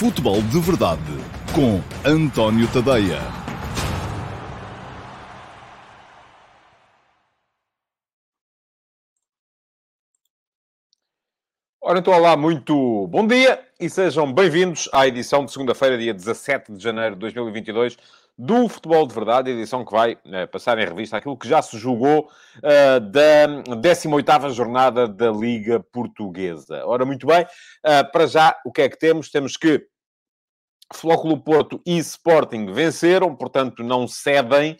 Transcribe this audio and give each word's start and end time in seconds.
Futebol 0.00 0.40
de 0.40 0.58
Verdade 0.60 1.02
com 1.54 1.78
António 2.08 2.66
Tadeia. 2.72 3.20
Ora, 11.82 11.98
então, 11.98 12.14
olá, 12.14 12.34
muito 12.34 13.06
bom 13.08 13.26
dia 13.26 13.62
e 13.78 13.90
sejam 13.90 14.32
bem-vindos 14.32 14.88
à 14.90 15.06
edição 15.06 15.44
de 15.44 15.52
segunda-feira, 15.52 15.98
dia 15.98 16.14
17 16.14 16.72
de 16.72 16.82
janeiro 16.82 17.14
de 17.14 17.20
2022, 17.20 17.98
do 18.40 18.70
Futebol 18.70 19.06
de 19.06 19.14
Verdade, 19.14 19.50
edição 19.50 19.84
que 19.84 19.92
vai 19.92 20.14
uh, 20.14 20.48
passar 20.50 20.78
em 20.78 20.86
revista 20.86 21.18
aquilo 21.18 21.36
que 21.36 21.46
já 21.46 21.60
se 21.60 21.76
julgou 21.76 22.30
uh, 22.56 22.98
da 22.98 23.46
18ª 23.76 24.50
jornada 24.50 25.06
da 25.06 25.30
Liga 25.30 25.78
Portuguesa. 25.92 26.82
Ora, 26.86 27.04
muito 27.04 27.26
bem, 27.26 27.42
uh, 27.42 28.10
para 28.10 28.26
já, 28.26 28.56
o 28.64 28.72
que 28.72 28.80
é 28.80 28.88
que 28.88 28.98
temos? 28.98 29.30
Temos 29.30 29.58
que 29.58 29.86
Flóculo 30.94 31.38
Porto 31.38 31.82
e 31.84 31.98
Sporting 31.98 32.72
venceram, 32.72 33.36
portanto 33.36 33.84
não 33.84 34.08
cedem 34.08 34.76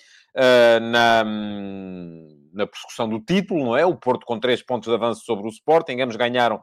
na, 0.83 1.25
na 2.53 2.67
persecução 2.67 3.09
do 3.09 3.21
título, 3.21 3.65
não 3.65 3.77
é? 3.77 3.87
O 3.87 3.95
Porto 3.95 4.27
com 4.27 4.41
3 4.41 4.63
pontos 4.63 4.89
de 4.89 4.95
avanço 4.95 5.25
sobre 5.25 5.47
o 5.47 5.51
Sporting, 5.51 6.01
ambos 6.01 6.17
ganharam 6.17 6.61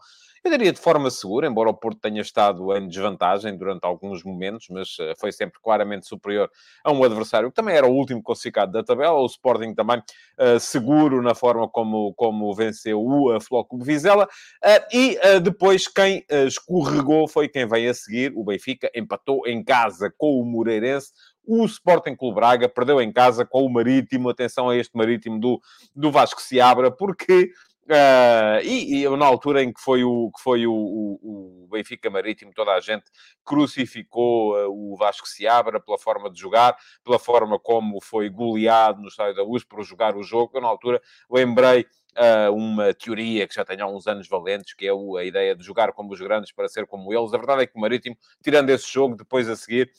eu 0.54 0.72
de 0.72 0.80
forma 0.80 1.10
segura, 1.10 1.48
embora 1.48 1.70
o 1.70 1.74
Porto 1.74 2.00
tenha 2.00 2.22
estado 2.22 2.76
em 2.76 2.88
desvantagem 2.88 3.58
durante 3.58 3.86
alguns 3.86 4.24
momentos, 4.24 4.68
mas 4.70 4.98
uh, 5.00 5.14
foi 5.20 5.32
sempre 5.32 5.60
claramente 5.62 6.08
superior 6.08 6.50
a 6.84 6.92
um 6.92 7.04
adversário 7.04 7.50
que 7.50 7.56
também 7.56 7.76
era 7.76 7.88
o 7.88 7.94
último 7.94 8.22
classificado 8.24 8.72
da 8.72 8.84
tabela. 8.84 9.20
O 9.20 9.26
Sporting 9.26 9.74
também 9.74 10.00
uh, 10.00 10.60
seguro 10.60 11.22
na 11.22 11.36
forma 11.36 11.68
como, 11.68 12.14
como 12.16 12.54
venceu 12.54 13.00
o 13.00 13.36
uh, 13.36 13.42
Flóculo 13.42 13.84
Vizela. 13.84 14.26
Uh, 14.26 14.96
e 14.96 15.18
depois 15.42 15.88
quem 15.88 16.26
escorregou 16.30 17.28
foi 17.28 17.48
quem 17.48 17.68
veio 17.68 17.92
a 17.92 17.94
seguir. 17.94 18.34
O 18.36 18.44
Benfica 18.44 18.90
empatou 18.96 19.48
em 19.48 19.64
casa 19.64 20.14
com 20.18 20.40
o 20.40 20.46
Moreirense. 20.46 21.12
O 21.46 21.64
Sporting 21.66 22.14
Clube 22.14 22.36
Braga 22.36 22.68
perdeu 22.68 23.02
em 23.02 23.12
casa 23.12 23.46
com 23.46 23.66
o 23.66 23.70
Marítimo. 23.70 24.30
Atenção 24.30 24.70
a 24.70 24.76
este 24.76 24.96
Marítimo 24.98 25.40
do, 25.40 25.62
do 25.96 26.12
Vasco 26.12 26.42
Seabra, 26.42 26.92
porque 26.92 27.52
Uh, 27.88 28.60
e, 28.64 29.06
e, 29.06 29.10
na 29.18 29.26
altura 29.26 29.64
em 29.64 29.72
que 29.72 29.80
foi 29.80 30.04
o, 30.04 30.30
que 30.36 30.44
foi 30.44 30.68
o, 30.68 30.74
o, 30.74 31.64
o 31.64 31.68
Benfica 31.72 32.10
Marítimo, 32.10 32.52
toda 32.54 32.74
a 32.74 32.82
gente 32.82 33.06
crucificou 33.46 34.58
uh, 34.58 34.94
o 34.94 34.98
Vasco 34.98 35.26
Seabra 35.26 35.80
pela 35.80 35.98
forma 35.98 36.30
de 36.30 36.38
jogar, 36.38 36.76
pela 37.02 37.18
forma 37.18 37.58
como 37.58 38.02
foi 38.02 38.30
goleado 38.30 39.02
no 39.02 39.08
Estádio 39.08 39.38
da 39.38 39.44
Luz 39.44 39.64
por 39.64 39.82
jogar 39.84 40.18
o 40.18 40.24
jogo. 40.24 40.52
Eu, 40.54 40.62
na 40.62 40.68
altura, 40.68 41.02
lembrei 41.32 41.86
uh, 42.18 42.54
uma 42.54 42.94
teoria 42.94 43.48
que 43.48 43.56
já 43.56 43.64
tem 43.64 43.80
há 43.80 43.88
uns 43.88 44.06
anos 44.06 44.28
valentes, 44.28 44.74
que 44.74 44.86
é 44.86 44.92
a 44.92 45.24
ideia 45.24 45.56
de 45.56 45.64
jogar 45.64 45.94
como 45.94 46.12
os 46.12 46.20
grandes 46.20 46.52
para 46.52 46.68
ser 46.68 46.86
como 46.86 47.14
eles. 47.14 47.34
A 47.34 47.38
verdade 47.38 47.64
é 47.64 47.68
que 47.68 47.78
o 47.78 47.80
Marítimo, 47.80 48.18
tirando 48.44 48.70
esse 48.70 48.92
jogo, 48.92 49.16
depois 49.16 49.48
a 49.48 49.56
seguir, 49.56 49.90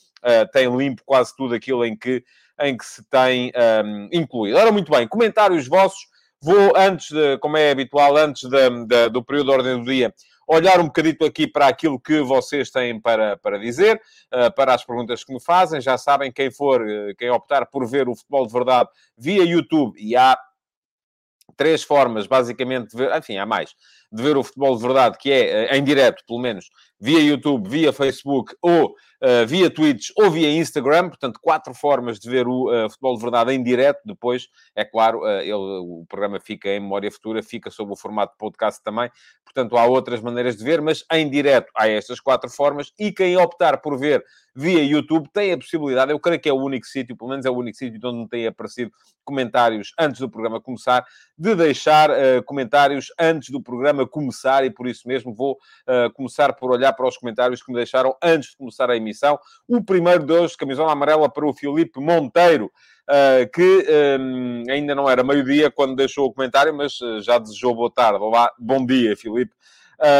tem 0.53 0.69
limpo 0.77 1.01
quase 1.03 1.35
tudo 1.35 1.55
aquilo 1.55 1.83
em 1.83 1.97
que, 1.97 2.23
em 2.59 2.77
que 2.77 2.85
se 2.85 3.03
tem 3.05 3.51
um, 3.83 4.09
incluído. 4.13 4.59
Ora, 4.59 4.71
muito 4.71 4.91
bem, 4.91 5.07
comentários 5.07 5.67
vossos 5.67 6.08
Vou, 6.41 6.75
antes, 6.75 7.09
de, 7.11 7.37
como 7.39 7.57
é 7.57 7.71
habitual, 7.71 8.15
antes 8.15 8.49
de, 8.49 8.85
de, 8.85 9.09
do 9.09 9.23
período 9.23 9.47
de 9.47 9.51
ordem 9.51 9.79
do 9.79 9.91
dia, 9.91 10.13
olhar 10.47 10.79
um 10.79 10.85
bocadito 10.85 11.25
aqui 11.25 11.45
para 11.45 11.67
aquilo 11.67 11.99
que 11.99 12.21
vocês 12.21 12.71
têm 12.71 12.99
para, 12.99 13.37
para 13.37 13.59
dizer, 13.59 14.01
uh, 14.33 14.51
para 14.55 14.73
as 14.73 14.83
perguntas 14.83 15.23
que 15.23 15.31
me 15.31 15.39
fazem. 15.39 15.79
Já 15.79 15.97
sabem, 15.97 16.31
quem 16.31 16.49
for, 16.49 16.81
uh, 16.81 17.15
quem 17.17 17.29
optar 17.29 17.65
por 17.67 17.85
ver 17.85 18.09
o 18.09 18.15
futebol 18.15 18.47
de 18.47 18.53
verdade 18.53 18.89
via 19.17 19.43
YouTube, 19.43 19.99
e 19.99 20.15
há 20.15 20.37
três 21.55 21.83
formas, 21.83 22.25
basicamente, 22.25 22.91
de 22.91 22.97
ver, 22.97 23.15
enfim, 23.15 23.37
há 23.37 23.45
mais, 23.45 23.75
de 24.11 24.23
ver 24.23 24.37
o 24.37 24.43
futebol 24.43 24.75
de 24.75 24.81
verdade, 24.81 25.17
que 25.19 25.31
é 25.31 25.71
uh, 25.71 25.75
em 25.75 25.83
direto, 25.83 26.23
pelo 26.25 26.39
menos, 26.39 26.69
via 26.99 27.19
YouTube, 27.19 27.69
via 27.69 27.93
Facebook 27.93 28.53
ou 28.61 28.87
uh, 29.23 29.47
via 29.47 29.69
Twitch 29.69 30.09
ou 30.17 30.29
via 30.29 30.51
Instagram. 30.51 31.09
Portanto, 31.09 31.39
quatro 31.41 31.73
formas 31.73 32.19
de 32.19 32.29
ver 32.29 32.47
o 32.47 32.67
uh, 32.67 32.89
futebol 32.89 33.15
de 33.15 33.21
verdade 33.21 33.53
em 33.53 33.63
direto. 33.63 34.01
Depois, 34.05 34.47
é 34.75 34.83
claro, 34.83 35.21
uh, 35.21 35.39
ele, 35.41 35.53
o 35.53 36.05
programa 36.07 36.39
fica 36.39 36.69
em 36.69 36.79
memória 36.79 37.11
futura, 37.11 37.41
fica 37.41 37.69
sob 37.69 37.91
o 37.93 37.95
formato 37.95 38.33
de 38.33 38.37
podcast 38.37 38.83
também. 38.83 39.09
Portanto, 39.43 39.77
há 39.77 39.85
outras 39.85 40.21
maneiras 40.21 40.57
de 40.57 40.63
ver, 40.63 40.81
mas 40.81 41.03
em 41.11 41.29
direto 41.29 41.71
há 41.75 41.87
estas 41.87 42.19
quatro 42.19 42.49
formas. 42.49 42.91
E 42.99 43.11
quem 43.11 43.37
optar 43.37 43.77
por 43.81 43.97
ver 43.97 44.23
via 44.55 44.83
YouTube 44.83 45.29
tem 45.31 45.53
a 45.53 45.57
possibilidade, 45.57 46.11
eu 46.11 46.19
creio 46.19 46.39
que 46.39 46.49
é 46.49 46.53
o 46.53 46.57
único 46.57 46.85
sítio, 46.85 47.15
pelo 47.15 47.29
menos 47.29 47.45
é 47.45 47.49
o 47.49 47.55
único 47.55 47.77
sítio 47.77 47.97
onde 48.03 48.17
não 48.17 48.27
tem 48.27 48.45
aparecido 48.45 48.91
comentários 49.23 49.93
antes 49.97 50.19
do 50.19 50.29
programa 50.29 50.59
começar, 50.59 51.05
de 51.37 51.55
deixar 51.55 52.09
comentários 52.43 53.07
antes 53.17 53.51
do 53.51 53.61
programa 53.61 54.05
começar 54.05 54.65
e 54.65 54.69
por 54.69 54.87
isso 54.87 55.07
mesmo 55.07 55.33
vou 55.33 55.57
começar 56.13 56.51
por 56.53 56.71
olhar 56.71 56.88
olhar 56.89 56.93
para 56.93 57.07
os 57.07 57.17
comentários 57.17 57.61
que 57.61 57.71
me 57.71 57.77
deixaram 57.77 58.15
antes 58.21 58.51
de 58.51 58.57
começar 58.57 58.89
a 58.89 58.97
emissão. 58.97 59.39
O 59.67 59.83
primeiro 59.83 60.25
deles, 60.25 60.55
camisola 60.55 60.91
amarela 60.91 61.29
para 61.29 61.47
o 61.47 61.53
Filipe 61.53 61.99
Monteiro, 61.99 62.71
Uh, 63.09 63.49
que 63.51 63.87
um, 64.19 64.65
ainda 64.69 64.93
não 64.93 65.09
era 65.09 65.23
meio-dia 65.23 65.71
quando 65.71 65.95
deixou 65.95 66.27
o 66.27 66.31
comentário, 66.31 66.71
mas 66.71 67.01
uh, 67.01 67.19
já 67.19 67.39
desejou 67.39 67.73
boa 67.73 67.89
tarde. 67.89 68.19
Olá, 68.19 68.51
bom 68.59 68.85
dia, 68.85 69.17
Filipe. 69.17 69.51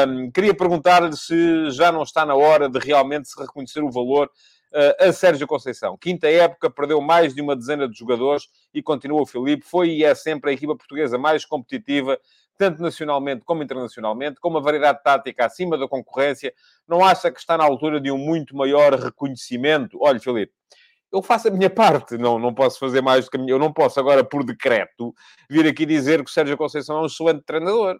Um, 0.08 0.32
queria 0.32 0.56
perguntar-lhe 0.56 1.16
se 1.16 1.70
já 1.70 1.92
não 1.92 2.02
está 2.02 2.26
na 2.26 2.34
hora 2.34 2.68
de 2.68 2.80
realmente 2.80 3.30
se 3.30 3.40
reconhecer 3.40 3.84
o 3.84 3.92
valor 3.92 4.28
uh, 4.74 5.08
a 5.08 5.14
Sérgio 5.14 5.46
Conceição. 5.46 5.96
Quinta 6.00 6.28
época, 6.28 6.68
perdeu 6.68 7.00
mais 7.00 7.36
de 7.36 7.44
uma 7.44 7.56
dezena 7.56 7.88
de 7.88 7.96
jogadores 7.96 8.48
e 8.74 8.82
continua 8.82 9.22
o 9.22 9.26
Filipe. 9.28 9.64
Foi 9.64 9.90
e 9.90 10.04
é 10.04 10.16
sempre 10.16 10.50
a 10.50 10.54
equipa 10.56 10.76
portuguesa 10.76 11.16
mais 11.16 11.46
competitiva 11.46 12.20
tanto 12.60 12.82
nacionalmente 12.84 13.46
como 13.46 13.64
internacionalmente, 13.64 14.42
com 14.42 14.50
uma 14.50 14.62
variedade 14.62 15.02
tática 15.02 15.46
acima 15.46 15.78
da 15.78 15.88
concorrência, 15.88 16.54
não 16.86 17.04
acha 17.04 17.32
que 17.32 17.40
está 17.40 17.58
na 17.58 17.64
altura 17.64 18.02
de 18.02 18.12
um 18.12 18.18
muito 18.18 18.54
maior 18.54 18.94
reconhecimento? 18.94 19.98
Olha, 20.02 20.20
Filipe, 20.20 20.52
eu 21.10 21.22
faço 21.22 21.48
a 21.48 21.52
minha 21.52 21.70
parte, 21.72 22.18
não, 22.18 22.38
não 22.38 22.54
posso 22.54 22.78
fazer 22.78 23.02
mais 23.02 23.26
do 23.26 23.32
que 23.32 23.38
a 23.38 23.40
minha... 23.40 23.54
Eu 23.54 23.60
não 23.60 23.72
posso 23.72 23.98
agora, 23.98 24.26
por 24.26 24.44
decreto, 24.44 25.16
vir 25.50 25.66
aqui 25.66 25.86
dizer 25.86 26.22
que 26.22 26.30
o 26.30 26.34
Sérgio 26.34 26.58
Conceição 26.58 26.98
é 26.98 27.02
um 27.04 27.06
excelente 27.06 27.44
treinador. 27.46 27.98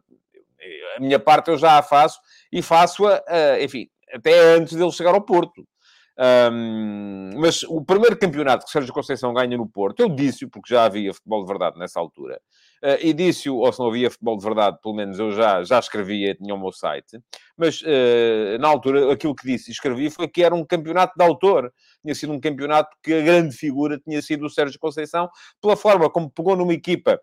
A 0.98 1.00
minha 1.00 1.18
parte 1.18 1.50
eu 1.50 1.58
já 1.58 1.78
a 1.78 1.82
faço 1.82 2.20
e 2.52 2.62
faço-a, 2.62 3.24
eh, 3.30 3.64
enfim, 3.64 3.88
até 4.14 4.56
antes 4.56 4.76
dele 4.76 4.92
chegar 4.92 5.14
ao 5.14 5.22
Porto. 5.22 5.66
Um, 6.52 7.32
mas 7.38 7.64
o 7.64 7.82
primeiro 7.82 8.18
campeonato 8.18 8.66
que 8.66 8.72
Sérgio 8.72 8.94
Conceição 8.94 9.34
ganha 9.34 9.56
no 9.56 9.66
Porto, 9.66 10.02
eu 10.02 10.10
disse-o, 10.10 10.50
porque 10.50 10.74
já 10.74 10.84
havia 10.84 11.14
futebol 11.14 11.42
de 11.42 11.48
verdade 11.48 11.80
nessa 11.80 11.98
altura, 11.98 12.42
uh, 12.84 12.98
e 13.00 13.14
disse-o, 13.14 13.58
ou 13.58 13.72
se 13.72 13.80
não 13.80 13.88
havia 13.88 14.10
futebol 14.10 14.38
de 14.38 14.44
verdade, 14.44 14.78
pelo 14.82 14.96
menos 14.96 15.20
eu 15.20 15.32
já, 15.32 15.64
já 15.64 15.80
escrevia, 15.80 16.36
tinha 16.36 16.54
o 16.54 16.60
meu 16.60 16.72
site, 16.72 17.20
mas 17.58 17.82
uh, 17.82 18.58
na 18.60 18.68
altura 18.68 19.12
aquilo 19.12 19.36
que 19.36 19.46
disse 19.46 19.70
e 19.70 19.74
escrevi 19.74 20.10
foi 20.10 20.28
que 20.28 20.44
era 20.44 20.54
um 20.56 20.66
campeonato 20.66 21.14
de 21.18 21.24
autor, 21.24 21.72
tinha 22.02 22.16
sido 22.16 22.34
um 22.34 22.40
campeonato 22.40 22.90
que 23.04 23.14
a 23.14 23.22
grande 23.22 23.56
figura 23.56 24.00
tinha 24.00 24.22
sido 24.22 24.46
o 24.46 24.50
Sérgio 24.50 24.80
Conceição, 24.80 25.30
pela 25.62 25.76
forma 25.76 26.10
como 26.10 26.30
pegou 26.30 26.56
numa 26.56 26.74
equipa. 26.74 27.20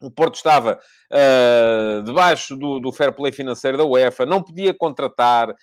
O 0.00 0.10
Porto 0.10 0.34
estava 0.34 0.78
uh, 1.10 2.02
debaixo 2.02 2.54
do, 2.54 2.78
do, 2.78 2.92
fair 2.92 3.14
play 3.14 3.32
financeiro 3.32 3.78
da 3.78 3.84
UEFA, 3.84 4.26
não 4.26 4.42
podia 4.42 4.74
contratar, 4.74 5.54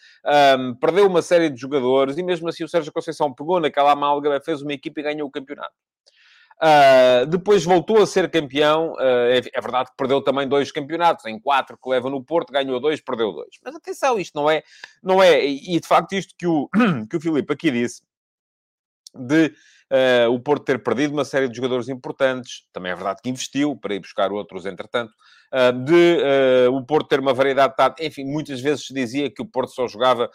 um, 0.58 0.74
perdeu 0.74 1.06
uma 1.06 1.22
série 1.22 1.52
de 1.52 1.62
jogadores 1.62 2.18
e 2.18 2.24
mesmo 2.24 2.50
assim 2.50 2.64
o 2.64 2.68
Sérgio 2.68 2.92
Conceição 2.92 3.32
pegou 3.32 3.60
naquela 3.60 3.92
amálgama, 3.92 4.42
fez 4.42 4.64
uma 4.64 4.74
equipa 4.74 5.02
e 5.02 5.04
ganhou 5.04 5.28
o 5.28 5.32
campeonato. 5.32 5.74
Uh, 6.64 7.26
depois 7.26 7.66
voltou 7.66 8.02
a 8.02 8.08
ser 8.08 8.32
campeão. 8.32 8.94
Uh, 8.94 9.28
é, 9.32 9.42
é, 9.54 9.62
verdade 9.62 9.90
que 9.90 9.98
perdeu 9.98 10.22
também 10.22 10.48
dois 10.48 10.72
campeonatos, 10.72 11.26
em 11.26 11.38
quatro 11.38 11.78
que 11.78 11.90
leva 11.90 12.10
no 12.10 12.24
Porto, 12.24 12.54
ganhou 12.54 12.80
dois, 12.80 13.02
perdeu 13.02 13.34
dois. 13.34 13.60
Mas 13.62 13.76
atenção, 13.76 14.18
isto 14.18 14.34
não 14.34 14.50
é, 14.50 14.64
não 15.04 15.22
é, 15.22 15.46
e 15.46 15.78
de 15.78 15.86
facto 15.86 16.14
isto 16.14 16.34
que 16.38 16.48
o, 16.48 16.70
que 17.10 17.18
o 17.18 17.22
Filipe 17.22 17.52
aqui 17.52 17.70
disse, 17.70 18.02
de 19.16 19.54
uh, 19.92 20.32
o 20.32 20.40
Porto 20.40 20.66
ter 20.66 20.82
perdido 20.82 21.14
uma 21.14 21.26
série 21.26 21.48
de 21.48 21.56
jogadores 21.56 21.88
importantes, 21.90 22.64
também 22.74 22.92
é 22.92 22.96
verdade 22.96 23.20
que 23.22 23.30
investiu 23.30 23.76
para 23.76 23.94
ir 23.94 24.00
buscar 24.00 24.32
outros, 24.32 24.66
entretanto, 24.66 25.14
uh, 25.54 25.72
de 25.84 26.18
uh, 26.68 26.76
o 26.76 26.86
Porto 26.86 27.08
ter 27.08 27.20
uma 27.20 27.34
variedade 27.34 27.74
de 27.76 28.06
enfim, 28.06 28.26
muitas 28.26 28.60
vezes 28.60 28.88
se 28.88 28.94
dizia 28.94 29.30
que 29.30 29.42
o 29.42 29.46
Porto 29.46 29.72
só 29.72 29.88
jogava 29.88 30.30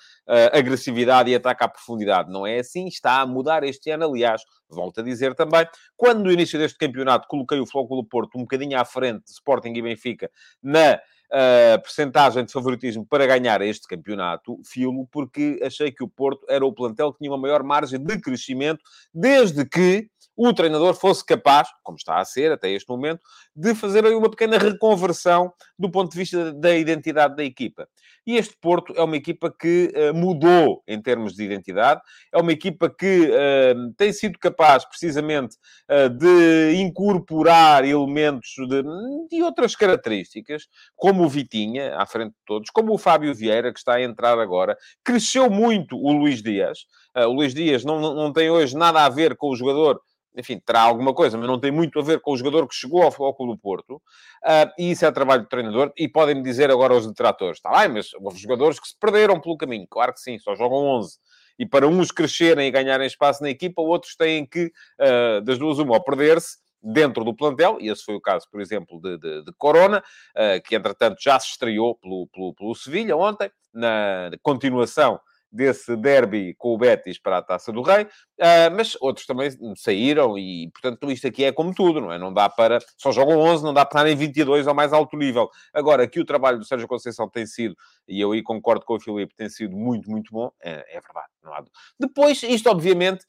agressividade 0.53 1.31
e 1.31 1.35
ataque 1.35 1.65
à 1.65 1.69
profundidade. 1.69 2.31
Não 2.31 2.47
é 2.47 2.59
assim, 2.59 2.87
está 2.87 3.21
a 3.21 3.27
mudar 3.27 3.65
este 3.65 3.91
ano, 3.91 4.05
aliás, 4.05 4.43
volto 4.69 5.01
a 5.01 5.03
dizer 5.03 5.35
também, 5.35 5.67
quando 5.97 6.25
no 6.25 6.31
início 6.31 6.59
deste 6.59 6.79
campeonato 6.79 7.27
coloquei 7.29 7.59
o 7.59 7.67
Flóculo 7.67 8.05
Porto 8.05 8.37
um 8.37 8.43
bocadinho 8.43 8.79
à 8.79 8.85
frente 8.85 9.25
de 9.25 9.31
Sporting 9.31 9.73
e 9.75 9.83
Benfica 9.83 10.31
na 10.63 11.01
uh, 11.33 11.81
percentagem 11.83 12.45
de 12.45 12.53
favoritismo 12.53 13.07
para 13.07 13.27
ganhar 13.27 13.61
este 13.63 13.87
campeonato, 13.87 14.61
filo, 14.65 15.07
porque 15.11 15.61
achei 15.63 15.91
que 15.91 16.03
o 16.03 16.09
Porto 16.09 16.45
era 16.49 16.65
o 16.65 16.73
plantel 16.73 17.13
que 17.13 17.19
tinha 17.19 17.31
uma 17.31 17.39
maior 17.39 17.63
margem 17.63 18.03
de 18.03 18.21
crescimento, 18.21 18.81
desde 19.13 19.65
que 19.65 20.09
o 20.38 20.55
treinador 20.55 20.94
fosse 20.94 21.25
capaz, 21.26 21.69
como 21.82 21.96
está 21.99 22.20
a 22.20 22.25
ser 22.25 22.52
até 22.52 22.70
este 22.70 22.88
momento, 22.88 23.20
de 23.56 23.75
fazer 23.75 24.06
aí 24.06 24.14
uma 24.14 24.31
pequena 24.31 24.56
reconversão 24.56 25.52
do 25.76 25.90
ponto 25.90 26.12
de 26.12 26.19
vista 26.19 26.52
da 26.52 26.76
identidade 26.76 27.35
da 27.35 27.43
equipa. 27.43 27.88
E 28.25 28.37
este 28.37 28.56
Porto 28.61 28.93
é 28.94 29.02
uma 29.02 29.17
equipa 29.17 29.50
que 29.50 29.90
uh, 29.96 30.14
mudou 30.14 30.82
em 30.87 31.00
termos 31.00 31.35
de 31.35 31.43
identidade, 31.43 32.00
é 32.31 32.38
uma 32.38 32.52
equipa 32.52 32.88
que 32.88 33.31
uh, 33.31 33.93
tem 33.96 34.12
sido 34.12 34.38
capaz, 34.38 34.85
precisamente, 34.85 35.56
uh, 35.90 36.08
de 36.08 36.75
incorporar 36.76 37.85
elementos 37.85 38.50
de, 38.69 38.82
de, 39.31 39.43
outras 39.43 39.75
características, 39.75 40.69
como 40.94 41.25
o 41.25 41.29
Vitinha, 41.29 41.96
à 41.96 42.06
frente 42.06 42.32
de 42.32 42.44
todos, 42.46 42.70
como 42.70 42.93
o 42.93 42.99
Fábio 42.99 43.35
Vieira, 43.35 43.73
que 43.73 43.79
está 43.79 43.94
a 43.94 44.02
entrar 44.02 44.38
agora. 44.38 44.76
Cresceu 45.02 45.50
muito 45.50 45.96
o 45.96 46.12
Luís 46.12 46.43
Dias. 46.43 46.81
o 47.17 47.32
Luís 47.32 47.55
Dias 47.55 47.82
não, 47.82 47.99
não 47.99 48.32
tem 48.32 48.50
hoje 48.50 48.76
nada 48.76 49.05
a 49.05 49.08
ver 49.08 49.37
com 49.37 49.49
o 49.49 49.56
jogador 49.56 50.00
enfim, 50.37 50.61
terá 50.65 50.81
alguma 50.83 51.15
coisa, 51.15 51.37
mas 51.37 51.47
não 51.47 51.59
tem 51.59 51.71
muito 51.71 51.99
a 51.99 52.03
ver 52.03 52.21
com 52.21 52.33
o 52.33 52.37
jogador 52.37 52.67
que 52.69 52.75
chegou 52.75 53.03
ao 53.03 53.11
Futebol 53.11 53.35
Clube 53.35 53.53
do 53.55 53.59
Porto, 53.59 53.97
uh, 53.97 54.71
e 54.79 54.91
isso 54.91 55.05
é 55.05 55.11
trabalho 55.11 55.43
do 55.43 55.49
treinador, 55.49 55.93
e 55.97 56.09
podem-me 56.09 56.43
dizer 56.43 56.71
agora 56.71 56.95
os 56.95 57.07
detratores, 57.07 57.59
está 57.59 57.71
bem, 57.71 57.89
mas 57.89 58.13
houve 58.15 58.39
jogadores 58.39 58.79
que 58.79 58.89
se 58.89 58.97
perderam 58.99 59.41
pelo 59.41 59.57
caminho, 59.57 59.87
claro 59.89 60.13
que 60.13 60.21
sim, 60.21 60.39
só 60.39 60.55
jogam 60.55 60.79
11, 60.79 61.19
e 61.59 61.67
para 61.67 61.89
uns 61.89 62.13
crescerem 62.13 62.69
e 62.69 62.71
ganharem 62.71 63.07
espaço 63.07 63.43
na 63.43 63.51
equipa, 63.51 63.83
outros 63.83 64.15
têm 64.15 64.47
que, 64.47 64.73
uh, 65.01 65.41
das 65.43 65.59
duas 65.59 65.79
uma, 65.79 65.95
ou 65.95 66.03
perder-se, 66.03 66.59
dentro 66.81 67.25
do 67.25 67.35
plantel, 67.35 67.79
e 67.81 67.89
esse 67.89 68.05
foi 68.05 68.15
o 68.15 68.21
caso, 68.21 68.47
por 68.51 68.61
exemplo, 68.61 69.01
de, 69.01 69.19
de, 69.19 69.45
de 69.45 69.53
Corona, 69.57 69.99
uh, 69.99 70.63
que 70.65 70.77
entretanto 70.77 71.17
já 71.21 71.39
se 71.41 71.49
estreou 71.49 71.97
pelo, 71.97 72.29
pelo, 72.29 72.55
pelo 72.55 72.75
Sevilha 72.75 73.17
ontem, 73.17 73.51
na 73.75 74.31
continuação 74.43 75.21
desse 75.50 75.97
derby 75.97 76.55
com 76.59 76.75
o 76.75 76.79
Betis 76.79 77.19
para 77.19 77.39
a 77.39 77.43
Taça 77.43 77.73
do 77.73 77.83
Rei, 77.83 78.05
uh, 78.05 78.71
mas 78.77 78.97
outros 79.00 79.27
também 79.27 79.50
saíram 79.77 80.39
e, 80.39 80.71
portanto, 80.71 81.11
isto 81.11 81.27
aqui 81.27 81.45
é 81.45 81.53
como 81.53 81.75
tudo, 81.75 82.00
não 82.00 82.12
é? 82.12 82.19
Não 82.19 82.33
dá 82.33 82.49
para... 82.49 82.79
Só 82.97 83.11
jogam 83.11 83.39
11, 83.39 83.65
não 83.65 83.75
dá 83.75 83.85
para 83.85 84.00
estar 84.00 84.12
em 84.12 84.17
22 84.17 84.67
ao 84.67 84.75
mais 84.75 84.93
alto 84.93 85.17
nível. 85.17 85.49
Agora, 85.73 86.06
que 86.06 86.21
o 86.21 86.25
trabalho 86.25 86.59
do 86.59 86.65
Sérgio 86.65 86.89
Conceição 86.89 87.29
tem 87.29 87.47
sido, 87.47 87.77
e 88.06 88.21
eu 88.21 88.33
aí 88.33 88.43
concordo 88.43 88.85
com 88.85 88.95
o 88.95 89.00
Filipe, 89.00 89.35
tem 89.35 89.49
sido 89.49 89.77
muito, 89.77 90.11
muito 90.11 90.31
bom, 90.33 90.50
é, 90.62 90.97
é 90.97 91.00
verdade. 91.00 91.29
Não 91.43 91.53
há... 91.55 91.65
Depois, 91.99 92.43
isto 92.43 92.69
obviamente... 92.69 93.25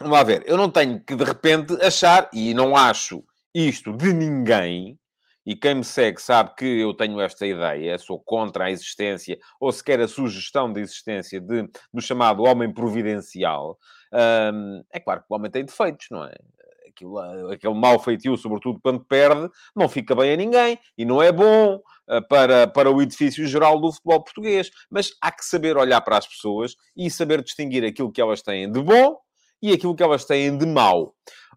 Vamos 0.00 0.18
lá 0.18 0.24
ver, 0.24 0.42
eu 0.46 0.56
não 0.56 0.68
tenho 0.68 1.00
que 1.00 1.14
de 1.14 1.22
repente 1.22 1.72
achar, 1.80 2.28
e 2.32 2.52
não 2.52 2.76
acho 2.76 3.24
isto 3.54 3.92
de 3.92 4.12
ninguém, 4.12 4.98
e 5.46 5.54
quem 5.54 5.76
me 5.76 5.84
segue 5.84 6.20
sabe 6.20 6.54
que 6.56 6.64
eu 6.64 6.94
tenho 6.94 7.20
esta 7.20 7.46
ideia, 7.46 7.98
sou 7.98 8.18
contra 8.18 8.64
a 8.64 8.70
existência, 8.70 9.38
ou 9.60 9.70
sequer 9.72 10.00
a 10.00 10.08
sugestão 10.08 10.72
de 10.72 10.80
existência 10.80 11.40
de, 11.40 11.68
do 11.92 12.00
chamado 12.00 12.42
homem 12.42 12.72
providencial. 12.72 13.78
É 14.92 15.00
claro 15.00 15.20
que 15.20 15.26
o 15.28 15.34
homem 15.34 15.50
tem 15.50 15.64
defeitos, 15.64 16.06
não 16.10 16.24
é? 16.24 16.34
Aquilo, 16.88 17.18
aquele 17.50 17.74
mau 17.74 17.98
feitio, 17.98 18.36
sobretudo 18.36 18.78
quando 18.80 19.04
perde, 19.04 19.50
não 19.74 19.88
fica 19.88 20.14
bem 20.14 20.32
a 20.32 20.36
ninguém 20.36 20.78
e 20.96 21.04
não 21.04 21.20
é 21.20 21.32
bom 21.32 21.74
uh, 22.08 22.28
para, 22.28 22.68
para 22.68 22.88
o 22.88 23.02
edifício 23.02 23.44
geral 23.48 23.80
do 23.80 23.92
futebol 23.92 24.22
português. 24.22 24.70
Mas 24.88 25.10
há 25.20 25.32
que 25.32 25.44
saber 25.44 25.76
olhar 25.76 26.00
para 26.02 26.18
as 26.18 26.26
pessoas 26.26 26.76
e 26.96 27.10
saber 27.10 27.42
distinguir 27.42 27.84
aquilo 27.84 28.12
que 28.12 28.20
elas 28.20 28.42
têm 28.42 28.70
de 28.70 28.80
bom 28.80 29.18
e 29.62 29.72
aquilo 29.72 29.94
que 29.94 30.02
elas 30.02 30.24
têm 30.24 30.56
de 30.56 30.66
mau. 30.66 31.14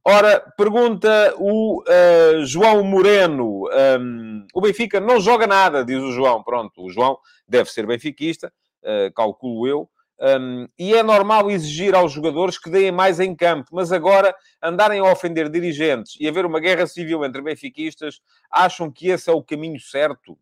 Ora, 0.10 0.40
pergunta 0.56 1.34
o 1.38 1.82
uh, 1.82 2.46
João 2.46 2.82
Moreno. 2.84 3.64
Um, 4.00 4.48
o 4.54 4.62
Benfica 4.62 5.02
não 5.02 5.20
joga 5.20 5.46
nada, 5.46 5.84
diz 5.84 6.02
o 6.02 6.14
João. 6.14 6.42
Pronto, 6.42 6.82
o 6.82 6.90
João 6.90 7.18
deve 7.46 7.70
ser 7.70 7.86
benfiquista, 7.86 8.52
uh, 8.84 9.14
calculo 9.14 9.68
eu. 9.68 9.90
Um, 10.20 10.68
e 10.80 10.96
é 10.96 11.04
normal 11.04 11.52
exigir 11.52 11.94
aos 11.94 12.12
jogadores 12.12 12.58
que 12.58 12.70
deem 12.70 12.92
mais 12.92 13.20
em 13.20 13.36
campo, 13.36 13.70
mas 13.72 13.92
agora 13.92 14.34
andarem 14.64 15.00
a 15.00 15.12
ofender 15.12 15.50
dirigentes 15.50 16.16
e 16.20 16.28
haver 16.28 16.46
uma 16.46 16.60
guerra 16.60 16.88
civil 16.88 17.24
entre 17.24 17.42
benfiquistas, 17.42 18.20
acham 18.50 18.90
que 18.90 19.10
esse 19.10 19.30
é 19.30 19.34
o 19.34 19.44
caminho 19.44 19.80
certo? 19.80 20.38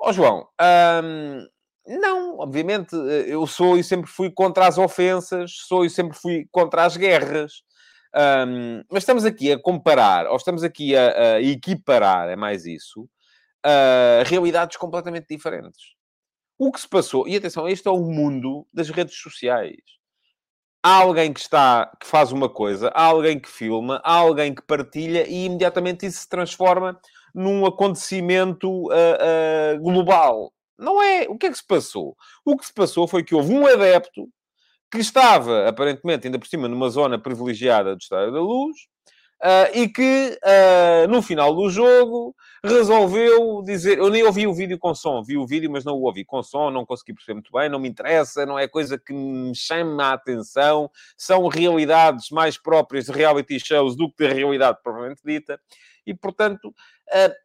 Ó 0.00 0.10
oh, 0.10 0.12
João, 0.12 0.48
um, 1.02 1.46
não, 1.86 2.38
obviamente, 2.38 2.94
eh, 2.94 3.26
eu 3.28 3.46
sou 3.46 3.76
e 3.78 3.84
sempre 3.84 4.10
fui 4.10 4.30
contra 4.30 4.66
as 4.66 4.78
ofensas, 4.78 5.52
sou 5.66 5.84
e 5.84 5.90
sempre 5.90 6.16
fui 6.16 6.46
contra 6.50 6.84
as 6.84 6.96
guerras. 6.96 7.62
Um, 8.16 8.84
mas 8.90 9.02
estamos 9.02 9.24
aqui 9.24 9.50
a 9.52 9.58
comparar, 9.58 10.28
ou 10.28 10.36
estamos 10.36 10.62
aqui 10.62 10.96
a, 10.96 11.34
a 11.34 11.42
equiparar, 11.42 12.28
é 12.28 12.36
mais 12.36 12.64
isso, 12.64 13.08
uh, 13.66 14.22
realidades 14.24 14.76
completamente 14.76 15.26
diferentes. 15.28 15.82
O 16.56 16.70
que 16.70 16.80
se 16.80 16.88
passou, 16.88 17.26
e 17.26 17.36
atenção, 17.36 17.68
este 17.68 17.88
é 17.88 17.90
o 17.90 17.98
mundo 17.98 18.66
das 18.72 18.88
redes 18.88 19.16
sociais. 19.16 19.82
Há 20.80 21.00
alguém 21.00 21.32
que 21.32 21.40
está, 21.40 21.90
que 22.00 22.06
faz 22.06 22.30
uma 22.30 22.48
coisa, 22.48 22.88
há 22.94 23.04
alguém 23.04 23.40
que 23.40 23.48
filma, 23.48 24.00
há 24.04 24.14
alguém 24.14 24.54
que 24.54 24.62
partilha 24.62 25.26
e 25.26 25.46
imediatamente 25.46 26.06
isso 26.06 26.20
se 26.20 26.28
transforma 26.28 27.00
num 27.34 27.66
acontecimento 27.66 28.68
uh, 28.70 29.76
uh, 29.76 29.80
global. 29.80 30.52
Não 30.78 31.02
é? 31.02 31.26
O 31.28 31.38
que 31.38 31.46
é 31.46 31.50
que 31.50 31.58
se 31.58 31.66
passou? 31.66 32.16
O 32.44 32.56
que 32.56 32.66
se 32.66 32.72
passou 32.72 33.06
foi 33.06 33.22
que 33.22 33.34
houve 33.34 33.52
um 33.52 33.66
adepto 33.66 34.28
que 34.90 34.98
estava, 34.98 35.68
aparentemente, 35.68 36.26
ainda 36.26 36.38
por 36.38 36.46
cima, 36.46 36.68
numa 36.68 36.88
zona 36.88 37.18
privilegiada 37.18 37.96
do 37.96 38.00
Estádio 38.00 38.32
da 38.32 38.40
Luz, 38.40 38.76
uh, 39.42 39.76
e 39.76 39.88
que, 39.88 40.38
uh, 40.44 41.08
no 41.08 41.20
final 41.20 41.54
do 41.54 41.68
jogo, 41.68 42.34
resolveu 42.64 43.62
dizer... 43.64 43.98
Eu 43.98 44.08
nem 44.08 44.22
ouvi 44.22 44.46
o 44.46 44.54
vídeo 44.54 44.78
com 44.78 44.94
som, 44.94 45.22
vi 45.22 45.36
o 45.36 45.46
vídeo, 45.46 45.70
mas 45.70 45.84
não 45.84 45.94
o 45.94 46.02
ouvi 46.02 46.24
com 46.24 46.42
som, 46.42 46.70
não 46.70 46.86
consegui 46.86 47.12
perceber 47.12 47.34
muito 47.34 47.50
bem, 47.52 47.68
não 47.68 47.80
me 47.80 47.88
interessa, 47.88 48.46
não 48.46 48.58
é 48.58 48.68
coisa 48.68 48.96
que 48.96 49.12
me 49.12 49.54
chama 49.54 50.04
a 50.04 50.12
atenção, 50.12 50.88
são 51.16 51.48
realidades 51.48 52.30
mais 52.30 52.56
próprias 52.56 53.06
de 53.06 53.12
reality 53.12 53.58
shows 53.58 53.96
do 53.96 54.08
que 54.10 54.28
da 54.28 54.32
realidade 54.32 54.78
propriamente 54.82 55.22
dita, 55.24 55.60
e, 56.06 56.14
portanto... 56.14 56.68
Uh, 57.12 57.43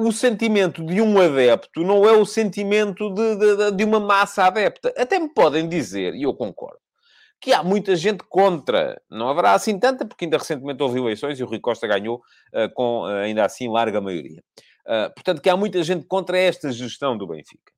o 0.00 0.12
sentimento 0.12 0.84
de 0.84 1.00
um 1.00 1.20
adepto 1.20 1.82
não 1.82 2.08
é 2.08 2.12
o 2.12 2.24
sentimento 2.24 3.12
de, 3.12 3.36
de, 3.36 3.70
de, 3.72 3.84
uma 3.84 4.00
massa 4.00 4.44
adepta. 4.44 4.92
Até 4.96 5.18
me 5.18 5.28
podem 5.28 5.68
dizer, 5.68 6.14
e 6.14 6.22
eu 6.22 6.34
concordo, 6.34 6.80
que 7.40 7.52
há 7.52 7.62
muita 7.62 7.96
gente 7.96 8.22
contra. 8.28 9.00
Não 9.10 9.28
haverá 9.28 9.52
assim 9.52 9.78
tanta, 9.78 10.04
porque 10.04 10.26
ainda 10.26 10.38
recentemente 10.38 10.82
houve 10.82 10.98
eleições 10.98 11.38
e 11.38 11.42
o 11.42 11.46
Rui 11.46 11.58
Costa 11.58 11.86
ganhou 11.86 12.22
uh, 12.54 12.72
com, 12.74 13.02
uh, 13.02 13.06
ainda 13.06 13.44
assim, 13.44 13.68
larga 13.68 14.00
maioria. 14.00 14.42
Uh, 14.86 15.12
portanto, 15.14 15.40
que 15.40 15.48
há 15.48 15.56
muita 15.56 15.82
gente 15.82 16.06
contra 16.06 16.38
esta 16.38 16.70
gestão 16.70 17.16
do 17.16 17.26
Benfica. 17.26 17.72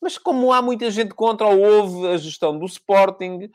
Mas 0.00 0.18
como 0.18 0.52
há 0.52 0.60
muita 0.60 0.90
gente 0.90 1.14
contra, 1.14 1.46
ou 1.46 1.60
houve 1.60 2.08
a 2.08 2.16
gestão 2.16 2.58
do 2.58 2.66
Sporting, 2.66 3.48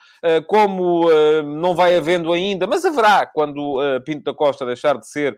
como 0.47 1.09
não 1.43 1.75
vai 1.75 1.93
havendo 1.93 2.31
ainda, 2.31 2.65
mas 2.65 2.85
haverá 2.85 3.25
quando 3.25 3.81
Pinto 4.05 4.23
da 4.23 4.33
Costa 4.33 4.65
deixar 4.65 4.97
de 4.97 5.05
ser 5.09 5.37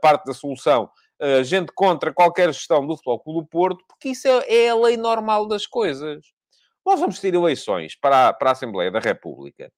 parte 0.00 0.24
da 0.24 0.32
solução, 0.32 0.88
uh, 1.20 1.44
gente 1.44 1.72
contra 1.72 2.12
qualquer 2.12 2.52
gestão 2.52 2.86
do 2.86 2.96
Futebol 2.96 3.20
Clube 3.20 3.40
do 3.40 3.46
Porto, 3.46 3.84
porque 3.86 4.10
isso 4.10 4.26
é, 4.28 4.64
é, 4.64 4.68
a 4.70 4.74
lei 4.74 4.96
normal 4.96 5.46
das 5.46 5.66
coisas. 5.66 6.24
Nós 6.84 7.00
vamos 7.00 7.20
ter 7.20 7.34
eleições 7.34 7.96
para 8.00 8.28
a, 8.28 8.32
para 8.32 8.50
a 8.50 8.52
Assembleia 8.52 8.90
da 8.90 9.00
República 9.00 9.70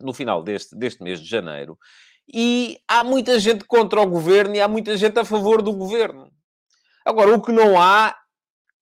no 0.00 0.12
final 0.12 0.42
deste, 0.42 0.76
deste 0.76 1.02
mês 1.02 1.20
de 1.20 1.28
janeiro 1.28 1.78
e 2.32 2.78
há 2.88 3.02
muita 3.04 3.38
gente 3.38 3.64
contra 3.64 4.00
o 4.00 4.06
governo 4.06 4.54
e 4.54 4.60
há 4.60 4.68
muita 4.68 4.96
gente 4.96 5.18
a 5.18 5.24
favor 5.24 5.62
do 5.62 5.72
governo. 5.72 6.30
Agora, 7.04 7.34
o 7.34 7.42
que 7.42 7.52
não 7.52 7.80
há 7.80 8.16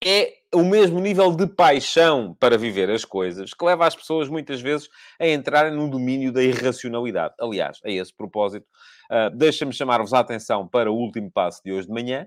é 0.03 0.35
o 0.55 0.65
mesmo 0.65 0.99
nível 0.99 1.33
de 1.33 1.47
paixão 1.47 2.35
para 2.39 2.59
viver 2.59 2.91
as 2.91 3.05
coisas 3.05 3.55
que 3.55 3.65
leva 3.65 3.87
as 3.87 3.95
pessoas 3.95 4.29
muitas 4.29 4.61
vezes 4.61 4.89
a 5.19 5.29
entrarem 5.29 5.73
no 5.73 5.89
domínio 5.89 6.33
da 6.33 6.43
irracionalidade. 6.43 7.35
Aliás, 7.39 7.79
a 7.85 7.91
esse 7.91 8.15
propósito, 8.15 8.67
uh, 9.11 9.37
deixa-me 9.37 9.73
chamar-vos 9.73 10.15
a 10.15 10.21
atenção 10.21 10.67
para 10.67 10.91
o 10.91 10.95
último 10.95 11.31
passo 11.31 11.61
de 11.65 11.73
hoje 11.73 11.87
de 11.87 11.93
manhã, 11.93 12.27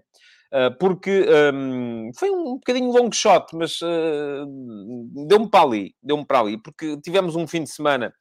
uh, 0.54 0.78
porque 0.78 1.26
um, 1.54 2.12
foi 2.16 2.30
um 2.30 2.56
bocadinho 2.56 2.92
long 2.92 3.10
shot, 3.12 3.56
mas 3.56 3.82
uh, 3.82 5.26
deu-me 5.28 5.50
para 5.50 5.64
ali, 5.64 5.96
deu-me 6.04 6.26
para 6.26 6.40
ali, 6.40 6.62
porque 6.62 7.00
tivemos 7.02 7.36
um 7.36 7.48
fim 7.48 7.64
de 7.64 7.70
semana 7.70 8.14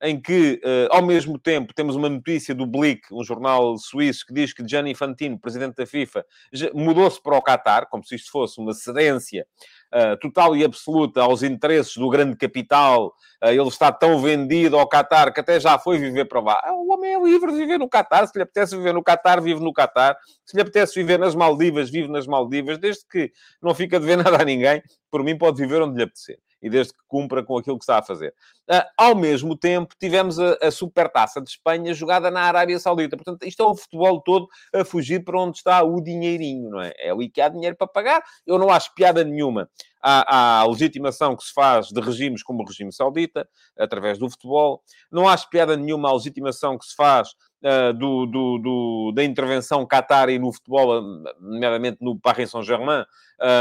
em 0.00 0.20
que, 0.20 0.60
uh, 0.64 0.94
ao 0.94 1.02
mesmo 1.02 1.38
tempo, 1.38 1.74
temos 1.74 1.96
uma 1.96 2.08
notícia 2.08 2.54
do 2.54 2.66
Blick, 2.66 3.02
um 3.12 3.24
jornal 3.24 3.76
suíço, 3.76 4.26
que 4.26 4.32
diz 4.32 4.52
que 4.52 4.66
Gianni 4.66 4.92
Infantino, 4.92 5.38
presidente 5.38 5.76
da 5.76 5.86
FIFA, 5.86 6.24
mudou-se 6.72 7.20
para 7.20 7.36
o 7.36 7.42
Qatar, 7.42 7.88
como 7.88 8.04
se 8.04 8.14
isto 8.14 8.30
fosse 8.30 8.60
uma 8.60 8.72
cedência 8.72 9.46
uh, 9.92 10.16
total 10.20 10.56
e 10.56 10.64
absoluta 10.64 11.22
aos 11.22 11.42
interesses 11.42 11.96
do 11.96 12.08
grande 12.08 12.36
capital. 12.36 13.08
Uh, 13.42 13.48
ele 13.48 13.68
está 13.68 13.90
tão 13.90 14.20
vendido 14.20 14.78
ao 14.78 14.88
Qatar 14.88 15.32
que 15.32 15.40
até 15.40 15.58
já 15.58 15.78
foi 15.78 15.98
viver 15.98 16.26
para 16.26 16.40
lá. 16.40 16.62
O 16.74 16.92
homem 16.92 17.14
é 17.14 17.20
livre 17.20 17.50
de 17.50 17.58
viver 17.58 17.78
no 17.78 17.88
Qatar. 17.88 18.26
Se 18.28 18.38
lhe 18.38 18.42
apetece 18.42 18.76
viver 18.76 18.94
no 18.94 19.02
Qatar, 19.02 19.42
vive 19.42 19.60
no 19.60 19.72
Qatar. 19.72 20.16
Se 20.44 20.56
lhe 20.56 20.62
apetece 20.62 20.94
viver 20.94 21.18
nas 21.18 21.34
Maldivas, 21.34 21.90
vive 21.90 22.08
nas 22.08 22.26
Maldivas. 22.26 22.78
Desde 22.78 23.04
que 23.10 23.32
não 23.60 23.74
fica 23.74 23.98
de 23.98 24.06
ver 24.06 24.16
nada 24.22 24.40
a 24.40 24.44
ninguém, 24.44 24.80
por 25.10 25.24
mim 25.24 25.36
pode 25.36 25.60
viver 25.60 25.82
onde 25.82 25.96
lhe 25.96 26.04
apetecer 26.04 26.38
e 26.62 26.68
desde 26.68 26.92
que 26.92 26.98
cumpra 27.06 27.42
com 27.42 27.56
aquilo 27.56 27.78
que 27.78 27.84
está 27.84 27.98
a 27.98 28.02
fazer. 28.02 28.34
Uh, 28.70 28.84
ao 28.96 29.14
mesmo 29.14 29.56
tempo, 29.56 29.94
tivemos 29.98 30.38
a, 30.38 30.58
a 30.62 30.70
Supertaça 30.70 31.40
de 31.40 31.50
Espanha 31.50 31.94
jogada 31.94 32.30
na 32.30 32.42
Arábia 32.42 32.78
Saudita. 32.78 33.16
Portanto, 33.16 33.44
isto 33.44 33.62
é 33.62 33.66
o 33.66 33.74
futebol 33.74 34.20
todo 34.20 34.48
a 34.74 34.84
fugir 34.84 35.24
para 35.24 35.40
onde 35.40 35.58
está 35.58 35.82
o 35.82 36.00
dinheirinho, 36.00 36.70
não 36.70 36.80
é? 36.80 36.92
É 36.98 37.10
ali 37.10 37.28
que 37.28 37.40
há 37.40 37.48
dinheiro 37.48 37.76
para 37.76 37.86
pagar. 37.86 38.22
Eu 38.46 38.58
não 38.58 38.70
acho 38.70 38.94
piada 38.94 39.24
nenhuma 39.24 39.68
à, 40.00 40.60
à, 40.60 40.66
legitimação 40.66 41.36
que 41.36 41.44
se 41.44 41.52
faz 41.52 41.88
de 41.88 42.00
regimes 42.00 42.42
como 42.42 42.62
o 42.62 42.66
regime 42.66 42.92
saudita, 42.92 43.48
através 43.78 44.18
do 44.18 44.30
futebol. 44.30 44.82
Não 45.10 45.28
acho 45.28 45.48
piada 45.50 45.76
nenhuma 45.76 46.10
à 46.10 46.12
legitimação 46.12 46.78
que 46.78 46.86
se 46.86 46.94
faz 46.94 47.30
uh, 47.62 47.92
do, 47.92 48.26
do, 48.26 48.58
do, 48.58 49.12
da 49.14 49.24
intervenção 49.24 49.86
qatari 49.86 50.38
no 50.38 50.52
futebol, 50.52 51.02
nomeadamente 51.40 51.98
no 52.00 52.18
Paris 52.18 52.50
Saint-Germain, 52.50 53.04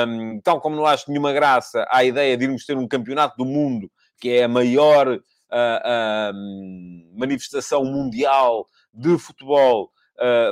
um, 0.07 0.39
tal 0.41 0.59
como 0.59 0.75
não 0.75 0.85
acho 0.85 1.09
nenhuma 1.09 1.33
graça 1.33 1.85
à 1.89 2.03
ideia 2.03 2.35
de 2.37 2.45
irmos 2.45 2.65
ter 2.65 2.77
um 2.77 2.87
campeonato 2.87 3.35
do 3.37 3.45
mundo, 3.45 3.91
que 4.19 4.29
é 4.29 4.43
a 4.43 4.47
maior 4.47 5.07
uh, 5.07 5.13
uh, 5.13 7.19
manifestação 7.19 7.83
mundial 7.83 8.67
de 8.93 9.17
futebol, 9.17 9.91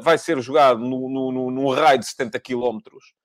vai 0.04 0.15
ser 0.15 0.39
jogado 0.42 0.80
no, 0.80 1.50
num 1.50 1.70
raio 1.72 1.98
de 1.98 2.06
70 2.06 2.39
quilómetros 2.39 3.15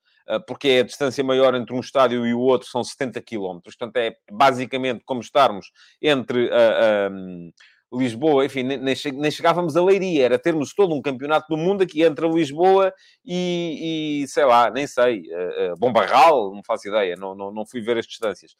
porque 0.47 0.67
é 0.67 0.79
a 0.79 0.83
distância 0.83 1.23
maior 1.23 1.55
entre 1.55 1.75
um 1.75 1.79
estádio 1.79 2.25
e 2.25 2.33
o 2.33 2.39
outro, 2.39 2.67
são 2.69 2.83
70 2.83 3.21
quilómetros. 3.21 3.75
Portanto, 3.75 3.97
é 3.97 4.15
basicamente 4.31 5.03
como 5.05 5.21
estarmos 5.21 5.71
entre 6.01 6.45
uh, 6.45 7.11
um, 7.11 7.51
Lisboa, 7.93 8.45
enfim, 8.45 8.63
nem, 8.63 8.79
nem, 8.79 9.31
chegávamos 9.31 9.75
a 9.75 9.83
Leiria, 9.83 10.23
era 10.23 10.39
termos 10.39 10.73
todo 10.73 10.95
um 10.95 11.01
campeonato 11.01 11.47
do 11.49 11.57
mundo 11.57 11.83
aqui 11.83 12.03
entre 12.03 12.25
Lisboa 12.29 12.93
e, 13.25 14.21
e 14.23 14.27
sei 14.29 14.45
lá, 14.45 14.69
nem 14.71 14.87
sei, 14.87 15.23
uh, 15.23 15.77
Bombarral, 15.77 16.55
não 16.55 16.63
faço 16.63 16.87
ideia, 16.87 17.17
não, 17.17 17.35
não, 17.35 17.51
não 17.51 17.65
fui 17.65 17.81
ver 17.81 17.97
as 17.97 18.07
distâncias. 18.07 18.55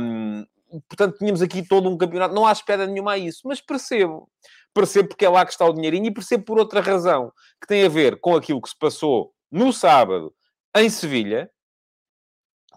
Um, 0.00 0.44
portanto, 0.88 1.16
tínhamos 1.18 1.42
aqui 1.42 1.62
todo 1.62 1.88
um 1.88 1.96
campeonato, 1.96 2.34
não 2.34 2.44
há 2.44 2.50
espera 2.50 2.88
nenhuma 2.88 3.12
a 3.12 3.18
isso, 3.18 3.42
mas 3.44 3.60
percebo, 3.60 4.28
percebo 4.74 5.10
porque 5.10 5.24
é 5.24 5.28
lá 5.28 5.44
que 5.46 5.52
está 5.52 5.64
o 5.64 5.72
dinheirinho 5.72 6.06
e 6.06 6.14
percebo 6.14 6.44
por 6.44 6.58
outra 6.58 6.80
razão, 6.80 7.32
que 7.60 7.68
tem 7.68 7.84
a 7.84 7.88
ver 7.88 8.18
com 8.18 8.34
aquilo 8.34 8.60
que 8.60 8.70
se 8.70 8.76
passou 8.76 9.32
no 9.48 9.72
sábado 9.72 10.34
em 10.76 10.90
Sevilha, 10.90 11.50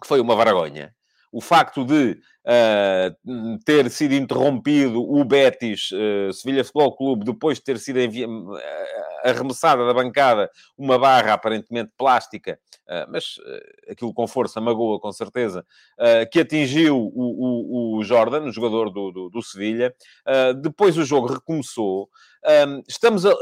que 0.01 0.07
foi 0.07 0.19
uma 0.19 0.35
vergonha. 0.35 0.93
O 1.31 1.41
facto 1.41 1.85
de 1.85 2.19
uh, 2.45 3.59
ter 3.63 3.89
sido 3.91 4.15
interrompido 4.15 4.99
o 4.99 5.23
Betis, 5.23 5.91
uh, 5.91 6.33
Sevilha 6.33 6.63
Futebol 6.63 6.95
Clube, 6.95 7.25
depois 7.25 7.59
de 7.59 7.65
ter 7.65 7.77
sido 7.77 7.99
envi... 7.99 8.25
arremessada 9.23 9.85
da 9.85 9.93
bancada 9.93 10.49
uma 10.75 10.97
barra 10.97 11.33
aparentemente 11.33 11.91
plástica, 11.95 12.59
uh, 12.87 13.11
mas 13.11 13.35
aquilo 13.87 14.11
com 14.11 14.27
força 14.27 14.59
magoa, 14.59 14.99
com 14.99 15.11
certeza, 15.11 15.65
que 16.31 16.39
atingiu 16.39 16.97
o, 16.97 17.11
o, 17.13 17.97
o, 17.97 18.03
Jordan, 18.03 18.45
o 18.45 18.51
jogador 18.51 18.89
do, 18.89 19.11
do, 19.11 19.29
do 19.29 19.41
Sevilha. 19.43 19.93
depois 20.61 20.97
o 20.97 21.05
jogo 21.05 21.27
recomeçou. 21.27 22.09
estamos, 22.87 23.25
a, 23.25 23.33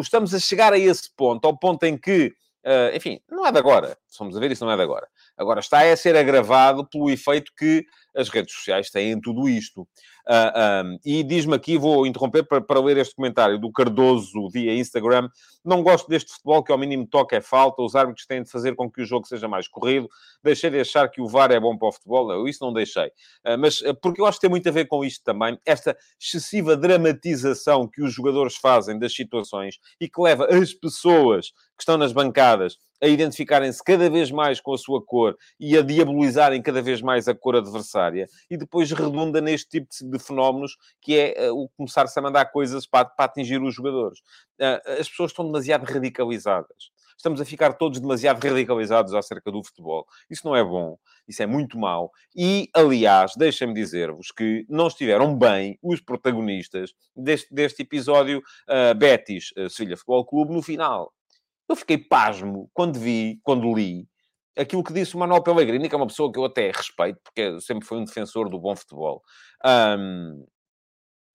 estamos 0.00 0.34
a 0.34 0.40
chegar 0.40 0.72
a 0.72 0.78
esse 0.78 1.14
ponto, 1.14 1.44
ao 1.44 1.56
ponto 1.56 1.84
em 1.84 1.96
que 1.96 2.34
Uh, 2.64 2.94
enfim, 2.94 3.20
não 3.30 3.46
é 3.46 3.52
de 3.52 3.58
agora. 3.58 3.96
Somos 4.06 4.36
a 4.36 4.40
ver, 4.40 4.50
isso 4.50 4.64
não 4.64 4.72
é 4.72 4.76
de 4.76 4.82
agora. 4.82 5.08
Agora 5.36 5.60
está 5.60 5.80
a 5.80 5.96
ser 5.96 6.14
agravado 6.16 6.86
pelo 6.86 7.10
efeito 7.10 7.52
que 7.56 7.84
as 8.14 8.28
redes 8.28 8.54
sociais 8.54 8.90
têm 8.90 9.12
em 9.12 9.20
tudo 9.20 9.48
isto. 9.48 9.88
Uh, 10.30 10.54
ah, 10.54 10.82
um, 10.86 10.96
e 11.04 11.24
diz-me 11.24 11.56
aqui, 11.56 11.76
vou 11.76 12.06
interromper 12.06 12.44
para, 12.44 12.60
para, 12.60 12.80
ler 12.80 12.96
este 12.98 13.16
comentário 13.16 13.58
do 13.58 13.72
Cardoso 13.72 14.48
via 14.48 14.72
Instagram. 14.78 15.28
Não 15.64 15.82
gosto 15.82 16.08
deste 16.08 16.30
futebol 16.30 16.62
que 16.62 16.70
ao 16.70 16.78
mínimo 16.78 17.04
toca 17.04 17.34
é 17.34 17.40
falta. 17.40 17.82
Os 17.82 17.96
árbitros 17.96 18.26
têm 18.26 18.40
de 18.40 18.48
fazer 18.48 18.76
com 18.76 18.88
que 18.88 19.02
o 19.02 19.04
jogo 19.04 19.26
seja 19.26 19.48
mais 19.48 19.66
corrido. 19.66 20.08
Deixei 20.40 20.70
de 20.70 20.78
achar 20.78 21.08
que 21.10 21.20
o 21.20 21.26
VAR 21.26 21.50
é 21.50 21.58
bom 21.58 21.76
para 21.76 21.88
o 21.88 21.92
futebol. 21.92 22.46
Isso 22.46 22.64
não 22.64 22.72
deixei. 22.72 23.08
Uh, 23.44 23.58
mas 23.58 23.82
porque 24.00 24.20
eu 24.20 24.26
acho 24.26 24.38
que 24.38 24.42
tem 24.42 24.50
muito 24.50 24.68
a 24.68 24.72
ver 24.72 24.86
com 24.86 25.04
isto 25.04 25.24
também. 25.24 25.58
Esta 25.66 25.96
excessiva 26.20 26.76
dramatização 26.76 27.88
que 27.88 28.00
os 28.00 28.14
jogadores 28.14 28.54
fazem 28.54 29.00
das 29.00 29.12
situações 29.12 29.80
e 30.00 30.08
que 30.08 30.22
leva 30.22 30.44
as 30.44 30.72
pessoas 30.72 31.48
que 31.50 31.82
estão 31.82 31.98
nas 31.98 32.12
bancadas 32.12 32.76
a 33.00 33.06
identificarem-se 33.06 33.82
cada 33.82 34.10
vez 34.10 34.30
mais 34.30 34.60
com 34.60 34.74
a 34.74 34.78
sua 34.78 35.02
cor 35.02 35.36
e 35.58 35.76
a 35.76 35.82
diabolizarem 35.82 36.60
cada 36.60 36.82
vez 36.82 37.00
mais 37.00 37.28
a 37.28 37.34
cor 37.34 37.56
adversária, 37.56 38.28
e 38.50 38.56
depois 38.56 38.90
redunda 38.92 39.40
neste 39.40 39.68
tipo 39.68 39.88
de 40.02 40.18
fenómenos 40.18 40.76
que 41.00 41.18
é 41.18 41.50
uh, 41.50 41.56
o 41.56 41.68
começar-se 41.70 42.18
a 42.18 42.22
mandar 42.22 42.46
coisas 42.46 42.86
para, 42.86 43.06
para 43.06 43.24
atingir 43.24 43.62
os 43.62 43.74
jogadores. 43.74 44.20
Uh, 44.60 45.00
as 45.00 45.08
pessoas 45.08 45.30
estão 45.30 45.46
demasiado 45.46 45.84
radicalizadas. 45.84 46.90
Estamos 47.16 47.38
a 47.38 47.44
ficar 47.44 47.74
todos 47.74 48.00
demasiado 48.00 48.42
radicalizados 48.42 49.12
acerca 49.12 49.52
do 49.52 49.62
futebol. 49.62 50.06
Isso 50.30 50.46
não 50.46 50.56
é 50.56 50.64
bom, 50.64 50.96
isso 51.28 51.42
é 51.42 51.46
muito 51.46 51.78
mau. 51.78 52.10
E, 52.34 52.70
aliás, 52.74 53.32
deixem-me 53.36 53.74
dizer-vos 53.74 54.30
que 54.30 54.64
não 54.70 54.86
estiveram 54.86 55.36
bem 55.36 55.78
os 55.82 56.00
protagonistas 56.00 56.94
deste, 57.14 57.52
deste 57.52 57.82
episódio 57.82 58.38
uh, 58.38 58.94
Betis, 58.94 59.52
uh, 59.58 59.68
Sevilha 59.68 59.98
Futebol 59.98 60.24
Clube, 60.24 60.54
no 60.54 60.62
final 60.62 61.12
eu 61.70 61.76
fiquei 61.76 61.98
pasmo 61.98 62.70
quando 62.74 62.98
vi, 62.98 63.40
quando 63.42 63.72
li, 63.74 64.08
aquilo 64.56 64.82
que 64.82 64.92
disse 64.92 65.14
o 65.14 65.18
Manuel 65.18 65.42
Pellegrini, 65.42 65.88
que 65.88 65.94
é 65.94 65.98
uma 65.98 66.06
pessoa 66.06 66.32
que 66.32 66.38
eu 66.38 66.44
até 66.44 66.70
respeito, 66.70 67.20
porque 67.22 67.60
sempre 67.60 67.86
foi 67.86 67.98
um 67.98 68.04
defensor 68.04 68.48
do 68.48 68.58
bom 68.58 68.74
futebol. 68.76 69.22
Um, 69.64 70.44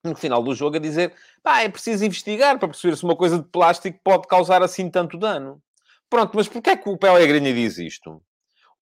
no 0.03 0.15
final 0.15 0.43
do 0.43 0.53
jogo 0.53 0.77
a 0.77 0.79
dizer, 0.79 1.13
pá, 1.41 1.61
é 1.61 1.69
preciso 1.69 2.05
investigar 2.05 2.59
para 2.59 2.67
perceber 2.67 2.95
se 2.95 3.03
uma 3.03 3.15
coisa 3.15 3.39
de 3.39 3.45
plástico 3.45 3.99
pode 4.03 4.27
causar 4.27 4.61
assim 4.61 4.89
tanto 4.89 5.17
dano. 5.17 5.61
Pronto, 6.09 6.33
mas 6.35 6.47
porquê 6.47 6.71
é 6.71 6.77
que 6.77 6.89
o 6.89 6.97
Pellegrini 6.97 7.53
diz 7.53 7.77
isto? 7.79 8.21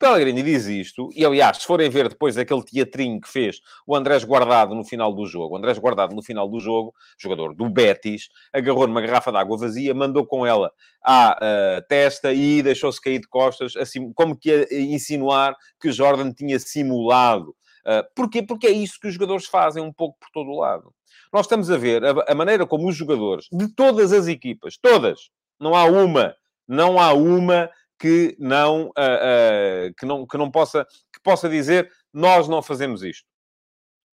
Pellegrini 0.03 0.43
diz 0.43 0.65
isto, 0.65 1.07
e 1.15 1.25
aliás, 1.25 1.59
se 1.59 1.65
forem 1.65 1.89
ver 1.89 2.09
depois 2.09 2.37
aquele 2.37 2.61
teatrinho 2.61 3.21
que 3.21 3.29
fez 3.29 3.61
o 3.87 3.95
Andrés 3.95 4.25
Guardado 4.25 4.75
no 4.75 4.83
final 4.83 5.13
do 5.13 5.25
jogo, 5.25 5.55
o 5.55 5.57
Andrés 5.57 5.77
Guardado 5.77 6.13
no 6.13 6.21
final 6.21 6.49
do 6.49 6.59
jogo, 6.59 6.93
jogador 7.17 7.55
do 7.55 7.69
Betis, 7.69 8.27
agarrou 8.51 8.85
numa 8.85 8.99
garrafa 8.99 9.31
de 9.31 9.37
água 9.37 9.57
vazia, 9.57 9.93
mandou 9.93 10.25
com 10.25 10.45
ela 10.45 10.73
à 11.01 11.37
uh, 11.37 11.87
testa 11.87 12.33
e 12.33 12.61
deixou-se 12.61 12.99
cair 12.99 13.19
de 13.19 13.29
costas, 13.29 13.77
assim, 13.77 14.11
como 14.11 14.37
que 14.37 14.51
a 14.51 14.67
insinuar 14.73 15.55
que 15.79 15.89
Jordan 15.89 16.33
tinha 16.33 16.59
simulado. 16.59 17.51
Uh, 17.87 18.03
porquê? 18.13 18.43
Porque 18.43 18.67
é 18.67 18.71
isso 18.71 18.99
que 18.99 19.07
os 19.07 19.13
jogadores 19.13 19.45
fazem 19.45 19.81
um 19.81 19.93
pouco 19.93 20.19
por 20.19 20.27
todo 20.33 20.49
o 20.49 20.59
lado. 20.59 20.93
Nós 21.31 21.45
estamos 21.45 21.71
a 21.71 21.77
ver 21.77 22.03
a, 22.03 22.25
a 22.27 22.35
maneira 22.35 22.67
como 22.67 22.89
os 22.89 22.95
jogadores 22.97 23.45
de 23.49 23.73
todas 23.73 24.11
as 24.11 24.27
equipas, 24.27 24.75
todas, 24.75 25.29
não 25.57 25.73
há 25.73 25.85
uma, 25.85 26.35
não 26.67 26.99
há 26.99 27.13
uma 27.13 27.69
que 28.03 28.35
não, 28.37 28.87
uh, 28.87 28.89
uh, 28.89 29.93
que 29.97 30.05
não, 30.05 30.27
que 30.27 30.37
não 30.37 30.51
possa, 30.51 30.85
que 31.09 31.21
possa 31.23 31.47
dizer 31.47 31.89
nós 32.13 32.49
não 32.49 32.61
fazemos 32.61 33.01
isto. 33.01 33.25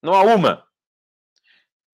Não 0.00 0.14
há 0.14 0.22
uma. 0.22 0.62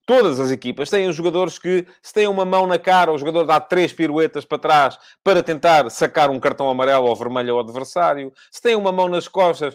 Todas 0.07 0.39
as 0.39 0.51
equipas 0.51 0.91
têm 0.91 1.11
jogadores 1.11 1.59
que, 1.59 1.87
se 2.03 2.13
têm 2.13 2.29
uma 2.29 2.45
mão 2.45 2.67
na 2.67 2.79
cara, 2.79 3.11
o 3.11 3.19
jogador 3.19 3.45
dá 3.45 3.59
três 3.59 3.95
piruetas 3.95 4.45
para 4.45 4.59
trás 4.59 4.99
para 5.25 5.43
tentar 5.43 5.91
sacar 5.91 6.29
um 6.29 6.39
cartão 6.39 6.69
amarelo 6.69 7.07
ou 7.07 7.17
vermelho 7.17 7.55
ao 7.55 7.61
adversário. 7.61 8.31
Se 8.53 8.61
têm 8.61 8.77
uma 8.77 8.93
mão 8.93 9.09
nas 9.09 9.27
costas, 9.27 9.75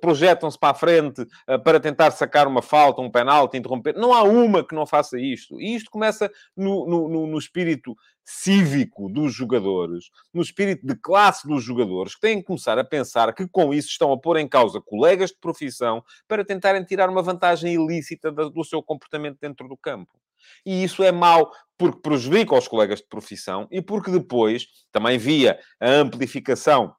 projetam-se 0.00 0.56
para 0.56 0.70
a 0.70 0.74
frente 0.74 1.26
para 1.64 1.80
tentar 1.80 2.12
sacar 2.12 2.46
uma 2.46 2.62
falta, 2.62 3.00
um 3.00 3.10
penalti, 3.10 3.56
interromper. 3.56 3.96
Não 3.96 4.12
há 4.12 4.22
uma 4.22 4.62
que 4.62 4.74
não 4.74 4.86
faça 4.86 5.18
isto. 5.18 5.60
E 5.60 5.74
isto 5.74 5.90
começa 5.90 6.30
no, 6.56 6.86
no, 6.86 7.26
no 7.26 7.38
espírito 7.38 7.96
cívico 8.26 9.08
dos 9.08 9.32
jogadores, 9.32 10.10
no 10.34 10.42
espírito 10.42 10.84
de 10.84 10.96
classe 10.96 11.46
dos 11.46 11.62
jogadores, 11.62 12.16
que 12.16 12.20
têm 12.20 12.38
que 12.38 12.44
começar 12.44 12.76
a 12.76 12.84
pensar 12.84 13.32
que 13.32 13.46
com 13.46 13.72
isso 13.72 13.88
estão 13.88 14.12
a 14.12 14.18
pôr 14.18 14.36
em 14.38 14.48
causa 14.48 14.80
colegas 14.80 15.30
de 15.30 15.38
profissão 15.38 16.02
para 16.26 16.44
tentarem 16.44 16.82
tirar 16.82 17.08
uma 17.08 17.22
vantagem 17.22 17.74
ilícita 17.74 18.32
do 18.32 18.64
seu 18.64 18.82
comportamento 18.82 19.38
dentro 19.40 19.68
do 19.68 19.76
campo. 19.76 20.18
E 20.64 20.82
isso 20.82 21.04
é 21.04 21.12
mau 21.12 21.52
porque 21.78 22.00
prejudica 22.00 22.56
os 22.56 22.66
colegas 22.66 22.98
de 22.98 23.06
profissão 23.06 23.68
e 23.70 23.80
porque 23.80 24.10
depois 24.10 24.66
também 24.90 25.18
via 25.18 25.58
a 25.80 25.88
amplificação 25.88 26.94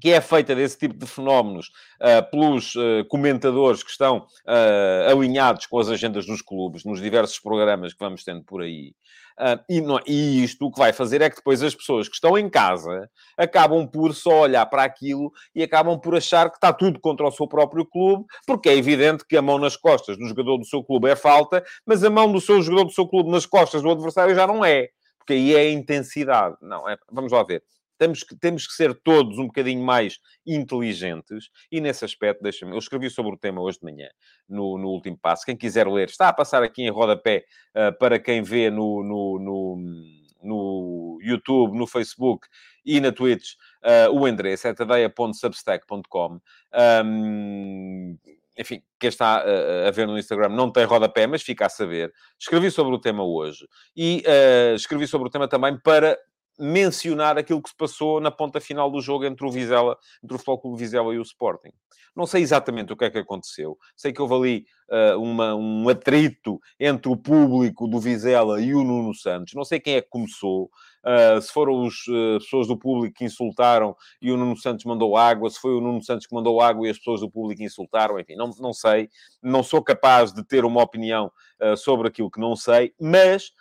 que 0.00 0.12
é 0.12 0.20
feita 0.20 0.54
desse 0.54 0.78
tipo 0.78 0.94
de 0.94 1.06
fenómenos 1.06 1.70
uh, 2.00 2.30
pelos 2.30 2.74
uh, 2.74 3.04
comentadores 3.08 3.82
que 3.82 3.90
estão 3.90 4.18
uh, 4.18 5.10
alinhados 5.10 5.66
com 5.66 5.78
as 5.78 5.88
agendas 5.88 6.26
dos 6.26 6.42
clubes, 6.42 6.84
nos 6.84 7.00
diversos 7.00 7.38
programas 7.38 7.92
que 7.92 7.98
vamos 8.00 8.24
tendo 8.24 8.42
por 8.44 8.62
aí. 8.62 8.94
E, 9.68 9.80
não, 9.80 10.00
e, 10.04 10.42
isto 10.42 10.66
o 10.66 10.72
que 10.72 10.80
vai 10.80 10.92
fazer 10.92 11.22
é 11.22 11.30
que 11.30 11.36
depois 11.36 11.62
as 11.62 11.72
pessoas 11.72 12.08
que 12.08 12.14
estão 12.14 12.36
em 12.36 12.50
casa 12.50 13.08
acabam 13.36 13.86
por 13.86 14.12
só 14.12 14.40
olhar 14.40 14.66
para 14.66 14.82
aquilo 14.82 15.30
e 15.54 15.62
acabam 15.62 15.96
por 15.96 16.16
achar 16.16 16.50
que 16.50 16.56
está 16.56 16.72
tudo 16.72 16.98
contra 16.98 17.24
o 17.24 17.30
seu 17.30 17.46
próprio 17.46 17.86
clube, 17.86 18.24
porque 18.44 18.68
é 18.68 18.76
evidente 18.76 19.24
que 19.24 19.36
a 19.36 19.42
mão 19.42 19.56
nas 19.56 19.76
costas 19.76 20.18
do 20.18 20.26
jogador 20.26 20.58
do 20.58 20.64
seu 20.64 20.82
clube 20.82 21.08
é 21.08 21.14
falta, 21.14 21.62
mas 21.86 22.02
a 22.02 22.10
mão 22.10 22.32
do 22.32 22.40
seu 22.40 22.60
jogador 22.60 22.86
do 22.86 22.92
seu 22.92 23.06
clube 23.06 23.30
nas 23.30 23.46
costas 23.46 23.80
do 23.80 23.92
adversário 23.92 24.34
já 24.34 24.44
não 24.44 24.64
é. 24.64 24.88
Porque 25.18 25.34
aí 25.34 25.54
é 25.54 25.60
a 25.60 25.70
intensidade. 25.70 26.56
Não, 26.60 26.88
é, 26.88 26.96
vamos 27.12 27.30
lá 27.30 27.44
ver 27.44 27.62
temos 27.98 28.22
que, 28.22 28.36
temos 28.36 28.66
que 28.66 28.72
ser 28.72 28.94
todos 28.94 29.38
um 29.38 29.46
bocadinho 29.46 29.84
mais 29.84 30.18
inteligentes 30.46 31.50
e 31.70 31.80
nesse 31.80 32.04
aspecto, 32.04 32.42
deixa-me, 32.42 32.72
eu 32.72 32.78
escrevi 32.78 33.10
sobre 33.10 33.32
o 33.34 33.36
tema 33.36 33.60
hoje 33.60 33.78
de 33.78 33.84
manhã, 33.84 34.08
no, 34.48 34.78
no 34.78 34.88
último 34.88 35.18
passo. 35.20 35.44
Quem 35.44 35.56
quiser 35.56 35.86
ler, 35.88 36.08
está 36.08 36.28
a 36.28 36.32
passar 36.32 36.62
aqui 36.62 36.82
em 36.82 36.90
rodapé 36.90 37.44
uh, 37.74 37.96
para 37.98 38.18
quem 38.18 38.42
vê 38.42 38.70
no, 38.70 39.02
no, 39.02 39.38
no, 39.38 39.76
no, 40.42 41.18
YouTube, 41.20 41.76
no 41.76 41.86
Facebook 41.86 42.46
e 42.84 43.00
na 43.00 43.12
Twitch 43.12 43.54
uh, 43.84 44.12
o 44.12 44.26
endereço 44.26 44.68
é 44.68 44.74
tadeia.substack.com. 44.74 46.40
Um, 47.04 48.16
enfim, 48.58 48.82
quem 48.98 49.08
está 49.08 49.44
uh, 49.44 49.86
a 49.86 49.90
ver 49.92 50.06
no 50.06 50.18
Instagram 50.18 50.48
não 50.48 50.70
tem 50.70 50.84
rodapé, 50.84 51.26
mas 51.26 51.42
fica 51.42 51.66
a 51.66 51.68
saber. 51.68 52.12
Escrevi 52.38 52.70
sobre 52.70 52.94
o 52.94 52.98
tema 52.98 53.24
hoje 53.24 53.66
e 53.96 54.24
uh, 54.26 54.74
escrevi 54.74 55.06
sobre 55.06 55.28
o 55.28 55.30
tema 55.30 55.46
também 55.46 55.78
para 55.78 56.18
mencionar 56.58 57.38
aquilo 57.38 57.62
que 57.62 57.70
se 57.70 57.76
passou 57.76 58.20
na 58.20 58.30
ponta 58.30 58.60
final 58.60 58.90
do 58.90 59.00
jogo 59.00 59.24
entre 59.24 59.46
o 59.46 59.50
Vizela, 59.50 59.96
entre 60.22 60.34
o 60.34 60.38
Futebol 60.38 60.60
Clube 60.60 60.78
Vizela 60.78 61.14
e 61.14 61.18
o 61.18 61.22
Sporting. 61.22 61.70
Não 62.18 62.26
sei 62.26 62.42
exatamente 62.42 62.92
o 62.92 62.96
que 62.96 63.04
é 63.04 63.10
que 63.10 63.18
aconteceu. 63.18 63.78
Sei 63.96 64.12
que 64.12 64.20
houve 64.20 64.34
ali 64.34 64.66
uh, 64.90 65.22
uma, 65.22 65.54
um 65.54 65.88
atrito 65.88 66.58
entre 66.80 67.08
o 67.08 67.16
público 67.16 67.86
do 67.86 68.00
Vizela 68.00 68.60
e 68.60 68.74
o 68.74 68.82
Nuno 68.82 69.14
Santos. 69.14 69.54
Não 69.54 69.64
sei 69.64 69.78
quem 69.78 69.94
é 69.94 70.00
que 70.00 70.08
começou. 70.08 70.68
Uh, 71.04 71.40
se 71.40 71.52
foram 71.52 71.86
as 71.86 71.94
uh, 72.08 72.40
pessoas 72.40 72.66
do 72.66 72.76
público 72.76 73.14
que 73.18 73.24
insultaram 73.24 73.94
e 74.20 74.32
o 74.32 74.36
Nuno 74.36 74.56
Santos 74.56 74.84
mandou 74.84 75.16
água, 75.16 75.48
se 75.48 75.60
foi 75.60 75.72
o 75.72 75.80
Nuno 75.80 76.02
Santos 76.02 76.26
que 76.26 76.34
mandou 76.34 76.60
água 76.60 76.88
e 76.88 76.90
as 76.90 76.98
pessoas 76.98 77.20
do 77.20 77.30
público 77.30 77.62
insultaram, 77.62 78.18
enfim, 78.18 78.34
não, 78.34 78.50
não 78.58 78.72
sei. 78.72 79.08
Não 79.40 79.62
sou 79.62 79.80
capaz 79.80 80.32
de 80.32 80.42
ter 80.44 80.64
uma 80.64 80.82
opinião 80.82 81.30
sobre 81.76 82.08
aquilo 82.08 82.30
que 82.30 82.40
não 82.40 82.54
sei, 82.54 82.92
mas 83.00 83.52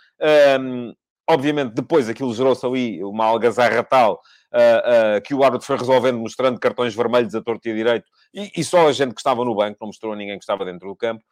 um, 0.59 0.93
obviamente, 1.27 1.73
depois 1.73 2.07
aquilo 2.07 2.33
gerou-se 2.33 2.65
ali 2.65 3.03
uma 3.03 3.25
algazarra 3.25 3.83
tal 3.83 4.21
uh, 4.53 5.17
uh, 5.17 5.21
que 5.21 5.33
o 5.33 5.43
árbitro 5.43 5.67
foi 5.67 5.77
resolvendo, 5.77 6.17
mostrando 6.17 6.59
cartões 6.59 6.95
vermelhos 6.95 7.35
a 7.35 7.41
torto 7.41 7.67
e 7.67 7.71
a 7.71 7.75
direito, 7.75 8.05
e, 8.33 8.51
e, 8.55 8.63
só 8.63 8.87
a 8.87 8.91
gente 8.91 9.13
que 9.13 9.19
estava 9.19 9.43
no 9.43 9.55
banco, 9.55 9.77
não 9.81 9.87
mostrou 9.87 10.13
a 10.13 10.15
ninguém 10.15 10.37
que 10.37 10.43
estava 10.43 10.63
dentro 10.63 10.87
do 10.87 10.95
campo. 10.95 11.23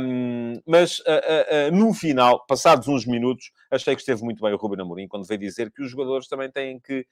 Um, 0.00 0.60
mas 0.66 1.00
uh, 1.00 1.74
no 1.74 1.92
final, 1.92 2.44
passados 2.46 2.88
uns 2.88 3.04
minutos, 3.04 3.50
achei 3.70 3.94
que 3.94 4.00
esteve 4.00 4.22
muito 4.22 4.42
bem 4.42 4.54
o 4.54 4.56
Ruben 4.56 4.80
Amorim 4.80 5.08
quando 5.08 5.26
veio 5.26 5.40
dizer 5.40 5.70
que 5.70 5.82
os 5.82 5.90
jogadores 5.90 6.26
também 6.26 6.50
têm 6.50 6.80
que, 6.80 7.06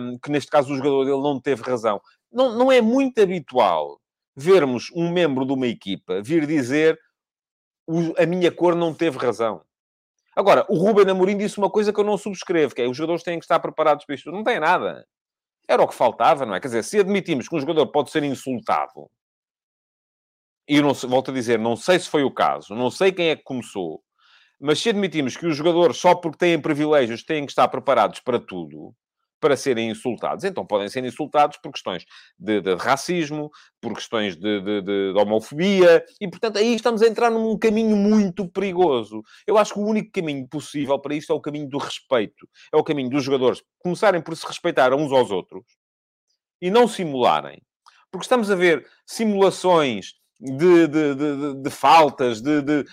um, 0.00 0.18
que 0.18 0.30
neste 0.30 0.50
caso 0.50 0.72
o 0.72 0.76
jogador 0.76 1.04
dele 1.04 1.20
não 1.20 1.40
teve 1.40 1.62
razão. 1.62 2.00
Não, 2.32 2.56
não 2.56 2.72
é 2.72 2.80
muito 2.80 3.20
habitual 3.20 4.00
vermos 4.34 4.90
um 4.94 5.12
membro 5.12 5.44
de 5.44 5.52
uma 5.52 5.66
equipa 5.66 6.22
vir 6.22 6.46
dizer 6.46 6.98
a 8.16 8.24
minha 8.24 8.50
cor 8.50 8.74
não 8.74 8.94
teve 8.94 9.18
razão. 9.18 9.62
Agora, 10.34 10.64
o 10.68 10.76
Ruben 10.76 11.10
Amorim 11.10 11.36
disse 11.36 11.58
uma 11.58 11.70
coisa 11.70 11.92
que 11.92 12.00
eu 12.00 12.04
não 12.04 12.16
subscrevo, 12.16 12.74
que 12.74 12.82
é 12.82 12.88
os 12.88 12.96
jogadores 12.96 13.22
têm 13.22 13.38
que 13.38 13.44
estar 13.44 13.60
preparados 13.60 14.04
para 14.04 14.14
isto. 14.14 14.32
Não 14.32 14.42
tem 14.42 14.58
nada. 14.58 15.06
Era 15.68 15.82
o 15.82 15.88
que 15.88 15.94
faltava, 15.94 16.46
não 16.46 16.54
é? 16.54 16.60
Quer 16.60 16.68
dizer, 16.68 16.84
se 16.84 16.98
admitimos 16.98 17.48
que 17.48 17.54
um 17.54 17.60
jogador 17.60 17.86
pode 17.88 18.10
ser 18.10 18.22
insultado, 18.24 19.10
e 20.68 20.76
eu 20.76 20.82
não, 20.82 20.94
volto 20.94 21.30
a 21.30 21.34
dizer, 21.34 21.58
não 21.58 21.76
sei 21.76 21.98
se 21.98 22.08
foi 22.08 22.24
o 22.24 22.30
caso, 22.30 22.74
não 22.74 22.90
sei 22.90 23.12
quem 23.12 23.28
é 23.28 23.36
que 23.36 23.42
começou, 23.42 24.02
mas 24.60 24.80
se 24.80 24.88
admitimos 24.88 25.36
que 25.36 25.46
os 25.46 25.56
jogadores, 25.56 25.96
só 25.96 26.14
porque 26.14 26.38
têm 26.38 26.60
privilégios, 26.60 27.24
têm 27.24 27.44
que 27.44 27.52
estar 27.52 27.68
preparados 27.68 28.20
para 28.20 28.38
tudo, 28.38 28.94
para 29.42 29.56
serem 29.56 29.90
insultados. 29.90 30.44
Então 30.44 30.64
podem 30.64 30.88
ser 30.88 31.04
insultados 31.04 31.58
por 31.60 31.72
questões 31.72 32.04
de, 32.38 32.60
de 32.60 32.76
racismo, 32.76 33.50
por 33.80 33.92
questões 33.92 34.36
de, 34.36 34.60
de, 34.60 34.82
de, 34.82 35.12
homofobia, 35.18 36.04
e 36.20 36.30
portanto 36.30 36.58
aí 36.58 36.76
estamos 36.76 37.02
a 37.02 37.08
entrar 37.08 37.28
num 37.28 37.58
caminho 37.58 37.96
muito 37.96 38.48
perigoso. 38.48 39.20
Eu 39.44 39.58
acho 39.58 39.74
que 39.74 39.80
o 39.80 39.84
único 39.84 40.12
caminho 40.12 40.46
possível 40.48 40.96
para 41.00 41.16
isto 41.16 41.32
é 41.32 41.36
o 41.36 41.40
caminho 41.40 41.68
do 41.68 41.76
respeito. 41.76 42.48
É 42.72 42.76
o 42.76 42.84
caminho 42.84 43.10
dos 43.10 43.24
jogadores 43.24 43.60
começarem 43.80 44.22
por 44.22 44.36
se 44.36 44.46
respeitar 44.46 44.94
uns 44.94 45.10
aos 45.10 45.32
outros 45.32 45.64
e 46.60 46.70
não 46.70 46.86
simularem. 46.86 47.60
Porque 48.12 48.24
estamos 48.24 48.48
a 48.48 48.54
ver 48.54 48.86
simulações 49.04 50.12
de, 50.42 50.88
de, 50.88 51.14
de, 51.14 51.54
de 51.62 51.70
faltas, 51.70 52.40
de, 52.40 52.84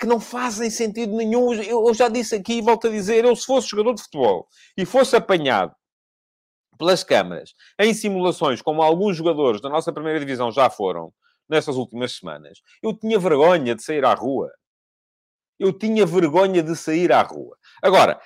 que 0.00 0.06
não 0.06 0.18
fazem 0.18 0.70
sentido 0.70 1.14
nenhum. 1.14 1.52
Eu, 1.52 1.86
eu 1.86 1.94
já 1.94 2.08
disse 2.08 2.34
aqui 2.34 2.54
e 2.54 2.62
volto 2.62 2.86
a 2.86 2.90
dizer, 2.90 3.24
eu 3.24 3.36
se 3.36 3.44
fosse 3.44 3.68
jogador 3.68 3.94
de 3.94 4.02
futebol 4.02 4.48
e 4.76 4.86
fosse 4.86 5.14
apanhado 5.14 5.74
pelas 6.78 7.04
câmaras 7.04 7.54
em 7.78 7.92
simulações, 7.92 8.62
como 8.62 8.82
alguns 8.82 9.16
jogadores 9.16 9.60
da 9.60 9.68
nossa 9.68 9.92
primeira 9.92 10.18
divisão 10.18 10.50
já 10.50 10.70
foram 10.70 11.12
nessas 11.48 11.76
últimas 11.76 12.16
semanas, 12.16 12.60
eu 12.82 12.96
tinha 12.96 13.18
vergonha 13.18 13.74
de 13.74 13.82
sair 13.82 14.04
à 14.04 14.14
rua. 14.14 14.50
Eu 15.58 15.70
tinha 15.70 16.06
vergonha 16.06 16.62
de 16.62 16.74
sair 16.74 17.12
à 17.12 17.20
rua. 17.20 17.56
Agora, 17.82 18.18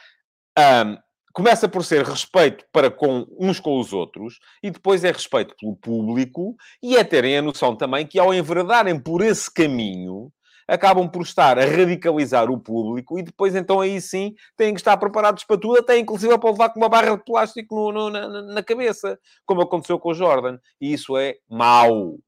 um, 0.56 0.96
começa 1.36 1.68
por 1.68 1.84
ser 1.84 2.02
respeito 2.02 2.64
para 2.72 2.90
com 2.90 3.26
uns 3.38 3.60
com 3.60 3.78
os 3.78 3.92
outros 3.92 4.38
e 4.62 4.70
depois 4.70 5.04
é 5.04 5.12
respeito 5.12 5.54
pelo 5.60 5.76
público 5.76 6.56
e 6.82 6.96
é 6.96 7.04
terem 7.04 7.36
a 7.36 7.42
noção 7.42 7.76
também 7.76 8.06
que 8.06 8.18
ao 8.18 8.32
enveredarem 8.32 8.98
por 8.98 9.20
esse 9.20 9.52
caminho 9.52 10.32
acabam 10.66 11.06
por 11.06 11.20
estar 11.20 11.58
a 11.58 11.66
radicalizar 11.66 12.50
o 12.50 12.58
público 12.58 13.18
e 13.18 13.22
depois 13.22 13.54
então 13.54 13.82
aí 13.82 14.00
sim 14.00 14.34
têm 14.56 14.72
que 14.72 14.80
estar 14.80 14.96
preparados 14.96 15.44
para 15.44 15.60
tudo, 15.60 15.78
até 15.78 15.98
inclusive 15.98 16.38
para 16.38 16.50
levar 16.50 16.70
com 16.70 16.80
uma 16.80 16.88
barra 16.88 17.14
de 17.14 17.22
plástico 17.22 17.92
no, 17.92 18.10
no, 18.10 18.10
na, 18.10 18.42
na 18.54 18.62
cabeça, 18.62 19.18
como 19.44 19.60
aconteceu 19.60 19.98
com 19.98 20.12
o 20.12 20.14
Jordan. 20.14 20.58
E 20.80 20.90
isso 20.90 21.18
é 21.18 21.36
mau. 21.50 22.18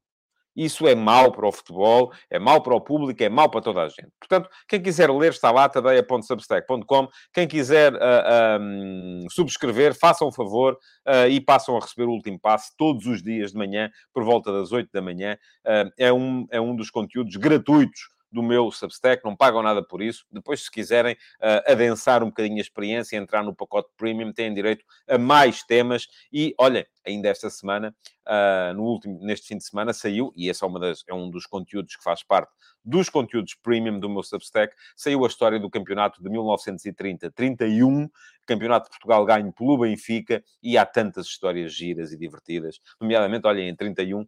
Isso 0.59 0.89
é 0.89 0.95
mau 0.97 1.31
para 1.31 1.47
o 1.47 1.53
futebol, 1.53 2.13
é 2.29 2.37
mau 2.37 2.61
para 2.61 2.75
o 2.75 2.81
público, 2.81 3.23
é 3.23 3.29
mau 3.29 3.49
para 3.49 3.61
toda 3.61 3.83
a 3.83 3.89
gente. 3.89 4.09
Portanto, 4.19 4.51
quem 4.67 4.83
quiser 4.83 5.09
ler 5.09 5.31
está 5.31 5.53
lá, 5.53 5.69
tadeia.substack.com. 5.69 7.09
Quem 7.33 7.47
quiser 7.47 7.95
uh, 7.95 7.99
ah, 8.01 8.59
um, 8.61 9.27
subscrever, 9.31 9.97
façam 9.97 10.27
um 10.27 10.33
favor 10.33 10.77
uh, 11.07 11.29
e 11.31 11.41
passam 11.41 11.77
a 11.77 11.81
receber 11.81 12.09
o 12.09 12.11
último 12.11 12.41
passo 12.41 12.73
todos 12.77 13.07
os 13.07 13.23
dias 13.23 13.53
de 13.53 13.57
manhã, 13.57 13.89
por 14.13 14.25
volta 14.25 14.53
das 14.53 14.73
8 14.73 14.91
da 14.93 15.01
manhã. 15.01 15.39
Uh, 15.65 15.93
é, 15.97 16.13
um, 16.13 16.45
é 16.51 16.61
um 16.61 16.75
dos 16.75 16.91
conteúdos 16.91 17.37
gratuitos 17.37 18.18
do 18.31 18.43
meu 18.43 18.71
Substack, 18.71 19.25
não 19.25 19.37
pagam 19.37 19.63
nada 19.63 19.83
por 19.83 20.03
isso. 20.03 20.25
Depois, 20.31 20.65
se 20.65 20.71
quiserem 20.71 21.15
uh, 21.15 21.71
adensar 21.71 22.23
um 22.23 22.27
bocadinho 22.27 22.59
a 22.59 22.61
experiência, 22.61 23.17
entrar 23.17 23.43
no 23.43 23.55
pacote 23.55 23.91
premium, 23.97 24.33
têm 24.33 24.53
direito 24.53 24.85
a 25.09 25.19
mais 25.19 25.63
temas. 25.63 26.07
E, 26.33 26.55
olhem, 26.59 26.87
ainda 27.07 27.29
esta 27.29 27.49
semana, 27.51 27.95
uh, 28.27 28.75
no 28.75 28.85
último, 28.85 29.19
neste 29.21 29.49
fim 29.49 29.57
de 29.57 29.65
semana, 29.65 29.93
saiu, 29.93 30.33
e 30.37 30.49
esse 30.49 30.63
é, 30.63 30.67
uma 30.67 30.79
das, 30.79 31.03
é 31.09 31.15
um 31.15 31.31
dos 31.31 31.47
conteúdos 31.47 31.97
que 31.97 32.03
faz 32.03 32.23
parte 32.23 32.53
dos 32.85 33.11
conteúdos 33.11 33.55
premium 33.55 34.01
do 34.01 34.09
meu 34.09 34.23
Substack, 34.23 34.75
saiu 34.97 35.25
a 35.25 35.29
história 35.29 35.61
do 35.61 35.69
campeonato 35.69 36.23
de 36.23 36.31
1930-31, 36.31 38.09
campeonato 38.47 38.87
de 38.87 38.91
Portugal 38.91 39.25
ganho 39.27 39.53
pelo 39.53 39.79
Benfica, 39.79 40.43
e 40.63 40.79
há 40.79 40.87
tantas 40.87 41.27
histórias 41.27 41.75
giras 41.75 42.13
e 42.13 42.19
divertidas, 42.19 42.81
nomeadamente, 42.99 43.47
olhem, 43.47 43.69
em 43.69 43.77
31, 43.77 44.23
uh, 44.23 44.27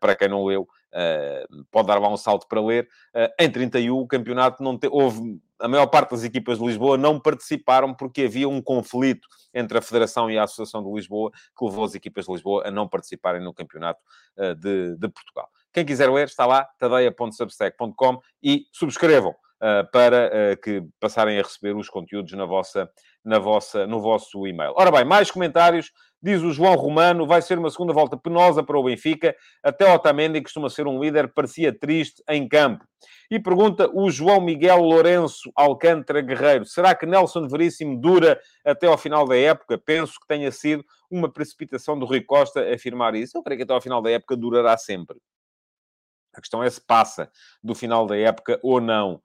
para 0.00 0.16
quem 0.16 0.28
não 0.28 0.44
leu, 0.44 0.66
pode 1.70 1.88
dar 1.88 1.98
lá 1.98 2.08
um 2.08 2.16
salto 2.16 2.46
para 2.48 2.60
ler, 2.60 2.88
uh, 3.14 3.28
em 3.38 3.50
31 3.50 3.98
o 3.98 4.06
campeonato 4.06 4.62
não 4.62 4.78
te... 4.78 4.88
houve 4.90 5.40
a 5.58 5.68
maior 5.68 5.86
parte 5.86 6.10
das 6.10 6.24
equipas 6.24 6.58
de 6.58 6.64
Lisboa 6.64 6.96
não 6.96 7.20
participaram 7.20 7.94
porque 7.94 8.22
havia 8.22 8.48
um 8.48 8.62
conflito 8.62 9.28
entre 9.52 9.76
a 9.76 9.82
Federação 9.82 10.30
e 10.30 10.38
a 10.38 10.44
Associação 10.44 10.82
de 10.82 10.90
Lisboa 10.90 11.30
que 11.30 11.64
levou 11.64 11.84
as 11.84 11.94
equipas 11.94 12.24
de 12.24 12.32
Lisboa 12.32 12.66
a 12.66 12.70
não 12.70 12.88
participarem 12.88 13.42
no 13.42 13.52
campeonato 13.52 14.00
uh, 14.38 14.54
de, 14.54 14.96
de, 14.96 15.08
Portugal. 15.08 15.48
Quem 15.72 15.84
quiser 15.84 16.10
ler, 16.10 16.26
está 16.26 16.46
lá, 16.46 16.64
tadeia.substack.com 16.78 18.20
e 18.42 18.64
subscrevam 18.72 19.34
para 19.92 20.56
que 20.56 20.82
passarem 20.98 21.38
a 21.38 21.42
receber 21.42 21.76
os 21.76 21.86
conteúdos 21.90 22.32
na 22.32 22.46
vossa, 22.46 22.90
na 23.24 23.38
vossa, 23.38 23.86
no 23.86 24.00
vosso 24.00 24.46
e-mail. 24.46 24.72
Ora 24.76 24.90
bem, 24.90 25.04
mais 25.04 25.30
comentários. 25.30 25.92
Diz 26.22 26.42
o 26.42 26.52
João 26.52 26.74
Romano, 26.74 27.26
vai 27.26 27.40
ser 27.40 27.58
uma 27.58 27.70
segunda 27.70 27.94
volta 27.94 28.14
penosa 28.14 28.62
para 28.62 28.78
o 28.78 28.84
Benfica. 28.84 29.34
Até 29.62 29.90
Otamendi 29.90 30.42
costuma 30.42 30.68
ser 30.68 30.86
um 30.86 31.02
líder, 31.02 31.32
parecia 31.32 31.72
triste 31.72 32.22
em 32.28 32.46
campo. 32.46 32.84
E 33.30 33.38
pergunta 33.38 33.88
o 33.94 34.10
João 34.10 34.40
Miguel 34.40 34.82
Lourenço 34.82 35.50
Alcântara 35.56 36.20
Guerreiro: 36.20 36.66
será 36.66 36.94
que 36.94 37.06
Nelson 37.06 37.48
Veríssimo 37.48 37.98
dura 37.98 38.38
até 38.64 38.86
ao 38.86 38.98
final 38.98 39.26
da 39.26 39.36
época? 39.36 39.78
Penso 39.78 40.14
que 40.20 40.26
tenha 40.26 40.52
sido 40.52 40.84
uma 41.10 41.32
precipitação 41.32 41.98
do 41.98 42.04
Rui 42.04 42.20
Costa 42.20 42.60
afirmar 42.70 43.14
isso. 43.14 43.38
Eu 43.38 43.42
creio 43.42 43.58
que 43.58 43.64
até 43.64 43.72
ao 43.72 43.80
final 43.80 44.02
da 44.02 44.10
época 44.10 44.36
durará 44.36 44.76
sempre. 44.76 45.16
A 46.34 46.40
questão 46.40 46.62
é 46.62 46.68
se 46.68 46.80
passa 46.80 47.30
do 47.62 47.74
final 47.74 48.06
da 48.06 48.16
época 48.16 48.60
ou 48.62 48.80
não. 48.80 49.22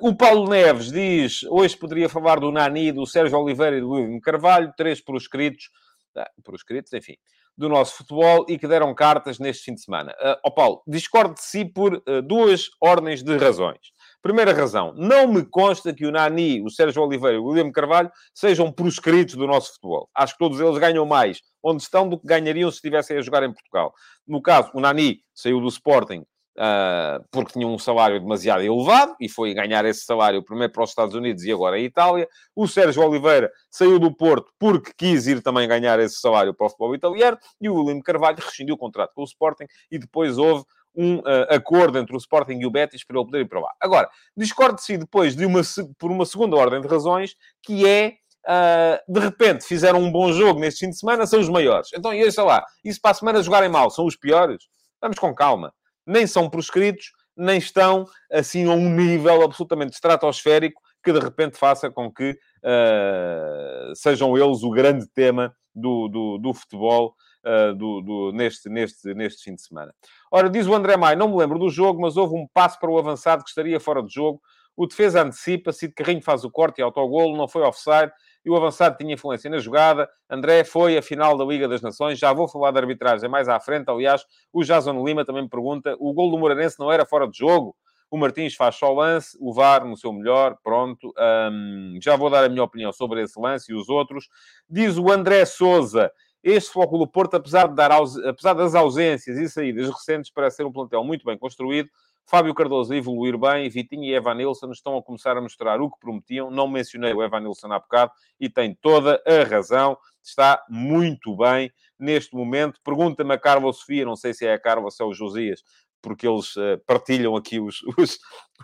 O 0.00 0.14
Paulo 0.14 0.48
Neves 0.48 0.90
diz: 0.90 1.42
hoje 1.44 1.76
poderia 1.76 2.08
falar 2.08 2.40
do 2.40 2.52
Nani, 2.52 2.92
do 2.92 3.06
Sérgio 3.06 3.38
Oliveira 3.38 3.76
e 3.76 3.80
do 3.80 3.90
William 3.90 4.20
Carvalho, 4.20 4.72
três 4.76 5.00
por 5.00 5.16
escritos, 5.16 5.70
ah, 6.16 6.30
por 6.44 6.54
escritos, 6.54 6.92
enfim 6.92 7.16
do 7.60 7.68
nosso 7.68 7.98
futebol 7.98 8.46
e 8.48 8.58
que 8.58 8.66
deram 8.66 8.94
cartas 8.94 9.38
neste 9.38 9.64
fim 9.64 9.74
de 9.74 9.82
semana. 9.82 10.12
Uh, 10.12 10.36
oh 10.44 10.50
Paulo, 10.50 10.82
discordo 10.86 11.34
de 11.34 11.42
si 11.42 11.62
por 11.62 11.94
uh, 11.94 12.22
duas 12.22 12.68
ordens 12.80 13.22
de 13.22 13.36
razões. 13.36 13.78
Primeira 14.22 14.54
razão, 14.54 14.94
não 14.96 15.26
me 15.26 15.44
consta 15.44 15.92
que 15.92 16.06
o 16.06 16.10
Nani, 16.10 16.62
o 16.62 16.70
Sérgio 16.70 17.02
Oliveira 17.02 17.36
e 17.36 17.38
o 17.38 17.44
William 17.44 17.70
Carvalho 17.70 18.10
sejam 18.34 18.72
proscritos 18.72 19.34
do 19.34 19.46
nosso 19.46 19.74
futebol. 19.74 20.08
Acho 20.14 20.32
que 20.32 20.38
todos 20.38 20.58
eles 20.58 20.78
ganham 20.78 21.04
mais 21.04 21.40
onde 21.62 21.82
estão 21.82 22.08
do 22.08 22.18
que 22.18 22.26
ganhariam 22.26 22.70
se 22.70 22.76
estivessem 22.76 23.18
a 23.18 23.20
jogar 23.20 23.42
em 23.42 23.52
Portugal. 23.52 23.92
No 24.26 24.40
caso, 24.40 24.70
o 24.74 24.80
Nani 24.80 25.20
saiu 25.34 25.60
do 25.60 25.68
Sporting 25.68 26.24
uh, 26.60 27.24
porque 27.30 27.54
tinha 27.54 27.66
um 27.66 27.78
salário 27.78 28.20
demasiado 28.20 28.62
elevado 28.62 29.16
e 29.18 29.28
foi 29.28 29.54
ganhar 29.54 29.84
esse 29.86 30.04
salário 30.04 30.42
primeiro 30.42 30.72
para 30.72 30.84
os 30.84 30.90
Estados 30.90 31.14
Unidos 31.14 31.42
e 31.44 31.50
agora 31.50 31.76
a 31.76 31.80
Itália. 31.80 32.28
O 32.54 32.68
Sérgio 32.68 33.02
Oliveira 33.02 33.50
saiu 33.70 33.98
do 33.98 34.14
Porto 34.14 34.52
porque 34.58 34.92
quis 34.96 35.26
ir 35.26 35.42
também 35.42 35.66
ganhar 35.66 35.98
esse 35.98 36.20
salário 36.20 36.52
para 36.52 36.66
o 36.66 36.68
futebol 36.68 36.94
italiano 36.94 37.38
e 37.60 37.68
o 37.68 37.74
William 37.74 38.00
Carvalho 38.02 38.36
rescindiu 38.36 38.74
o 38.74 38.78
contrato 38.78 39.12
com 39.14 39.22
o 39.22 39.24
Sporting 39.24 39.64
e 39.90 39.98
depois 39.98 40.36
houve 40.36 40.64
um 40.94 41.18
uh, 41.18 41.46
acordo 41.48 41.98
entre 41.98 42.14
o 42.14 42.18
Sporting 42.18 42.58
e 42.58 42.66
o 42.66 42.70
Betis 42.70 43.04
para 43.04 43.16
ele 43.16 43.24
poder 43.24 43.40
ir 43.40 43.48
para 43.48 43.60
lá. 43.60 43.70
Agora, 43.80 44.10
discordo-se 44.36 44.98
depois 44.98 45.34
de 45.34 45.46
uma, 45.46 45.60
por 45.98 46.10
uma 46.10 46.26
segunda 46.26 46.56
ordem 46.56 46.80
de 46.80 46.88
razões, 46.88 47.34
que 47.62 47.86
é 47.86 48.14
Uh, 48.42 49.12
de 49.12 49.20
repente 49.20 49.66
fizeram 49.66 50.00
um 50.00 50.10
bom 50.10 50.32
jogo 50.32 50.58
neste 50.58 50.86
fim 50.86 50.90
de 50.90 50.98
semana, 50.98 51.26
são 51.26 51.38
os 51.38 51.48
maiores. 51.50 51.90
Então, 51.94 52.10
e 52.14 52.24
lá, 52.38 52.64
e 52.82 52.90
se 52.90 52.98
para 52.98 53.10
a 53.10 53.14
semana 53.14 53.42
jogarem 53.42 53.68
mal, 53.68 53.90
são 53.90 54.06
os 54.06 54.16
piores? 54.16 54.64
Vamos 54.98 55.18
com 55.18 55.34
calma 55.34 55.74
nem 56.06 56.26
são 56.26 56.48
proscritos, 56.48 57.12
nem 57.36 57.58
estão 57.58 58.06
assim 58.30 58.66
a 58.66 58.72
um 58.72 58.90
nível 58.90 59.42
absolutamente 59.42 59.94
estratosférico 59.94 60.80
que 61.02 61.12
de 61.12 61.18
repente 61.18 61.56
faça 61.56 61.90
com 61.90 62.12
que 62.12 62.30
uh, 62.32 63.94
sejam 63.94 64.36
eles 64.36 64.62
o 64.62 64.70
grande 64.70 65.06
tema 65.08 65.54
do, 65.74 66.08
do, 66.08 66.38
do 66.38 66.54
futebol 66.54 67.14
uh, 67.44 67.74
do, 67.74 68.00
do, 68.02 68.32
neste, 68.32 68.68
neste, 68.68 69.14
neste 69.14 69.42
fim 69.44 69.54
de 69.54 69.62
semana. 69.62 69.94
Ora, 70.30 70.50
diz 70.50 70.66
o 70.66 70.74
André 70.74 70.96
Maia, 70.96 71.16
não 71.16 71.28
me 71.28 71.36
lembro 71.36 71.58
do 71.58 71.70
jogo, 71.70 72.00
mas 72.00 72.16
houve 72.16 72.34
um 72.34 72.46
passo 72.52 72.78
para 72.78 72.90
o 72.90 72.98
avançado 72.98 73.42
que 73.42 73.48
estaria 73.48 73.80
fora 73.80 74.02
de 74.02 74.12
jogo. 74.12 74.40
O 74.76 74.86
defesa 74.86 75.22
antecipa-se, 75.22 75.88
de 75.88 75.94
carrinho 75.94 76.22
faz 76.22 76.44
o 76.44 76.50
corte 76.50 76.78
e 76.78 76.82
autogolo, 76.82 77.36
não 77.36 77.48
foi 77.48 77.62
offside 77.62 78.12
e 78.44 78.50
o 78.50 78.56
avançado 78.56 78.96
tinha 78.96 79.14
influência 79.14 79.50
na 79.50 79.58
jogada. 79.58 80.08
André 80.28 80.64
foi 80.64 80.96
a 80.96 81.02
final 81.02 81.36
da 81.36 81.44
Liga 81.44 81.68
das 81.68 81.82
Nações. 81.82 82.18
Já 82.18 82.32
vou 82.32 82.48
falar 82.48 82.70
da 82.70 82.80
arbitragem 82.80 83.28
mais 83.28 83.48
à 83.48 83.58
frente. 83.60 83.88
Aliás, 83.88 84.24
o 84.52 84.62
Jason 84.62 85.04
Lima 85.04 85.24
também 85.24 85.42
me 85.42 85.48
pergunta: 85.48 85.96
o 85.98 86.12
gol 86.12 86.30
do 86.30 86.38
Moreirense 86.38 86.78
não 86.78 86.90
era 86.90 87.04
fora 87.04 87.28
de 87.28 87.38
jogo? 87.38 87.76
O 88.10 88.18
Martins 88.18 88.56
faz 88.56 88.74
só 88.74 88.92
o 88.92 88.96
lance, 88.96 89.38
o 89.40 89.52
VAR 89.52 89.84
no 89.84 89.96
seu 89.96 90.12
melhor, 90.12 90.56
pronto. 90.64 91.14
Um, 91.52 91.96
já 92.02 92.16
vou 92.16 92.28
dar 92.28 92.42
a 92.42 92.48
minha 92.48 92.64
opinião 92.64 92.92
sobre 92.92 93.22
esse 93.22 93.38
lance 93.40 93.70
e 93.70 93.74
os 93.74 93.88
outros. 93.88 94.28
Diz 94.68 94.98
o 94.98 95.12
André 95.12 95.44
Souza. 95.44 96.10
Este 96.42 96.72
Foco 96.72 96.98
do 96.98 97.06
Porto, 97.06 97.34
apesar, 97.34 97.68
de 97.68 97.74
dar, 97.74 97.92
apesar 97.92 98.54
das 98.54 98.74
ausências 98.74 99.36
e 99.36 99.48
saídas 99.48 99.88
recentes, 99.88 100.30
parece 100.32 100.56
ser 100.56 100.66
um 100.66 100.72
plantel 100.72 101.04
muito 101.04 101.24
bem 101.24 101.38
construído. 101.38 101.88
Fábio 102.26 102.54
Cardoso 102.54 102.92
a 102.92 102.96
evoluir 102.96 103.36
bem, 103.36 103.68
Vitinho 103.68 104.04
e 104.04 104.14
Evanilson 104.14 104.70
estão 104.70 104.96
a 104.96 105.02
começar 105.02 105.36
a 105.36 105.40
mostrar 105.40 105.80
o 105.80 105.90
que 105.90 105.98
prometiam. 105.98 106.50
Não 106.50 106.68
mencionei 106.68 107.12
o 107.12 107.22
Evanilson 107.22 107.72
há 107.72 107.78
bocado 107.80 108.12
e 108.38 108.48
tem 108.48 108.74
toda 108.80 109.20
a 109.26 109.44
razão. 109.44 109.98
Está 110.22 110.64
muito 110.68 111.36
bem 111.36 111.72
neste 111.98 112.34
momento. 112.34 112.80
Pergunta-me 112.84 113.34
a 113.34 113.38
Carla 113.38 113.72
Sofia, 113.72 114.04
não 114.04 114.16
sei 114.16 114.32
se 114.32 114.46
é 114.46 114.54
a 114.54 114.60
Carla 114.60 114.84
ou 114.84 114.90
se 114.90 115.02
é 115.02 115.06
o 115.06 115.12
Josias, 115.12 115.62
porque 116.02 116.26
eles 116.26 116.56
uh, 116.56 116.80
partilham 116.86 117.36
aqui 117.36 117.60
os, 117.60 117.82
os, 117.98 118.18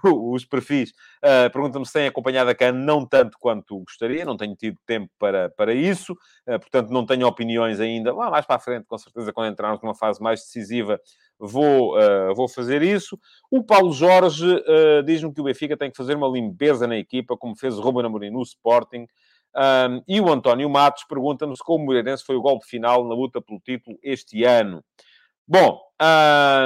os 0.04 0.44
perfis. 0.44 0.90
Uh, 1.18 1.50
Pergunta-me 1.52 1.86
se 1.86 1.92
têm 1.92 2.06
acompanhado 2.06 2.50
a 2.50 2.54
CAN, 2.54 2.72
não 2.72 3.06
tanto 3.06 3.38
quanto 3.38 3.78
gostaria, 3.80 4.24
não 4.24 4.36
tenho 4.36 4.54
tido 4.56 4.78
tempo 4.86 5.10
para, 5.18 5.50
para 5.50 5.74
isso, 5.74 6.12
uh, 6.12 6.58
portanto 6.58 6.90
não 6.90 7.04
tenho 7.04 7.26
opiniões 7.26 7.80
ainda. 7.80 8.14
Lá 8.14 8.30
mais 8.30 8.46
para 8.46 8.56
a 8.56 8.60
frente, 8.60 8.86
com 8.86 8.98
certeza, 8.98 9.32
quando 9.32 9.52
entrarmos 9.52 9.80
numa 9.82 9.94
fase 9.94 10.20
mais 10.22 10.40
decisiva, 10.40 11.00
vou, 11.38 11.94
vou 12.34 12.48
fazer 12.48 12.82
isso. 12.82 13.18
O 13.50 13.62
Paulo 13.62 13.92
Jorge 13.92 14.46
diz-me 15.04 15.32
que 15.32 15.40
o 15.40 15.44
Benfica 15.44 15.76
tem 15.76 15.90
que 15.90 15.96
fazer 15.96 16.16
uma 16.16 16.28
limpeza 16.28 16.86
na 16.86 16.96
equipa, 16.96 17.36
como 17.36 17.56
fez 17.56 17.78
o 17.78 17.82
Ruben 17.82 18.06
Amorim 18.06 18.30
no 18.30 18.42
Sporting. 18.42 19.06
Um, 19.56 20.02
e 20.06 20.20
o 20.20 20.30
António 20.30 20.68
Matos 20.68 21.04
pergunta-me 21.04 21.56
se 21.56 21.64
como 21.64 21.82
o 21.82 21.86
Moreirense 21.86 22.22
foi 22.22 22.36
o 22.36 22.42
golpe 22.42 22.66
final 22.66 23.08
na 23.08 23.14
luta 23.14 23.40
pelo 23.40 23.58
título 23.60 23.98
este 24.02 24.44
ano. 24.44 24.84
Bom, 25.48 25.80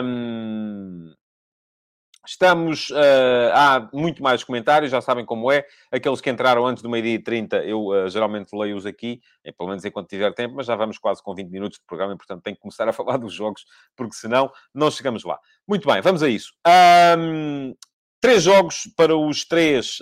hum, 0.03 1.13
estamos. 2.31 2.91
Uh, 2.91 3.51
há 3.53 3.91
muito 3.93 4.23
mais 4.23 4.45
comentários, 4.45 4.91
já 4.91 5.01
sabem 5.01 5.25
como 5.25 5.51
é. 5.51 5.67
Aqueles 5.91 6.21
que 6.21 6.31
entraram 6.31 6.65
antes 6.65 6.83
do 6.83 6.89
meio-dia 6.89 7.15
e 7.15 7.19
30, 7.19 7.65
eu 7.65 7.87
uh, 7.87 8.09
geralmente 8.09 8.57
leio-os 8.57 8.87
aqui, 8.87 9.21
eh, 9.45 9.53
pelo 9.53 9.69
menos 9.69 9.85
enquanto 9.85 10.09
tiver 10.09 10.33
tempo, 10.33 10.55
mas 10.55 10.67
já 10.67 10.77
vamos 10.77 10.97
quase 10.99 11.23
com 11.23 11.35
20 11.35 11.51
minutos 11.51 11.79
de 11.79 11.85
programa 11.85 12.15
e, 12.15 12.17
portanto, 12.17 12.43
tenho 12.43 12.57
que 12.57 12.63
começar 12.63 12.89
a 12.89 12.93
falar 12.95 13.17
dos 13.17 13.33
jogos, 13.33 13.65
porque 13.97 14.15
senão 14.15 14.51
não 14.73 14.91
chegamos 14.91 15.25
lá. 15.25 15.39
Muito 15.67 15.87
bem, 15.89 16.01
vamos 16.01 16.23
a 16.23 16.29
isso. 16.29 16.53
Um, 17.19 17.75
Três 18.23 18.43
jogos 18.43 18.83
para 18.99 19.17
os 19.17 19.47
três, 19.47 19.97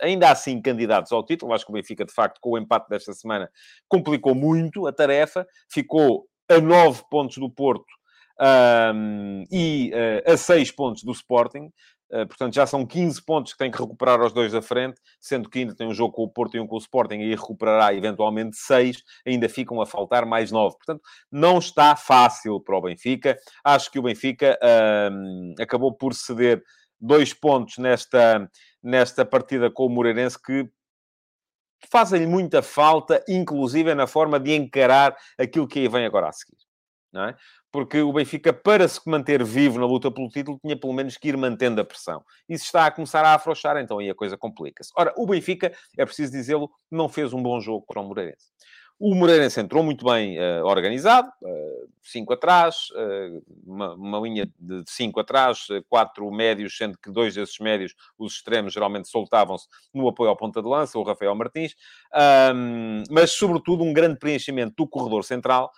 ainda 0.00 0.30
assim, 0.30 0.62
candidatos 0.62 1.10
ao 1.10 1.26
título. 1.26 1.52
Acho 1.52 1.66
que 1.66 1.72
o 1.72 1.74
Benfica, 1.74 2.04
de 2.04 2.12
facto, 2.12 2.38
com 2.40 2.50
o 2.50 2.56
empate 2.56 2.88
desta 2.88 3.12
semana, 3.12 3.50
complicou 3.88 4.32
muito 4.32 4.86
a 4.86 4.92
tarefa. 4.92 5.44
Ficou 5.68 6.28
a 6.48 6.60
nove 6.60 7.02
pontos 7.10 7.36
do 7.36 7.50
Porto 7.50 7.92
um, 8.40 9.44
e 9.50 9.92
uh, 9.92 10.32
a 10.32 10.36
6 10.36 10.70
pontos 10.72 11.02
do 11.02 11.12
Sporting. 11.12 11.70
Uh, 12.10 12.26
portanto, 12.26 12.54
já 12.54 12.66
são 12.66 12.86
15 12.86 13.22
pontos 13.24 13.52
que 13.52 13.58
tem 13.58 13.70
que 13.70 13.80
recuperar 13.80 14.20
aos 14.20 14.32
dois 14.32 14.52
da 14.52 14.62
frente, 14.62 15.00
sendo 15.20 15.48
que 15.48 15.60
ainda 15.60 15.74
tem 15.74 15.86
um 15.86 15.94
jogo 15.94 16.12
com 16.12 16.22
o 16.22 16.28
Porto 16.28 16.56
e 16.56 16.60
um 16.60 16.66
com 16.66 16.76
o 16.76 16.78
Sporting, 16.78 17.16
e 17.16 17.34
recuperará 17.34 17.94
eventualmente 17.94 18.56
6, 18.56 19.02
ainda 19.26 19.48
ficam 19.48 19.80
a 19.80 19.86
faltar 19.86 20.26
mais 20.26 20.52
9. 20.52 20.76
Portanto, 20.76 21.02
não 21.30 21.58
está 21.58 21.96
fácil 21.96 22.60
para 22.60 22.76
o 22.76 22.82
Benfica. 22.82 23.38
Acho 23.64 23.90
que 23.90 23.98
o 23.98 24.02
Benfica 24.02 24.58
acabou 25.58 25.92
por 25.92 26.14
ceder 26.14 26.62
dois 27.00 27.34
pontos 27.34 27.78
nesta, 27.78 28.50
nesta 28.82 29.24
partida 29.24 29.70
com 29.70 29.86
o 29.86 29.90
Moreirense 29.90 30.40
que 30.40 30.68
fazem-lhe 31.90 32.26
muita 32.26 32.62
falta, 32.62 33.22
inclusive 33.28 33.94
na 33.94 34.06
forma 34.06 34.40
de 34.40 34.54
encarar 34.54 35.16
aquilo 35.38 35.68
que 35.68 35.80
aí 35.80 35.88
vem 35.88 36.06
agora 36.06 36.28
a 36.28 36.32
seguir. 36.32 36.56
É? 37.16 37.34
porque 37.74 38.00
o 38.00 38.12
Benfica, 38.12 38.52
para 38.52 38.86
se 38.86 39.00
manter 39.04 39.42
vivo 39.42 39.80
na 39.80 39.84
luta 39.84 40.08
pelo 40.08 40.28
título, 40.28 40.60
tinha 40.62 40.78
pelo 40.78 40.92
menos 40.92 41.16
que 41.16 41.26
ir 41.26 41.36
mantendo 41.36 41.80
a 41.80 41.84
pressão. 41.84 42.24
Isso 42.48 42.66
está 42.66 42.86
a 42.86 42.90
começar 42.92 43.24
a 43.24 43.34
afrouxar, 43.34 43.76
então 43.78 43.98
aí 43.98 44.08
a 44.08 44.14
coisa 44.14 44.38
complica-se. 44.38 44.92
Ora, 44.96 45.12
o 45.16 45.26
Benfica, 45.26 45.72
é 45.98 46.06
preciso 46.06 46.30
dizê-lo, 46.30 46.70
não 46.88 47.08
fez 47.08 47.32
um 47.32 47.42
bom 47.42 47.58
jogo 47.58 47.84
para 47.84 48.00
o 48.00 48.04
Moreirense. 48.04 48.46
O 48.96 49.12
Moreirense 49.12 49.60
entrou 49.60 49.82
muito 49.82 50.04
bem 50.04 50.38
uh, 50.38 50.64
organizado, 50.64 51.28
uh, 51.42 51.88
cinco 52.00 52.32
atrás, 52.32 52.76
uh, 52.92 53.42
uma, 53.66 53.94
uma, 53.94 54.20
linha 54.20 54.48
de 54.56 54.84
cinco 54.86 55.18
atrás, 55.18 55.66
quatro 55.88 56.30
médios, 56.30 56.76
sendo 56.76 56.96
que 56.96 57.10
dois 57.10 57.34
desses 57.34 57.58
médios, 57.58 57.92
os 58.16 58.34
extremos, 58.34 58.72
geralmente 58.72 59.08
soltavam-se 59.08 59.66
no 59.92 60.06
apoio 60.06 60.30
ao 60.30 60.36
ponta 60.36 60.62
de 60.62 60.68
lança, 60.68 60.96
o 60.96 61.02
Rafael 61.02 61.34
Martins, 61.34 61.74
mas 63.10 63.32
sobretudo 63.32 63.82
um 63.82 63.92
grande 63.92 64.16
preenchimento 64.16 64.74
do 64.76 64.86
corredor 64.86 65.24
central, 65.24 65.72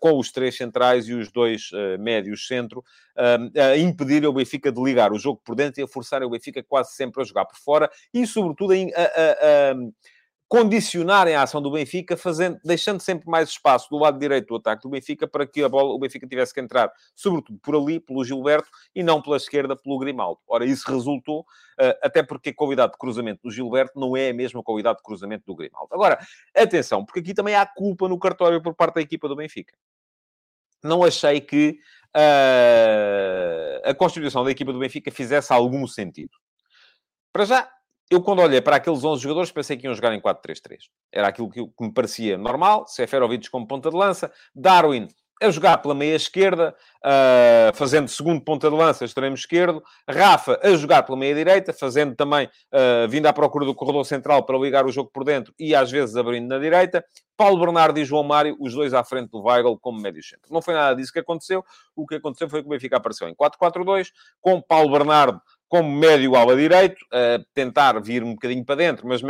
com 0.00 0.18
os 0.18 0.30
três 0.30 0.56
centrais 0.56 1.08
e 1.08 1.14
os 1.14 1.30
dois 1.30 1.70
uh, 1.72 2.00
médios 2.00 2.46
centro, 2.46 2.80
uh, 3.16 3.60
a 3.60 3.76
impedir 3.76 4.24
o 4.26 4.32
Benfica 4.32 4.70
de 4.70 4.82
ligar 4.82 5.12
o 5.12 5.18
jogo 5.18 5.40
por 5.44 5.54
dentro 5.54 5.80
e 5.80 5.84
a 5.84 5.88
forçar 5.88 6.22
o 6.22 6.30
Benfica 6.30 6.62
quase 6.62 6.94
sempre 6.94 7.22
a 7.22 7.24
jogar 7.24 7.44
por 7.44 7.58
fora 7.58 7.90
e, 8.12 8.26
sobretudo, 8.26 8.72
a, 8.72 8.76
a, 8.76 9.70
a 9.70 9.74
condicionarem 10.48 11.34
a 11.34 11.42
ação 11.42 11.60
do 11.60 11.70
Benfica, 11.70 12.16
fazendo, 12.16 12.58
deixando 12.64 13.00
sempre 13.00 13.28
mais 13.28 13.50
espaço 13.50 13.88
do 13.90 13.98
lado 13.98 14.18
direito 14.18 14.46
do 14.46 14.56
ataque 14.56 14.82
do 14.82 14.88
Benfica 14.88 15.28
para 15.28 15.46
que 15.46 15.62
a 15.62 15.68
bola, 15.68 15.92
o 15.92 15.98
Benfica 15.98 16.26
tivesse 16.26 16.54
que 16.54 16.60
entrar, 16.60 16.90
sobretudo 17.14 17.58
por 17.58 17.76
ali, 17.76 18.00
pelo 18.00 18.24
Gilberto, 18.24 18.68
e 18.94 19.02
não 19.02 19.20
pela 19.20 19.36
esquerda, 19.36 19.76
pelo 19.76 19.98
Grimaldo. 19.98 20.40
Ora, 20.48 20.64
isso 20.64 20.90
resultou, 20.90 21.40
uh, 21.40 21.98
até 22.02 22.22
porque 22.22 22.48
a 22.48 22.54
qualidade 22.54 22.92
de 22.92 22.98
cruzamento 22.98 23.42
do 23.42 23.50
Gilberto 23.50 24.00
não 24.00 24.16
é 24.16 24.30
a 24.30 24.34
mesma 24.34 24.62
qualidade 24.62 24.98
de 24.98 25.04
cruzamento 25.04 25.44
do 25.46 25.54
Grimaldo. 25.54 25.88
Agora, 25.92 26.18
atenção, 26.56 27.04
porque 27.04 27.20
aqui 27.20 27.34
também 27.34 27.54
há 27.54 27.66
culpa 27.66 28.08
no 28.08 28.18
cartório 28.18 28.62
por 28.62 28.74
parte 28.74 28.94
da 28.94 29.02
equipa 29.02 29.28
do 29.28 29.36
Benfica. 29.36 29.74
Não 30.82 31.04
achei 31.04 31.42
que 31.42 31.78
uh, 32.16 33.82
a 33.84 33.92
constituição 33.92 34.44
da 34.44 34.50
equipa 34.50 34.72
do 34.72 34.78
Benfica 34.78 35.10
fizesse 35.10 35.52
algum 35.52 35.86
sentido. 35.86 36.32
Para 37.32 37.44
já, 37.44 37.70
eu, 38.10 38.22
quando 38.22 38.40
olhei 38.40 38.60
para 38.60 38.76
aqueles 38.76 39.04
11 39.04 39.22
jogadores, 39.22 39.52
pensei 39.52 39.76
que 39.76 39.86
iam 39.86 39.94
jogar 39.94 40.14
em 40.14 40.20
4-3-3. 40.20 40.78
Era 41.12 41.28
aquilo 41.28 41.50
que, 41.50 41.60
me 41.80 41.92
parecia 41.92 42.38
normal. 42.38 42.86
Seferovic 42.86 43.50
como 43.50 43.66
ponta 43.66 43.90
de 43.90 43.96
lança. 43.96 44.32
Darwin 44.54 45.08
a 45.40 45.50
jogar 45.50 45.78
pela 45.78 45.94
meia 45.94 46.16
esquerda, 46.16 46.74
uh, 47.04 47.74
fazendo 47.74 48.08
segundo 48.08 48.40
ponta 48.40 48.68
de 48.68 48.74
lança, 48.74 49.04
extremo 49.04 49.34
esquerdo. 49.34 49.82
Rafa 50.08 50.58
a 50.62 50.70
jogar 50.76 51.04
pela 51.04 51.16
meia 51.16 51.34
direita, 51.34 51.72
fazendo 51.72 52.16
também, 52.16 52.46
uh, 52.46 53.08
vindo 53.08 53.26
à 53.26 53.32
procura 53.32 53.64
do 53.64 53.74
corredor 53.74 54.04
central 54.04 54.44
para 54.44 54.58
ligar 54.58 54.84
o 54.84 54.90
jogo 54.90 55.10
por 55.12 55.24
dentro 55.24 55.54
e 55.58 55.74
às 55.74 55.90
vezes 55.90 56.16
abrindo 56.16 56.48
na 56.48 56.58
direita. 56.58 57.04
Paulo 57.36 57.60
Bernardo 57.60 57.98
e 58.00 58.04
João 58.04 58.24
Mário, 58.24 58.56
os 58.58 58.74
dois 58.74 58.92
à 58.92 59.04
frente 59.04 59.30
do 59.30 59.40
Weigl 59.40 59.78
como 59.78 60.00
médio 60.00 60.22
centro. 60.24 60.52
Não 60.52 60.60
foi 60.60 60.74
nada 60.74 60.96
disso 60.96 61.12
que 61.12 61.20
aconteceu. 61.20 61.64
O 61.94 62.04
que 62.04 62.16
aconteceu 62.16 62.48
foi 62.48 62.62
que 62.62 62.66
o 62.66 62.70
Benfica 62.70 62.96
apareceu 62.96 63.28
em 63.28 63.34
4-4-2, 63.34 64.08
com 64.40 64.60
Paulo 64.60 64.90
Bernardo 64.90 65.40
como 65.68 65.90
médio 65.90 66.34
ala 66.34 66.56
direito, 66.56 66.96
a 67.12 67.40
tentar 67.54 68.00
vir 68.00 68.24
um 68.24 68.32
bocadinho 68.32 68.64
para 68.64 68.76
dentro, 68.76 69.06
mas 69.06 69.20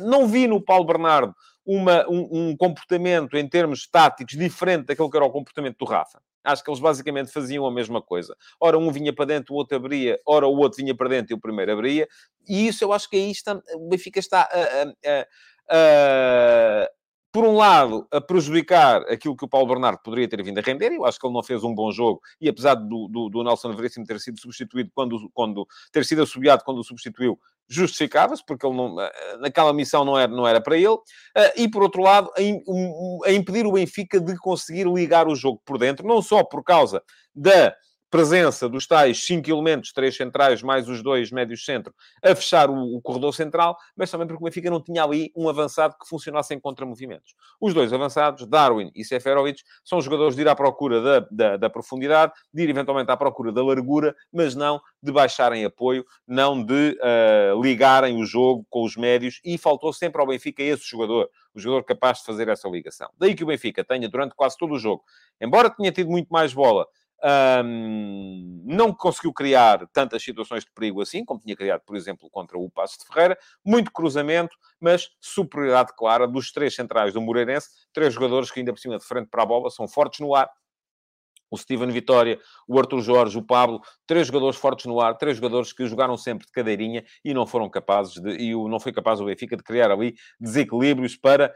não 0.00 0.28
vi 0.28 0.46
no 0.46 0.60
Paulo 0.60 0.84
Bernardo 0.84 1.34
uma, 1.66 2.08
um, 2.08 2.28
um, 2.30 2.56
comportamento 2.56 3.36
em 3.36 3.48
termos 3.48 3.86
táticos 3.86 4.36
diferente 4.36 4.86
daquele 4.86 5.10
que 5.10 5.16
era 5.16 5.26
o 5.26 5.30
comportamento 5.30 5.76
do 5.78 5.84
Rafa. 5.84 6.20
Acho 6.42 6.64
que 6.64 6.70
eles 6.70 6.80
basicamente 6.80 7.30
faziam 7.30 7.66
a 7.66 7.70
mesma 7.70 8.00
coisa. 8.00 8.34
Ora 8.58 8.78
um 8.78 8.90
vinha 8.90 9.14
para 9.14 9.26
dentro, 9.26 9.54
o 9.54 9.56
outro 9.56 9.76
abria, 9.76 10.18
ora 10.26 10.46
o 10.46 10.56
outro 10.56 10.78
vinha 10.78 10.94
para 10.94 11.08
dentro 11.08 11.32
e 11.32 11.36
o 11.36 11.40
primeiro 11.40 11.72
abria. 11.72 12.08
E 12.48 12.66
isso 12.66 12.82
eu 12.82 12.92
acho 12.92 13.10
que 13.10 13.16
aí 13.16 13.30
está, 13.30 13.60
o 13.74 13.88
Benfica 13.88 14.18
está 14.18 14.48
a, 14.50 15.10
a, 15.10 15.26
a, 15.70 16.90
por 17.32 17.44
um 17.44 17.56
lado, 17.56 18.06
a 18.10 18.20
prejudicar 18.20 19.02
aquilo 19.02 19.36
que 19.36 19.44
o 19.44 19.48
Paulo 19.48 19.68
Bernardo 19.68 20.00
poderia 20.02 20.28
ter 20.28 20.42
vindo 20.42 20.58
a 20.58 20.62
render, 20.62 20.92
eu 20.92 21.04
acho 21.04 21.18
que 21.18 21.26
ele 21.26 21.34
não 21.34 21.42
fez 21.42 21.62
um 21.62 21.74
bom 21.74 21.92
jogo, 21.92 22.20
e 22.40 22.48
apesar 22.48 22.74
do, 22.74 23.08
do, 23.08 23.28
do 23.28 23.44
Nelson 23.44 23.72
Veríssimo 23.74 24.04
ter 24.04 24.18
sido 24.18 24.40
substituído 24.40 24.90
quando, 24.94 25.30
quando 25.32 25.66
ter 25.92 26.04
sido 26.04 26.22
assobiado 26.22 26.64
quando 26.64 26.78
o 26.78 26.84
substituiu, 26.84 27.38
justificava-se, 27.68 28.44
porque 28.44 28.66
ele 28.66 28.76
não, 28.76 29.00
eh, 29.00 29.36
naquela 29.38 29.72
missão 29.72 30.04
não 30.04 30.18
era, 30.18 30.32
não 30.32 30.46
era 30.46 30.60
para 30.60 30.76
ele, 30.76 30.98
eh, 31.36 31.62
e 31.62 31.70
por 31.70 31.84
outro 31.84 32.02
lado, 32.02 32.28
a, 32.36 33.28
a 33.28 33.32
impedir 33.32 33.64
o 33.64 33.72
Benfica 33.72 34.20
de 34.20 34.36
conseguir 34.36 34.88
ligar 34.88 35.28
o 35.28 35.36
jogo 35.36 35.62
por 35.64 35.78
dentro, 35.78 36.06
não 36.06 36.20
só 36.20 36.42
por 36.42 36.64
causa 36.64 37.00
da 37.32 37.72
presença 38.10 38.68
dos 38.68 38.86
tais 38.86 39.24
cinco 39.24 39.48
elementos, 39.48 39.92
três 39.92 40.16
centrais 40.16 40.62
mais 40.62 40.88
os 40.88 41.02
dois 41.02 41.30
médios 41.30 41.64
centro, 41.64 41.94
a 42.22 42.34
fechar 42.34 42.68
o, 42.68 42.96
o, 42.96 43.00
corredor 43.00 43.32
central, 43.32 43.76
mas 43.96 44.10
também 44.10 44.26
porque 44.26 44.42
o 44.42 44.44
Benfica 44.44 44.68
não 44.68 44.82
tinha 44.82 45.04
ali 45.04 45.32
um 45.36 45.48
avançado 45.48 45.94
que 45.98 46.08
funcionasse 46.08 46.52
em 46.52 46.58
contramovimentos. 46.58 47.34
Os 47.60 47.72
dois 47.72 47.92
avançados, 47.92 48.46
Darwin 48.46 48.90
e 48.94 49.04
Seferovic, 49.04 49.62
são 49.84 50.00
jogadores 50.00 50.34
de 50.34 50.42
ir 50.42 50.48
à 50.48 50.56
procura 50.56 51.00
da, 51.00 51.26
da, 51.30 51.56
da, 51.56 51.70
profundidade, 51.70 52.32
de 52.52 52.62
ir 52.64 52.70
eventualmente 52.70 53.10
à 53.10 53.16
procura 53.16 53.52
da 53.52 53.64
largura, 53.64 54.14
mas 54.32 54.56
não 54.56 54.80
de 55.00 55.12
baixarem 55.12 55.64
apoio, 55.64 56.04
não 56.26 56.62
de 56.62 56.98
uh, 57.00 57.62
ligarem 57.62 58.20
o 58.20 58.26
jogo 58.26 58.66
com 58.68 58.84
os 58.84 58.96
médios, 58.96 59.40
e 59.44 59.56
faltou 59.56 59.92
sempre 59.92 60.20
ao 60.20 60.26
Benfica 60.26 60.62
esse 60.62 60.84
jogador, 60.84 61.30
o 61.54 61.60
jogador 61.60 61.84
capaz 61.84 62.18
de 62.18 62.24
fazer 62.24 62.48
essa 62.48 62.68
ligação. 62.68 63.08
Daí 63.16 63.34
que 63.34 63.44
o 63.44 63.46
Benfica 63.46 63.84
tenha, 63.84 64.08
durante 64.08 64.34
quase 64.34 64.56
todo 64.58 64.74
o 64.74 64.78
jogo, 64.78 65.04
embora 65.40 65.70
tenha 65.70 65.92
tido 65.92 66.10
muito 66.10 66.28
mais 66.28 66.52
bola, 66.52 66.86
um, 67.22 68.62
não 68.64 68.92
conseguiu 68.92 69.32
criar 69.32 69.86
tantas 69.92 70.22
situações 70.22 70.64
de 70.64 70.70
perigo 70.72 71.02
assim, 71.02 71.24
como 71.24 71.40
tinha 71.40 71.56
criado, 71.56 71.82
por 71.84 71.96
exemplo, 71.96 72.28
contra 72.30 72.58
o 72.58 72.70
Passo 72.70 72.98
de 72.98 73.06
Ferreira. 73.06 73.38
Muito 73.64 73.92
cruzamento, 73.92 74.56
mas 74.80 75.10
superioridade 75.20 75.92
clara 75.96 76.26
dos 76.26 76.52
três 76.52 76.74
centrais 76.74 77.12
do 77.12 77.20
Moreirense. 77.20 77.68
Três 77.92 78.14
jogadores 78.14 78.50
que, 78.50 78.60
ainda 78.60 78.72
por 78.72 78.78
cima, 78.78 78.98
de 78.98 79.04
frente 79.04 79.28
para 79.28 79.42
a 79.42 79.46
bola, 79.46 79.70
são 79.70 79.86
fortes 79.86 80.20
no 80.20 80.34
ar. 80.34 80.50
O 81.52 81.58
Steven 81.58 81.90
Vitória, 81.90 82.38
o 82.68 82.78
Arthur 82.78 83.00
Jorge, 83.00 83.36
o 83.36 83.42
Pablo, 83.42 83.80
três 84.06 84.28
jogadores 84.28 84.56
fortes 84.56 84.86
no 84.86 85.00
ar, 85.00 85.16
três 85.16 85.36
jogadores 85.36 85.72
que 85.72 85.84
jogaram 85.84 86.16
sempre 86.16 86.46
de 86.46 86.52
cadeirinha 86.52 87.04
e 87.24 87.34
não 87.34 87.44
foram 87.44 87.68
capazes 87.68 88.14
de, 88.14 88.30
e 88.36 88.54
não 88.54 88.78
foi 88.78 88.92
capaz 88.92 89.20
o 89.20 89.24
Benfica 89.24 89.56
de 89.56 89.62
criar 89.64 89.90
ali 89.90 90.14
desequilíbrios 90.38 91.16
para 91.16 91.52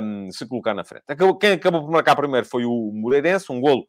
um, 0.00 0.30
se 0.30 0.46
colocar 0.46 0.74
na 0.74 0.84
frente. 0.84 1.02
Quem 1.40 1.54
acabou 1.54 1.82
por 1.82 1.90
marcar 1.90 2.14
primeiro 2.14 2.46
foi 2.46 2.64
o 2.64 2.92
Moreirense, 2.94 3.50
um 3.50 3.60
golo 3.60 3.84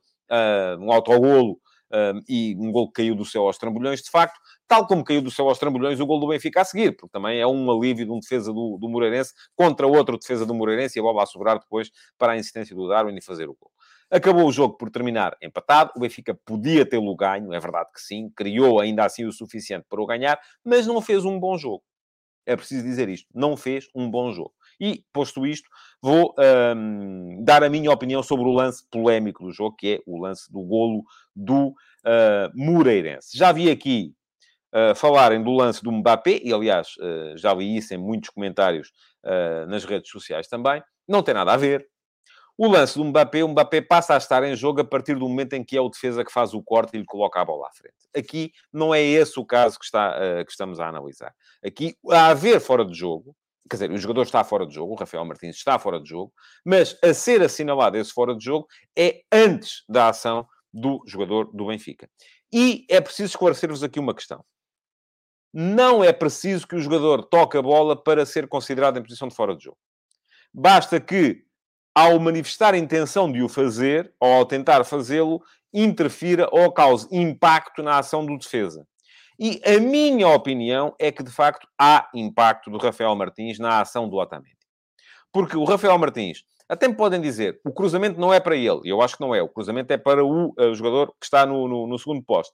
um 0.79 0.91
autogolo 0.91 1.59
uh, 1.93 2.19
e 2.27 2.55
um 2.59 2.71
gol 2.71 2.87
que 2.87 3.01
caiu 3.01 3.15
do 3.15 3.23
céu 3.25 3.43
aos 3.43 3.57
trambolhões, 3.57 4.01
de 4.01 4.09
facto, 4.09 4.39
tal 4.67 4.87
como 4.87 5.03
caiu 5.03 5.21
do 5.21 5.29
céu 5.29 5.47
aos 5.47 5.59
trambolhões 5.59 5.99
o 5.99 6.05
gol 6.05 6.19
do 6.19 6.27
Benfica 6.27 6.61
a 6.61 6.65
seguir, 6.65 6.95
porque 6.95 7.11
também 7.11 7.39
é 7.39 7.47
um 7.47 7.71
alívio 7.71 8.05
de 8.05 8.11
um 8.11 8.19
defesa 8.19 8.51
do, 8.51 8.77
do 8.79 8.89
Moreirense 8.89 9.33
contra 9.55 9.85
outro 9.87 10.17
defesa 10.17 10.45
do 10.45 10.53
Moreirense 10.53 10.97
e 10.97 10.99
a 10.99 11.03
bola 11.03 11.23
a 11.23 11.25
sobrar 11.25 11.59
depois 11.59 11.91
para 12.17 12.33
a 12.33 12.37
insistência 12.37 12.75
do 12.75 12.87
Darwin 12.87 13.15
e 13.15 13.21
fazer 13.21 13.47
o 13.49 13.55
gol. 13.59 13.71
Acabou 14.09 14.47
o 14.47 14.51
jogo 14.51 14.77
por 14.77 14.91
terminar 14.91 15.35
empatado. 15.41 15.91
O 15.95 15.99
Benfica 15.99 16.37
podia 16.45 16.85
tê-lo 16.85 17.15
ganho, 17.15 17.51
é 17.53 17.59
verdade 17.59 17.89
que 17.91 17.99
sim. 17.99 18.29
Criou 18.35 18.79
ainda 18.79 19.05
assim 19.05 19.25
o 19.25 19.31
suficiente 19.31 19.85
para 19.89 20.01
o 20.01 20.05
ganhar, 20.05 20.39
mas 20.63 20.85
não 20.85 21.01
fez 21.01 21.25
um 21.25 21.39
bom 21.39 21.57
jogo. 21.57 21.83
É 22.45 22.55
preciso 22.55 22.83
dizer 22.83 23.09
isto. 23.09 23.27
Não 23.33 23.55
fez 23.57 23.87
um 23.95 24.09
bom 24.09 24.31
jogo. 24.31 24.53
E, 24.83 25.01
posto 25.13 25.47
isto, 25.47 25.69
vou 26.01 26.35
um, 26.75 27.41
dar 27.41 27.63
a 27.63 27.69
minha 27.69 27.89
opinião 27.89 28.21
sobre 28.21 28.43
o 28.45 28.51
lance 28.51 28.85
polémico 28.91 29.45
do 29.45 29.49
jogo, 29.49 29.77
que 29.77 29.93
é 29.93 29.99
o 30.05 30.21
lance 30.21 30.51
do 30.51 30.61
golo 30.61 31.05
do 31.33 31.67
uh, 31.67 32.51
Moreirense. 32.53 33.37
Já 33.37 33.53
vi 33.53 33.71
aqui 33.71 34.13
uh, 34.75 34.93
falarem 34.93 35.41
do 35.41 35.53
lance 35.53 35.81
do 35.81 35.89
Mbappé, 35.89 36.41
e 36.43 36.51
aliás, 36.51 36.97
uh, 36.97 37.37
já 37.37 37.53
vi 37.53 37.77
isso 37.77 37.93
em 37.93 37.97
muitos 37.97 38.29
comentários 38.31 38.91
uh, 39.23 39.65
nas 39.69 39.85
redes 39.85 40.11
sociais 40.11 40.49
também. 40.49 40.83
Não 41.07 41.23
tem 41.23 41.33
nada 41.33 41.53
a 41.53 41.57
ver. 41.57 41.87
O 42.57 42.67
lance 42.67 42.97
do 42.97 43.05
Mbappé, 43.05 43.41
o 43.41 43.47
Mbappé 43.47 43.79
passa 43.79 44.15
a 44.15 44.17
estar 44.17 44.43
em 44.43 44.53
jogo 44.53 44.81
a 44.81 44.83
partir 44.83 45.15
do 45.15 45.29
momento 45.29 45.53
em 45.53 45.63
que 45.63 45.77
é 45.77 45.81
o 45.81 45.87
defesa 45.87 46.25
que 46.25 46.31
faz 46.31 46.53
o 46.53 46.61
corte 46.61 46.97
e 46.97 46.99
lhe 46.99 47.05
coloca 47.05 47.39
a 47.39 47.45
bola 47.45 47.69
à 47.69 47.71
frente. 47.71 47.95
Aqui 48.13 48.51
não 48.71 48.93
é 48.93 49.01
esse 49.01 49.39
o 49.39 49.45
caso 49.45 49.79
que, 49.79 49.85
está, 49.85 50.43
que 50.43 50.51
estamos 50.51 50.81
a 50.81 50.89
analisar. 50.89 51.33
Aqui, 51.65 51.95
a 52.11 52.27
haver 52.27 52.59
fora 52.59 52.85
de 52.85 52.93
jogo, 52.93 53.33
Quer 53.73 53.77
dizer, 53.77 53.91
o 53.91 53.97
jogador 53.97 54.21
está 54.21 54.43
fora 54.43 54.67
de 54.67 54.75
jogo, 54.75 54.93
o 54.93 54.95
Rafael 54.95 55.25
Martins 55.25 55.55
está 55.55 55.79
fora 55.79 55.99
de 55.99 56.07
jogo, 56.07 56.31
mas 56.63 56.95
a 57.03 57.11
ser 57.11 57.41
assinalado 57.41 57.97
esse 57.97 58.11
fora 58.11 58.35
de 58.35 58.45
jogo 58.45 58.67
é 58.95 59.23
antes 59.31 59.83
da 59.89 60.09
ação 60.09 60.47
do 60.71 61.01
jogador 61.07 61.45
do 61.51 61.65
Benfica. 61.65 62.07
E 62.53 62.85
é 62.87 63.01
preciso 63.01 63.31
esclarecer-vos 63.31 63.81
aqui 63.81 63.99
uma 63.99 64.13
questão. 64.13 64.45
Não 65.51 66.03
é 66.03 66.13
preciso 66.13 66.67
que 66.67 66.75
o 66.75 66.79
jogador 66.79 67.23
toque 67.23 67.57
a 67.57 67.63
bola 67.63 67.95
para 67.95 68.27
ser 68.27 68.47
considerado 68.47 68.99
em 68.99 69.01
posição 69.01 69.27
de 69.27 69.33
fora 69.33 69.57
de 69.57 69.63
jogo. 69.63 69.79
Basta 70.53 71.01
que, 71.01 71.43
ao 71.95 72.19
manifestar 72.19 72.75
a 72.75 72.77
intenção 72.77 73.31
de 73.31 73.41
o 73.41 73.49
fazer, 73.49 74.13
ou 74.19 74.33
ao 74.33 74.45
tentar 74.45 74.83
fazê-lo, 74.83 75.41
interfira 75.73 76.47
ou 76.51 76.71
cause 76.71 77.07
impacto 77.11 77.81
na 77.81 77.97
ação 77.97 78.23
do 78.23 78.37
defesa. 78.37 78.87
E 79.39 79.61
a 79.65 79.79
minha 79.79 80.27
opinião 80.29 80.95
é 80.99 81.11
que, 81.11 81.23
de 81.23 81.31
facto, 81.31 81.67
há 81.79 82.09
impacto 82.13 82.69
do 82.69 82.77
Rafael 82.77 83.15
Martins 83.15 83.59
na 83.59 83.81
ação 83.81 84.07
do 84.07 84.17
Otamendi. 84.17 84.57
Porque 85.31 85.57
o 85.57 85.63
Rafael 85.63 85.97
Martins, 85.97 86.43
até 86.69 86.87
me 86.87 86.95
podem 86.95 87.19
dizer, 87.19 87.59
o 87.65 87.73
cruzamento 87.73 88.19
não 88.19 88.33
é 88.33 88.39
para 88.39 88.55
ele. 88.55 88.81
Eu 88.85 89.01
acho 89.01 89.15
que 89.15 89.21
não 89.21 89.33
é. 89.33 89.41
O 89.41 89.49
cruzamento 89.49 89.91
é 89.91 89.97
para 89.97 90.23
o 90.23 90.53
uh, 90.57 90.75
jogador 90.75 91.07
que 91.19 91.25
está 91.25 91.45
no, 91.45 91.67
no, 91.67 91.87
no 91.87 91.99
segundo 91.99 92.23
posto. 92.23 92.53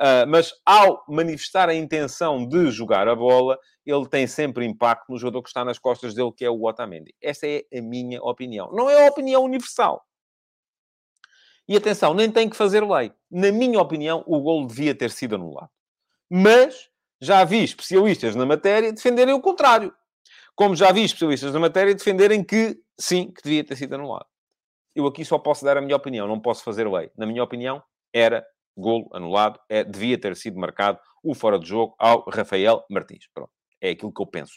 Uh, 0.00 0.24
mas 0.28 0.52
ao 0.64 1.04
manifestar 1.08 1.68
a 1.68 1.74
intenção 1.74 2.46
de 2.46 2.70
jogar 2.70 3.06
a 3.06 3.14
bola, 3.14 3.58
ele 3.84 4.08
tem 4.08 4.26
sempre 4.26 4.64
impacto 4.64 5.10
no 5.10 5.18
jogador 5.18 5.42
que 5.42 5.48
está 5.48 5.64
nas 5.64 5.78
costas 5.78 6.14
dele, 6.14 6.32
que 6.34 6.44
é 6.44 6.50
o 6.50 6.64
Otamendi. 6.64 7.14
Esta 7.20 7.46
é 7.46 7.64
a 7.76 7.82
minha 7.82 8.22
opinião. 8.22 8.70
Não 8.72 8.88
é 8.88 9.06
a 9.06 9.10
opinião 9.10 9.44
universal. 9.44 10.02
E 11.68 11.76
atenção, 11.76 12.14
nem 12.14 12.30
tem 12.30 12.48
que 12.48 12.56
fazer 12.56 12.82
lei. 12.82 13.12
Na 13.30 13.52
minha 13.52 13.80
opinião, 13.80 14.24
o 14.26 14.40
gol 14.40 14.66
devia 14.66 14.94
ter 14.94 15.10
sido 15.10 15.34
anulado. 15.34 15.70
Mas 16.30 16.88
já 17.20 17.44
vi 17.44 17.64
especialistas 17.64 18.36
na 18.36 18.46
matéria 18.46 18.92
defenderem 18.92 19.34
o 19.34 19.40
contrário. 19.40 19.92
Como 20.54 20.76
já 20.76 20.92
vi 20.92 21.04
especialistas 21.04 21.52
na 21.52 21.58
matéria 21.58 21.94
defenderem 21.94 22.44
que, 22.44 22.78
sim, 22.98 23.32
que 23.32 23.42
devia 23.42 23.64
ter 23.64 23.76
sido 23.76 23.94
anulado. 23.94 24.26
Eu 24.94 25.06
aqui 25.06 25.24
só 25.24 25.38
posso 25.38 25.64
dar 25.64 25.76
a 25.76 25.80
minha 25.80 25.96
opinião, 25.96 26.26
não 26.26 26.40
posso 26.40 26.62
fazer 26.62 26.88
lei. 26.88 27.10
Na 27.16 27.26
minha 27.26 27.42
opinião, 27.42 27.82
era 28.12 28.44
golo 28.76 29.08
anulado, 29.12 29.58
é, 29.68 29.84
devia 29.84 30.18
ter 30.18 30.36
sido 30.36 30.58
marcado 30.58 30.98
o 31.22 31.34
fora 31.34 31.58
de 31.58 31.66
jogo 31.66 31.94
ao 31.98 32.28
Rafael 32.28 32.84
Martins. 32.90 33.28
Pronto, 33.34 33.50
é 33.80 33.90
aquilo 33.90 34.12
que 34.12 34.22
eu 34.22 34.26
penso. 34.26 34.54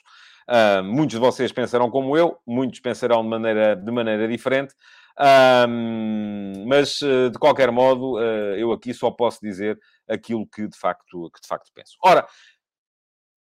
Uh, 0.50 0.84
muitos 0.84 1.14
de 1.14 1.20
vocês 1.20 1.52
pensarão 1.52 1.90
como 1.90 2.18
eu, 2.18 2.38
muitos 2.46 2.80
pensarão 2.80 3.22
de 3.24 3.30
maneira, 3.30 3.76
de 3.76 3.92
maneira 3.92 4.28
diferente. 4.28 4.74
Um, 5.20 6.66
mas, 6.66 7.02
eh, 7.02 7.30
de 7.30 7.38
qualquer 7.38 7.72
modo, 7.72 8.16
uh, 8.16 8.56
eu 8.58 8.72
aqui 8.72 8.94
só 8.94 9.12
posso 9.12 9.40
dizer 9.42 9.80
aquilo 10.10 10.48
que 10.48 10.68
de 10.68 10.78
facto, 10.78 11.30
que 11.32 11.42
de 11.42 11.48
facto 11.48 11.72
penso. 11.74 11.96
Ora, 12.04 12.26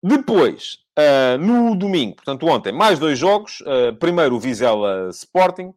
depois, 0.01 0.77
uh, 0.99 1.37
no 1.39 1.75
domingo, 1.75 2.15
portanto 2.15 2.45
ontem, 2.45 2.71
mais 2.71 2.99
dois 2.99 3.17
jogos. 3.17 3.63
Primeiro 3.99 4.35
o 4.35 4.39
Vizela 4.39 5.09
Sporting. 5.09 5.73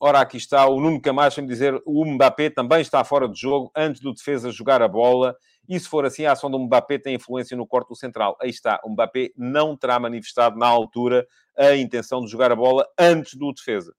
Ora, 0.00 0.20
aqui 0.20 0.38
está 0.38 0.66
o 0.66 0.80
Nuno 0.80 1.00
Camacho 1.00 1.40
a 1.40 1.44
dizer 1.44 1.80
o 1.84 2.04
Mbappé 2.06 2.50
também 2.50 2.80
está 2.80 3.04
fora 3.04 3.28
de 3.28 3.38
jogo 3.38 3.70
antes 3.76 4.00
do 4.00 4.14
defesa 4.14 4.50
jogar 4.50 4.80
a 4.80 4.88
bola. 4.88 5.36
E 5.68 5.78
se 5.78 5.88
for 5.88 6.04
assim, 6.04 6.26
a 6.26 6.32
ação 6.32 6.50
do 6.50 6.58
Mbappé 6.58 6.98
tem 6.98 7.14
influência 7.14 7.56
no 7.56 7.66
corte 7.66 7.94
central. 7.96 8.36
Aí 8.40 8.50
está, 8.50 8.80
o 8.84 8.90
Mbappé 8.90 9.30
não 9.36 9.76
terá 9.76 9.98
manifestado 9.98 10.58
na 10.58 10.66
altura 10.66 11.26
a 11.56 11.74
intenção 11.76 12.24
de 12.24 12.30
jogar 12.30 12.52
a 12.52 12.56
bola 12.56 12.86
antes 12.98 13.34
do 13.34 13.52
defesa. 13.52 13.94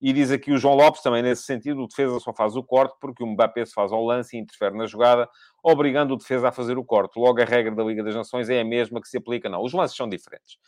E 0.00 0.12
diz 0.12 0.32
aqui 0.32 0.50
o 0.50 0.58
João 0.58 0.74
Lopes, 0.74 1.00
também 1.00 1.22
nesse 1.22 1.44
sentido, 1.44 1.84
o 1.84 1.86
defesa 1.86 2.18
só 2.18 2.34
faz 2.34 2.56
o 2.56 2.62
corte 2.64 2.96
porque 3.00 3.22
o 3.22 3.26
Mbappé 3.26 3.64
se 3.64 3.72
faz 3.72 3.92
ao 3.92 4.04
lance 4.04 4.36
e 4.36 4.40
interfere 4.40 4.76
na 4.76 4.84
jogada, 4.84 5.28
obrigando 5.62 6.14
o 6.14 6.16
defesa 6.16 6.48
a 6.48 6.52
fazer 6.52 6.76
o 6.76 6.84
corte. 6.84 7.20
Logo, 7.20 7.40
a 7.40 7.44
regra 7.44 7.72
da 7.72 7.84
Liga 7.84 8.02
das 8.02 8.16
Nações 8.16 8.50
é 8.50 8.60
a 8.60 8.64
mesma 8.64 9.00
que 9.00 9.06
se 9.06 9.16
aplica. 9.16 9.48
Não, 9.48 9.62
os 9.62 9.72
lances 9.72 9.96
são 9.96 10.08
diferentes. 10.08 10.58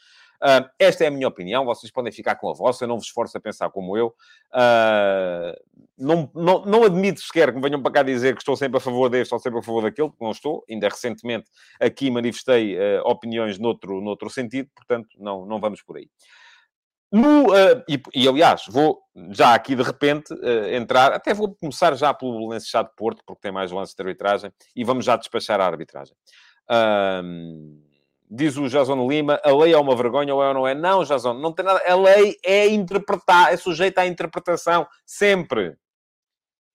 Uh, 0.43 0.69
esta 0.79 1.05
é 1.05 1.07
a 1.07 1.11
minha 1.11 1.29
opinião, 1.29 1.65
vocês 1.65 1.91
podem 1.91 2.13
ficar 2.13 2.37
com 2.37 2.51
a 2.51 2.53
vossa, 2.53 2.85
eu 2.85 2.89
não 2.89 2.97
vos 2.97 3.07
esforço 3.07 3.37
a 3.37 3.41
pensar 3.41 3.71
como 3.71 3.97
eu. 3.97 4.15
Uh, 4.53 5.55
não, 5.97 6.31
não, 6.35 6.65
não 6.65 6.85
admito 6.85 7.21
sequer 7.21 7.51
que 7.51 7.57
me 7.57 7.63
venham 7.63 7.83
para 7.83 7.93
cá 7.93 8.03
dizer 8.03 8.35
que 8.35 8.41
estou 8.41 8.57
sempre 8.57 8.79
a 8.79 8.81
favor 8.81 9.09
deste 9.09 9.33
ou 9.33 9.41
sempre 9.41 9.61
a 9.61 9.63
favor 9.63 9.83
daquele, 9.83 10.09
porque 10.09 10.25
não 10.25 10.33
estou. 10.33 10.65
Ainda 10.69 10.89
recentemente 10.89 11.51
aqui 11.81 12.11
manifestei 12.11 12.77
uh, 12.77 13.03
opiniões 13.05 13.59
noutro, 13.59 14.01
noutro 14.01 14.29
sentido, 14.29 14.69
portanto, 14.75 15.09
não, 15.19 15.47
não 15.47 15.61
vamos 15.61 15.83
por 15.83 15.97
aí. 15.97 16.09
No, 17.15 17.53
uh, 17.53 17.81
e, 17.89 18.03
e, 18.13 18.27
aliás, 18.27 18.65
vou 18.69 19.01
já 19.31 19.55
aqui 19.55 19.77
de 19.77 19.85
repente 19.85 20.35
uh, 20.35 20.75
entrar, 20.75 21.13
até 21.13 21.33
vou 21.33 21.55
começar 21.55 21.95
já 21.95 22.13
pelo 22.13 22.49
lance 22.49 22.67
de 22.67 22.97
Porto, 22.97 23.23
porque 23.25 23.41
tem 23.41 23.53
mais 23.53 23.71
lances 23.71 23.95
de 23.95 24.03
arbitragem, 24.03 24.53
e 24.75 24.83
vamos 24.83 25.05
já 25.05 25.17
despachar 25.17 25.61
a 25.61 25.67
arbitragem. 25.67 26.17
Uh, 26.69 27.81
diz 28.35 28.57
o 28.57 28.69
Jason 28.69 29.09
Lima, 29.09 29.41
a 29.45 29.55
lei 29.55 29.73
é 29.73 29.79
uma 29.79 29.95
vergonha 29.95 30.35
ou 30.35 30.43
é 30.43 30.49
ou 30.49 30.55
não 30.55 30.67
é? 30.67 30.75
Não, 30.75 31.05
Jason, 31.05 31.35
não 31.35 31.53
tem 31.53 31.65
nada. 31.65 31.83
A 31.87 31.95
lei 31.95 32.37
é 32.45 32.69
interpretar, 32.69 33.53
é 33.53 33.57
sujeita 33.57 34.01
à 34.01 34.07
interpretação, 34.07 34.87
sempre. 35.07 35.77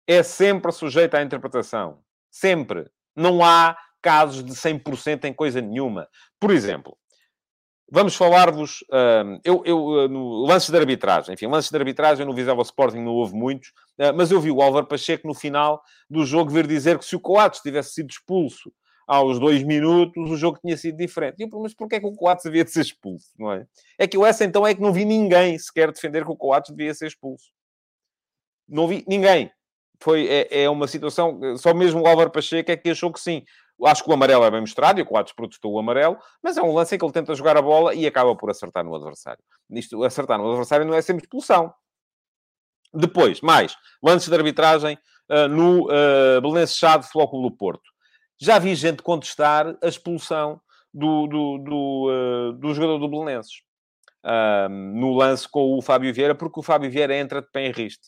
É 0.07 0.23
sempre 0.23 0.71
sujeita 0.71 1.17
à 1.17 1.21
interpretação. 1.21 1.99
Sempre. 2.31 2.89
Não 3.15 3.43
há 3.43 3.77
casos 4.01 4.43
de 4.43 4.53
100% 4.53 5.25
em 5.25 5.33
coisa 5.33 5.61
nenhuma. 5.61 6.07
Por 6.39 6.51
exemplo, 6.51 6.97
Vamos 7.91 8.15
falar-vos. 8.15 8.81
Uh, 8.81 9.39
eu, 9.43 9.63
eu, 9.65 9.83
uh, 9.85 10.07
no 10.07 10.45
lances 10.45 10.69
de 10.69 10.77
arbitragem, 10.77 11.33
enfim, 11.33 11.47
lances 11.47 11.71
de 11.71 11.77
arbitragem 11.77 12.23
no 12.23 12.35
Vizela 12.35 12.61
Sporting 12.61 12.99
não 12.99 13.13
houve 13.13 13.33
muitos, 13.33 13.69
uh, 13.99 14.13
mas 14.15 14.29
eu 14.29 14.39
vi 14.39 14.51
o 14.51 14.61
Álvaro 14.61 14.85
Pacheco 14.85 15.27
no 15.27 15.33
final 15.33 15.81
do 16.07 16.23
jogo 16.23 16.51
vir 16.51 16.67
dizer 16.67 16.99
que 16.99 17.05
se 17.05 17.15
o 17.15 17.19
Coates 17.19 17.61
tivesse 17.61 17.93
sido 17.93 18.11
expulso 18.11 18.71
aos 19.09 19.39
dois 19.39 19.63
minutos, 19.63 20.29
o 20.29 20.37
jogo 20.37 20.59
tinha 20.61 20.77
sido 20.77 20.95
diferente. 20.95 21.39
E 21.39 21.43
eu, 21.43 21.49
mas 21.59 21.73
porquê 21.73 21.95
é 21.95 21.99
que 21.99 22.05
o 22.05 22.13
Coates 22.13 22.45
havia 22.45 22.63
de 22.63 22.69
ser 22.69 22.81
expulso, 22.81 23.33
não 23.39 23.51
é? 23.51 23.65
É 23.97 24.07
que 24.07 24.15
eu 24.15 24.23
essa 24.23 24.45
então 24.45 24.67
é 24.67 24.75
que 24.75 24.81
não 24.81 24.93
vi 24.93 25.03
ninguém 25.03 25.57
sequer 25.57 25.91
defender 25.91 26.23
que 26.23 26.31
o 26.31 26.35
Coates 26.35 26.69
devia 26.69 26.93
ser 26.93 27.07
expulso. 27.07 27.49
Não 28.67 28.87
vi 28.87 29.03
ninguém. 29.07 29.51
Foi, 29.99 30.27
é, 30.27 30.63
é 30.63 30.69
uma 30.69 30.87
situação, 30.87 31.39
só 31.57 31.73
mesmo 31.73 32.03
o 32.03 32.07
Álvaro 32.07 32.29
Pacheco 32.29 32.71
é 32.71 32.77
que 32.77 32.91
achou 32.91 33.11
que 33.11 33.19
sim. 33.19 33.43
Acho 33.83 34.03
que 34.03 34.11
o 34.11 34.13
amarelo 34.13 34.43
é 34.43 34.51
bem 34.51 34.61
mostrado 34.61 34.99
e 34.99 35.01
o 35.01 35.05
Coates 35.07 35.33
protestou 35.33 35.73
o 35.73 35.79
amarelo, 35.79 36.15
mas 36.43 36.55
é 36.55 36.61
um 36.61 36.71
lance 36.71 36.93
em 36.93 36.99
que 36.99 37.03
ele 37.03 37.11
tenta 37.11 37.33
jogar 37.33 37.57
a 37.57 37.63
bola 37.63 37.95
e 37.95 38.05
acaba 38.05 38.35
por 38.35 38.51
acertar 38.51 38.85
no 38.85 38.93
adversário. 38.93 39.43
Isto, 39.71 40.03
acertar 40.03 40.37
no 40.37 40.47
adversário 40.49 40.85
não 40.85 40.93
é 40.93 41.01
sempre 41.01 41.23
expulsão. 41.23 41.73
Depois, 42.93 43.41
mais, 43.41 43.75
lances 44.03 44.29
de 44.29 44.35
arbitragem 44.35 44.99
uh, 45.29 45.47
no 45.47 45.85
uh, 45.85 46.41
Belenenses 46.41 46.77
Chá 46.77 46.97
de 46.97 47.09
Clube 47.09 47.49
do 47.49 47.51
Porto. 47.51 47.89
Já 48.39 48.57
vi 48.57 48.73
gente 48.73 49.03
contestar 49.03 49.75
a 49.81 49.87
expulsão 49.87 50.61
do, 50.93 51.27
do, 51.27 51.57
do, 51.57 52.07
uh, 52.09 52.53
do 52.53 52.73
jogador 52.73 52.97
do 52.97 53.09
Belenenses. 53.09 53.61
Uh, 54.23 54.69
no 54.69 55.13
lance 55.13 55.47
com 55.47 55.77
o 55.77 55.81
Fábio 55.81 56.13
Vieira, 56.13 56.35
porque 56.35 56.59
o 56.59 56.63
Fábio 56.63 56.89
Vieira 56.89 57.15
entra 57.15 57.41
de 57.41 57.49
pé 57.51 57.67
em 57.67 57.71
riste. 57.71 58.07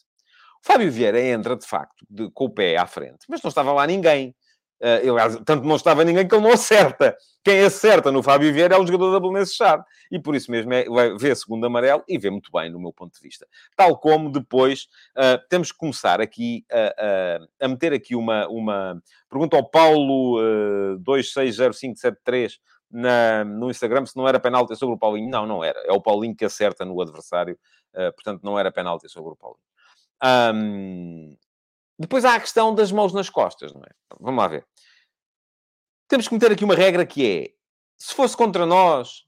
O 0.64 0.68
Fábio 0.68 0.92
Vieira 0.92 1.20
entra, 1.20 1.56
de 1.56 1.66
facto, 1.66 2.06
de, 2.10 2.30
com 2.32 2.46
o 2.46 2.50
pé 2.50 2.78
à 2.78 2.86
frente, 2.86 3.26
mas 3.28 3.42
não 3.42 3.50
estava 3.50 3.72
lá 3.74 3.88
ninguém. 3.88 4.36
Ele, 4.82 5.44
tanto 5.46 5.68
não 5.68 5.76
estava 5.76 6.04
ninguém 6.04 6.28
que 6.28 6.34
ele 6.34 6.44
não 6.44 6.54
acerta. 6.54 7.16
Quem 7.44 7.62
acerta 7.62 8.12
no 8.12 8.24
Fábio 8.24 8.52
Vieira 8.52 8.76
é 8.76 8.80
o 8.80 8.86
jogador 8.86 9.12
da 9.12 9.20
Belenenses 9.20 9.56
Chave. 9.56 9.84
E 10.12 10.20
por 10.20 10.36
isso 10.36 10.50
mesmo 10.50 10.74
é, 10.74 10.86
vê 11.18 11.36
segundo 11.36 11.66
amarelo 11.66 12.04
e 12.08 12.18
vê 12.18 12.30
muito 12.30 12.52
bem, 12.52 12.72
no 12.72 12.80
meu 12.80 12.92
ponto 12.92 13.14
de 13.14 13.20
vista. 13.22 13.48
Tal 13.76 13.98
como 13.98 14.32
depois 14.32 14.88
uh, 15.16 15.38
temos 15.50 15.72
que 15.72 15.78
começar 15.78 16.20
aqui 16.20 16.66
a 17.60 17.68
meter 17.68 17.94
aqui 17.94 18.16
uma, 18.16 18.48
uma... 18.48 19.02
Pergunta 19.30 19.56
ao 19.56 19.70
Paulo 19.70 20.40
uh, 20.40 21.00
260573 21.00 22.60
na, 22.92 23.46
no 23.46 23.70
Instagram 23.70 24.06
se 24.06 24.18
não 24.18 24.28
era 24.28 24.40
penalti 24.40 24.76
sobre 24.76 24.96
o 24.96 25.00
Paulinho. 25.00 25.30
Não, 25.30 25.46
não 25.46 25.64
era. 25.64 25.80
É 25.86 25.92
o 25.92 26.02
Paulinho 26.02 26.36
que 26.36 26.46
acerta 26.46 26.84
no 26.84 27.00
adversário. 27.02 27.58
Portanto, 28.16 28.42
não 28.42 28.58
era 28.58 28.72
penalti 28.72 29.10
sobre 29.10 29.34
o 29.34 29.36
Paulinho. 29.36 29.60
Um, 30.24 31.36
depois 32.02 32.26
há 32.26 32.36
a 32.36 32.40
questão 32.40 32.74
das 32.74 32.92
mãos 32.92 33.14
nas 33.14 33.30
costas, 33.30 33.74
não 33.74 33.82
é? 33.82 33.90
Vamos 34.20 34.40
lá 34.42 34.48
ver. 34.48 34.66
Temos 36.08 36.28
que 36.28 36.34
meter 36.34 36.52
aqui 36.52 36.64
uma 36.64 36.76
regra 36.76 37.06
que 37.06 37.26
é: 37.26 37.50
se 37.98 38.14
fosse 38.14 38.36
contra 38.36 38.66
nós, 38.66 39.26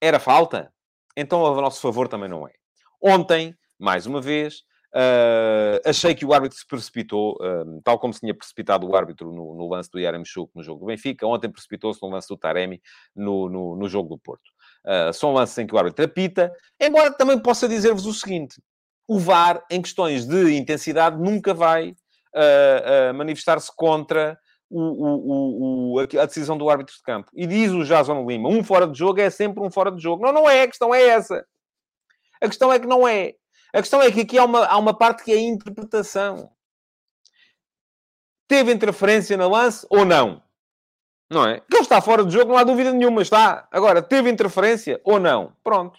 era 0.00 0.18
falta, 0.18 0.72
então 1.16 1.46
a 1.46 1.60
nosso 1.60 1.80
favor 1.80 2.08
também 2.08 2.28
não 2.28 2.46
é. 2.46 2.52
Ontem, 3.00 3.56
mais 3.78 4.06
uma 4.06 4.20
vez, 4.20 4.64
Uh, 4.92 5.78
achei 5.88 6.16
que 6.16 6.26
o 6.26 6.32
árbitro 6.32 6.58
se 6.58 6.66
precipitou, 6.66 7.36
uh, 7.40 7.80
tal 7.84 7.96
como 7.96 8.12
se 8.12 8.20
tinha 8.20 8.34
precipitado 8.34 8.88
o 8.88 8.96
árbitro 8.96 9.32
no, 9.32 9.54
no 9.54 9.68
lance 9.68 9.88
do 9.88 10.00
Yaremchuk 10.00 10.50
no 10.54 10.64
jogo 10.64 10.80
do 10.80 10.86
Benfica. 10.86 11.26
Ontem 11.26 11.48
precipitou-se 11.48 12.02
no 12.02 12.08
lance 12.08 12.26
do 12.26 12.36
Taremi 12.36 12.82
no, 13.14 13.48
no, 13.48 13.76
no 13.76 13.88
jogo 13.88 14.08
do 14.08 14.18
Porto. 14.18 14.50
Uh, 14.84 15.12
são 15.12 15.32
lances 15.32 15.56
em 15.58 15.66
que 15.66 15.74
o 15.74 15.78
árbitro 15.78 16.04
apita. 16.04 16.52
Embora 16.80 17.12
também 17.12 17.38
possa 17.38 17.68
dizer-vos 17.68 18.04
o 18.04 18.12
seguinte: 18.12 18.60
o 19.10 19.18
VAR, 19.18 19.64
em 19.68 19.82
questões 19.82 20.24
de 20.24 20.56
intensidade, 20.56 21.20
nunca 21.20 21.52
vai 21.52 21.96
manifestar-se 23.12 23.74
contra 23.74 24.38
o, 24.70 24.80
o, 24.80 25.94
o, 25.96 25.98
a 25.98 26.26
decisão 26.26 26.56
do 26.56 26.70
árbitro 26.70 26.94
de 26.94 27.02
campo. 27.02 27.28
E 27.34 27.44
diz 27.44 27.72
o 27.72 27.82
Jason 27.82 28.24
Lima: 28.24 28.48
um 28.48 28.62
fora 28.62 28.86
de 28.86 28.96
jogo 28.96 29.20
é 29.20 29.28
sempre 29.28 29.60
um 29.64 29.68
fora 29.68 29.90
de 29.90 30.00
jogo. 30.00 30.24
Não, 30.24 30.32
não 30.32 30.48
é. 30.48 30.62
A 30.62 30.68
questão 30.68 30.94
é 30.94 31.02
essa. 31.08 31.44
A 32.40 32.46
questão 32.46 32.72
é 32.72 32.78
que 32.78 32.86
não 32.86 33.06
é. 33.06 33.34
A 33.74 33.78
questão 33.78 34.00
é 34.00 34.12
que 34.12 34.20
aqui 34.20 34.38
há 34.38 34.44
uma, 34.44 34.64
há 34.64 34.78
uma 34.78 34.96
parte 34.96 35.24
que 35.24 35.32
é 35.32 35.34
a 35.34 35.40
interpretação. 35.40 36.48
Teve 38.46 38.72
interferência 38.72 39.36
na 39.36 39.48
lance 39.48 39.84
ou 39.90 40.04
não? 40.04 40.40
Não 41.28 41.48
é? 41.48 41.58
Que 41.58 41.76
ele 41.76 41.82
está 41.82 42.00
fora 42.00 42.22
do 42.22 42.30
jogo, 42.30 42.52
não 42.52 42.58
há 42.58 42.62
dúvida 42.62 42.92
nenhuma, 42.92 43.22
está. 43.22 43.66
Agora, 43.72 44.02
teve 44.02 44.30
interferência 44.30 45.00
ou 45.02 45.18
não? 45.18 45.52
Pronto. 45.64 45.98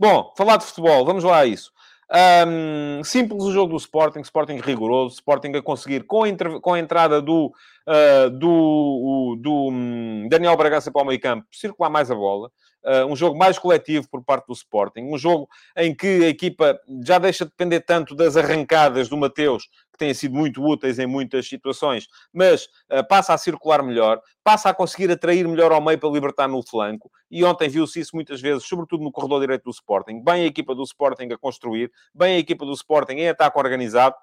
Bom, 0.00 0.32
falar 0.34 0.56
de 0.56 0.64
futebol, 0.64 1.04
vamos 1.04 1.24
lá 1.24 1.40
a 1.40 1.46
isso. 1.46 1.72
Um, 2.10 3.04
simples 3.04 3.44
o 3.44 3.52
jogo 3.52 3.72
do 3.72 3.76
Sporting, 3.76 4.20
Sporting 4.20 4.56
rigoroso, 4.56 5.16
Sporting 5.16 5.54
a 5.56 5.62
conseguir 5.62 6.04
com 6.04 6.24
a, 6.24 6.60
com 6.60 6.72
a 6.72 6.78
entrada 6.78 7.20
do, 7.20 7.52
uh, 7.86 8.30
do, 8.30 9.36
do 9.40 9.68
um, 9.70 10.26
Daniel 10.28 10.56
Bragança 10.56 10.90
para 10.90 11.02
o 11.02 11.04
meio 11.04 11.20
campo, 11.20 11.46
circular 11.52 11.90
mais 11.90 12.10
a 12.10 12.14
bola. 12.14 12.50
Uh, 12.84 13.04
um 13.06 13.16
jogo 13.16 13.36
mais 13.36 13.58
coletivo 13.58 14.08
por 14.08 14.22
parte 14.22 14.46
do 14.46 14.52
Sporting, 14.52 15.00
um 15.02 15.18
jogo 15.18 15.48
em 15.76 15.92
que 15.92 16.24
a 16.24 16.28
equipa 16.28 16.78
já 17.04 17.18
deixa 17.18 17.44
de 17.44 17.50
depender 17.50 17.80
tanto 17.80 18.14
das 18.14 18.36
arrancadas 18.36 19.08
do 19.08 19.16
Mateus, 19.16 19.68
que 19.92 19.98
têm 19.98 20.14
sido 20.14 20.36
muito 20.36 20.64
úteis 20.64 20.96
em 20.98 21.06
muitas 21.06 21.48
situações, 21.48 22.06
mas 22.32 22.66
uh, 22.90 23.06
passa 23.08 23.34
a 23.34 23.38
circular 23.38 23.82
melhor, 23.82 24.22
passa 24.44 24.70
a 24.70 24.74
conseguir 24.74 25.10
atrair 25.10 25.46
melhor 25.48 25.72
ao 25.72 25.80
meio 25.80 25.98
para 25.98 26.08
libertar 26.08 26.46
no 26.46 26.62
flanco, 26.62 27.10
e 27.28 27.44
ontem 27.44 27.68
viu-se 27.68 27.98
isso 27.98 28.14
muitas 28.14 28.40
vezes, 28.40 28.64
sobretudo 28.64 29.02
no 29.02 29.10
corredor 29.10 29.40
direito 29.40 29.64
do 29.64 29.70
Sporting. 29.70 30.22
Bem 30.22 30.44
a 30.44 30.46
equipa 30.46 30.72
do 30.72 30.84
Sporting 30.84 31.28
a 31.32 31.36
construir, 31.36 31.90
bem 32.14 32.36
a 32.36 32.38
equipa 32.38 32.64
do 32.64 32.72
Sporting 32.72 33.14
em 33.14 33.28
ataque 33.28 33.58
organizado, 33.58 34.14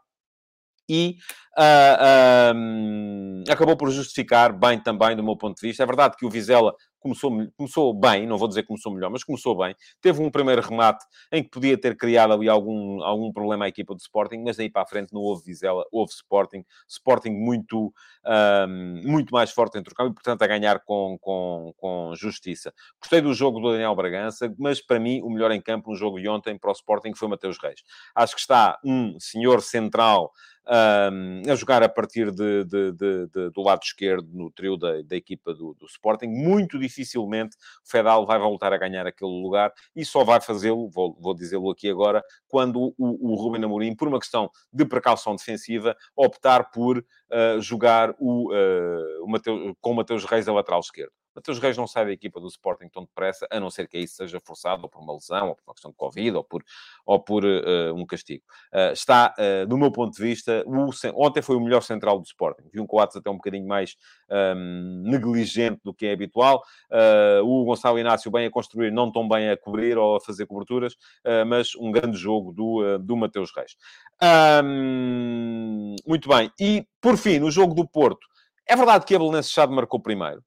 e 0.87 1.17
uh, 1.57 3.51
acabou 3.51 3.75
por 3.75 3.89
justificar 3.89 4.53
bem 4.53 4.79
também, 4.79 5.15
do 5.15 5.23
meu 5.23 5.35
ponto 5.35 5.59
de 5.59 5.67
vista. 5.67 5.81
É 5.81 5.85
verdade 5.85 6.15
que 6.15 6.25
o 6.25 6.29
Vizela 6.29 6.75
começou, 7.05 7.31
começou 7.55 7.93
bem, 7.93 8.25
não 8.25 8.37
vou 8.37 8.47
dizer 8.47 8.63
que 8.63 8.67
começou 8.67 8.91
melhor, 8.91 9.11
mas 9.11 9.23
começou 9.23 9.55
bem. 9.55 9.75
Teve 10.01 10.21
um 10.21 10.31
primeiro 10.31 10.61
remate 10.61 11.05
em 11.31 11.43
que 11.43 11.49
podia 11.49 11.77
ter 11.77 11.95
criado 11.95 12.33
ali 12.33 12.49
algum, 12.49 13.03
algum 13.03 13.31
problema 13.31 13.65
à 13.65 13.67
equipa 13.67 13.93
do 13.93 13.99
Sporting, 13.99 14.41
mas 14.43 14.57
daí 14.57 14.69
para 14.69 14.81
a 14.81 14.87
frente 14.87 15.13
não 15.13 15.21
houve 15.21 15.43
Vizela, 15.45 15.85
houve 15.91 16.11
Sporting. 16.11 16.65
Sporting 16.87 17.29
muito, 17.29 17.93
um, 18.67 19.01
muito 19.03 19.31
mais 19.31 19.51
forte 19.51 19.77
entre 19.77 19.93
o 19.93 19.95
campo 19.95 20.11
e, 20.11 20.15
portanto, 20.15 20.41
a 20.41 20.47
ganhar 20.47 20.79
com, 20.79 21.17
com, 21.21 21.73
com 21.77 22.13
justiça. 22.15 22.73
Gostei 22.99 23.21
do 23.21 23.33
jogo 23.33 23.59
do 23.59 23.71
Daniel 23.71 23.95
Bragança, 23.95 24.51
mas 24.57 24.81
para 24.81 24.99
mim 24.99 25.21
o 25.21 25.29
melhor 25.29 25.51
em 25.51 25.61
campo 25.61 25.91
no 25.91 25.95
jogo 25.95 26.19
de 26.19 26.27
ontem 26.27 26.57
para 26.57 26.71
o 26.71 26.73
Sporting 26.73 27.13
foi 27.13 27.27
Mateus 27.27 27.57
Reis. 27.61 27.81
Acho 28.15 28.33
que 28.33 28.41
está 28.41 28.79
um 28.83 29.19
senhor 29.19 29.61
central 29.61 30.31
um, 30.67 31.51
a 31.51 31.55
jogar 31.55 31.83
a 31.83 31.89
partir 31.89 32.31
de, 32.31 32.63
de, 32.65 32.91
de, 32.91 33.49
do 33.51 33.61
lado 33.61 33.81
esquerdo 33.83 34.27
no 34.33 34.49
trio 34.51 34.77
da, 34.77 35.01
da 35.01 35.15
equipa 35.15 35.53
do, 35.53 35.75
do, 35.79 35.85
Sporting. 35.85 36.27
Muito 36.27 36.79
dificilmente 36.95 37.55
o 37.85 37.89
Fedal 37.89 38.25
vai 38.25 38.39
voltar 38.39 38.71
a 38.71 38.77
ganhar 38.77 39.05
aquele 39.05 39.31
lugar 39.31 39.71
e 39.95 40.05
só 40.05 40.23
vai 40.23 40.39
fazê-lo, 40.39 40.89
vou, 40.89 41.17
vou 41.19 41.35
dizê-lo 41.35 41.69
aqui 41.69 41.89
agora, 41.89 42.23
quando 42.47 42.93
o, 42.97 43.31
o 43.31 43.35
Ruben 43.35 43.63
Amorim, 43.63 43.95
por 43.95 44.07
uma 44.07 44.19
questão 44.19 44.49
de 44.71 44.85
precaução 44.85 45.35
defensiva, 45.35 45.95
optar 46.15 46.71
por 46.71 46.97
uh, 46.99 47.61
jogar 47.61 48.13
o, 48.19 48.53
uh, 48.53 49.23
o 49.23 49.27
Mateus, 49.27 49.73
com 49.81 49.91
o 49.91 49.95
Mateus 49.95 50.23
Reis 50.25 50.47
a 50.47 50.53
lateral 50.53 50.79
esquerdo. 50.79 51.11
Mateus 51.35 51.59
Reis 51.59 51.77
não 51.77 51.85
sai 51.85 52.05
da 52.05 52.11
equipa 52.13 52.39
do 52.39 52.47
Sporting 52.47 52.87
tão 52.87 53.03
depressa, 53.03 53.45
a 53.51 53.59
não 53.59 53.69
ser 53.69 53.87
que 53.87 53.97
isso 53.97 54.15
seja 54.15 54.39
forçado 54.39 54.83
ou 54.83 54.89
por 54.89 55.01
uma 55.01 55.13
lesão, 55.13 55.49
ou 55.49 55.55
por 55.55 55.63
uma 55.67 55.73
questão 55.73 55.91
de 55.91 55.97
Covid, 55.97 56.37
ou 56.37 56.43
por, 56.43 56.63
ou 57.05 57.19
por 57.19 57.43
uh, 57.43 57.93
um 57.93 58.05
castigo. 58.05 58.43
Uh, 58.73 58.93
está, 58.93 59.33
uh, 59.37 59.67
do 59.67 59.77
meu 59.77 59.91
ponto 59.91 60.15
de 60.15 60.21
vista, 60.21 60.63
o, 60.65 60.89
ontem 61.21 61.41
foi 61.41 61.57
o 61.57 61.59
melhor 61.59 61.81
central 61.81 62.19
do 62.19 62.25
Sporting. 62.25 62.63
Vi 62.71 62.79
um 62.79 62.87
Coates 62.87 63.17
até 63.17 63.29
um 63.29 63.35
bocadinho 63.35 63.67
mais 63.67 63.97
um, 64.29 64.35
ehm, 64.35 65.01
negligente 65.03 65.81
do 65.83 65.93
que 65.93 66.05
é 66.05 66.13
habitual. 66.13 66.63
o 67.43 67.65
Gonçalo 67.65 67.99
Inácio 67.99 68.31
bem 68.31 68.45
a 68.45 68.49
construir, 68.49 68.91
não 68.91 69.11
tão 69.11 69.27
bem 69.27 69.49
a 69.49 69.57
cobrir 69.57 69.97
ou 69.97 70.15
a 70.15 70.21
fazer 70.21 70.45
coberturas, 70.45 70.95
mas 71.47 71.75
um 71.75 71.91
grande 71.91 72.17
jogo 72.17 72.53
do, 72.53 72.97
do 72.99 73.17
Mateus 73.17 73.51
Reis. 73.55 73.75
Um, 74.63 75.95
muito 76.07 76.29
bem. 76.29 76.51
E, 76.59 76.85
por 77.01 77.17
fim, 77.17 77.39
no 77.39 77.51
jogo 77.51 77.73
do 77.73 77.87
Porto, 77.87 78.25
é 78.67 78.75
verdade 78.75 79.05
que 79.05 79.15
a 79.15 79.19
Belenenses 79.19 79.51
Chade 79.51 79.73
marcou 79.73 79.99
primeiro 79.99 80.43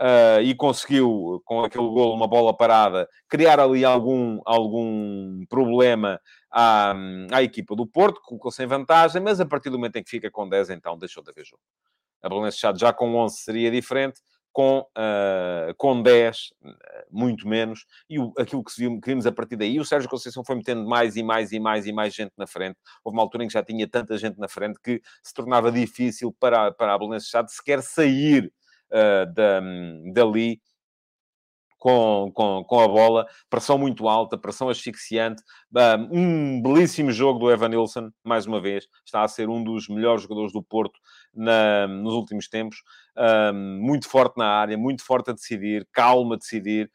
uh, 0.00 0.40
e 0.42 0.54
conseguiu, 0.54 1.42
com 1.44 1.62
aquele 1.62 1.84
gol, 1.84 2.14
uma 2.14 2.26
bola 2.26 2.56
parada, 2.56 3.08
criar 3.28 3.60
ali 3.60 3.84
algum, 3.84 4.40
algum 4.44 5.44
problema 5.48 6.20
à, 6.50 6.94
à 7.32 7.42
equipa 7.42 7.74
do 7.74 7.86
Porto, 7.86 8.20
colocou-se 8.22 8.62
em 8.62 8.66
vantagem, 8.66 9.22
mas 9.22 9.40
a 9.40 9.46
partir 9.46 9.70
do 9.70 9.78
momento 9.78 9.96
em 9.96 10.02
que 10.02 10.10
fica 10.10 10.30
com 10.30 10.48
10, 10.48 10.70
então 10.70 10.98
deixou 10.98 11.22
de 11.22 11.30
haver 11.30 11.44
jogo. 11.44 11.62
A 12.22 12.28
Belenenses 12.28 12.60
já 12.76 12.92
com 12.92 13.14
11 13.16 13.36
seria 13.36 13.70
diferente, 13.70 14.20
com, 14.50 14.86
uh, 14.96 15.74
com 15.76 16.00
10, 16.00 16.52
muito 17.10 17.46
menos, 17.46 17.84
e 18.08 18.20
o, 18.20 18.32
aquilo 18.38 18.62
que, 18.62 18.72
vimos 19.04 19.26
a 19.26 19.32
partir 19.32 19.56
daí, 19.56 19.80
o 19.80 19.84
Sérgio 19.84 20.08
Conceição 20.08 20.44
foi 20.44 20.54
metendo 20.54 20.88
mais 20.88 21.16
e 21.16 21.24
mais 21.24 21.50
e 21.50 21.58
mais 21.58 21.86
e 21.86 21.92
mais 21.92 22.14
gente 22.14 22.32
na 22.36 22.46
frente. 22.46 22.78
Houve 23.04 23.16
uma 23.16 23.22
altura 23.22 23.42
em 23.42 23.48
que 23.48 23.52
já 23.52 23.64
tinha 23.64 23.88
tanta 23.88 24.16
gente 24.16 24.38
na 24.38 24.46
frente 24.46 24.78
que 24.80 25.02
se 25.24 25.34
tornava 25.34 25.72
difícil 25.72 26.32
para, 26.38 26.70
para 26.70 26.94
a 26.94 26.98
Belenenses 26.98 27.32
sequer 27.48 27.82
sair 27.82 28.52
uh, 28.94 29.32
da, 29.34 29.60
dali 30.12 30.60
com, 31.84 32.32
com, 32.32 32.64
com 32.64 32.80
a 32.80 32.88
bola, 32.88 33.26
pressão 33.50 33.76
muito 33.76 34.08
alta, 34.08 34.38
pressão 34.38 34.70
asfixiante, 34.70 35.42
um 36.10 36.62
belíssimo 36.62 37.12
jogo 37.12 37.38
do 37.38 37.50
Evan 37.50 37.68
Nilsson, 37.68 38.10
mais 38.24 38.46
uma 38.46 38.58
vez, 38.58 38.88
está 39.04 39.22
a 39.22 39.28
ser 39.28 39.50
um 39.50 39.62
dos 39.62 39.86
melhores 39.86 40.22
jogadores 40.22 40.50
do 40.50 40.62
Porto 40.62 40.98
na, 41.34 41.86
nos 41.86 42.14
últimos 42.14 42.48
tempos, 42.48 42.78
muito 43.78 44.08
forte 44.08 44.38
na 44.38 44.46
área, 44.46 44.78
muito 44.78 45.04
forte 45.04 45.28
a 45.28 45.34
decidir, 45.34 45.86
calma 45.92 46.36
a 46.36 46.38
decidir, 46.38 46.90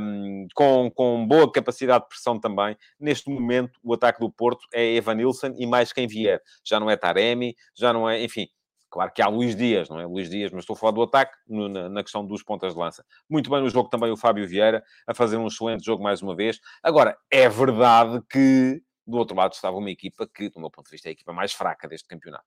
um, 0.00 0.46
com, 0.54 0.90
com 0.90 1.26
boa 1.26 1.52
capacidade 1.52 2.04
de 2.04 2.08
pressão 2.08 2.40
também. 2.40 2.74
Neste 2.98 3.28
momento, 3.28 3.78
o 3.82 3.92
ataque 3.92 4.20
do 4.20 4.32
Porto 4.32 4.66
é 4.72 4.94
Evan 4.94 5.16
Nilsson 5.16 5.52
e 5.58 5.66
mais 5.66 5.92
quem 5.92 6.06
vier. 6.06 6.40
Já 6.64 6.80
não 6.80 6.88
é 6.88 6.96
Taremi, 6.96 7.54
já 7.76 7.92
não 7.92 8.08
é, 8.08 8.24
enfim, 8.24 8.48
Claro 8.92 9.10
que 9.10 9.22
há 9.22 9.26
Luís 9.26 9.56
Dias, 9.56 9.88
não 9.88 9.98
é? 9.98 10.04
Luís 10.04 10.28
Dias, 10.28 10.52
mas 10.52 10.64
estou 10.64 10.74
a 10.74 10.76
falar 10.76 10.92
do 10.92 11.00
ataque 11.00 11.34
no, 11.48 11.66
na, 11.66 11.88
na, 11.88 12.02
questão 12.02 12.26
dos 12.26 12.42
pontas 12.42 12.74
de 12.74 12.78
lança. 12.78 13.02
Muito 13.26 13.48
bem 13.48 13.62
no 13.62 13.70
jogo 13.70 13.88
também 13.88 14.12
o 14.12 14.18
Fábio 14.18 14.46
Vieira, 14.46 14.84
a 15.06 15.14
fazer 15.14 15.38
um 15.38 15.46
excelente 15.46 15.82
jogo 15.82 16.02
mais 16.02 16.20
uma 16.20 16.36
vez. 16.36 16.60
Agora, 16.82 17.16
é 17.30 17.48
verdade 17.48 18.22
que 18.30 18.82
do 19.06 19.16
outro 19.16 19.34
lado 19.34 19.54
estava 19.54 19.78
uma 19.78 19.90
equipa 19.90 20.28
que, 20.28 20.50
do 20.50 20.60
meu 20.60 20.70
ponto 20.70 20.84
de 20.84 20.90
vista, 20.90 21.08
é 21.08 21.10
a 21.10 21.12
equipa 21.12 21.32
mais 21.32 21.54
fraca 21.54 21.88
deste 21.88 22.06
campeonato. 22.06 22.44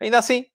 Ainda 0.00 0.18
assim, 0.18 0.46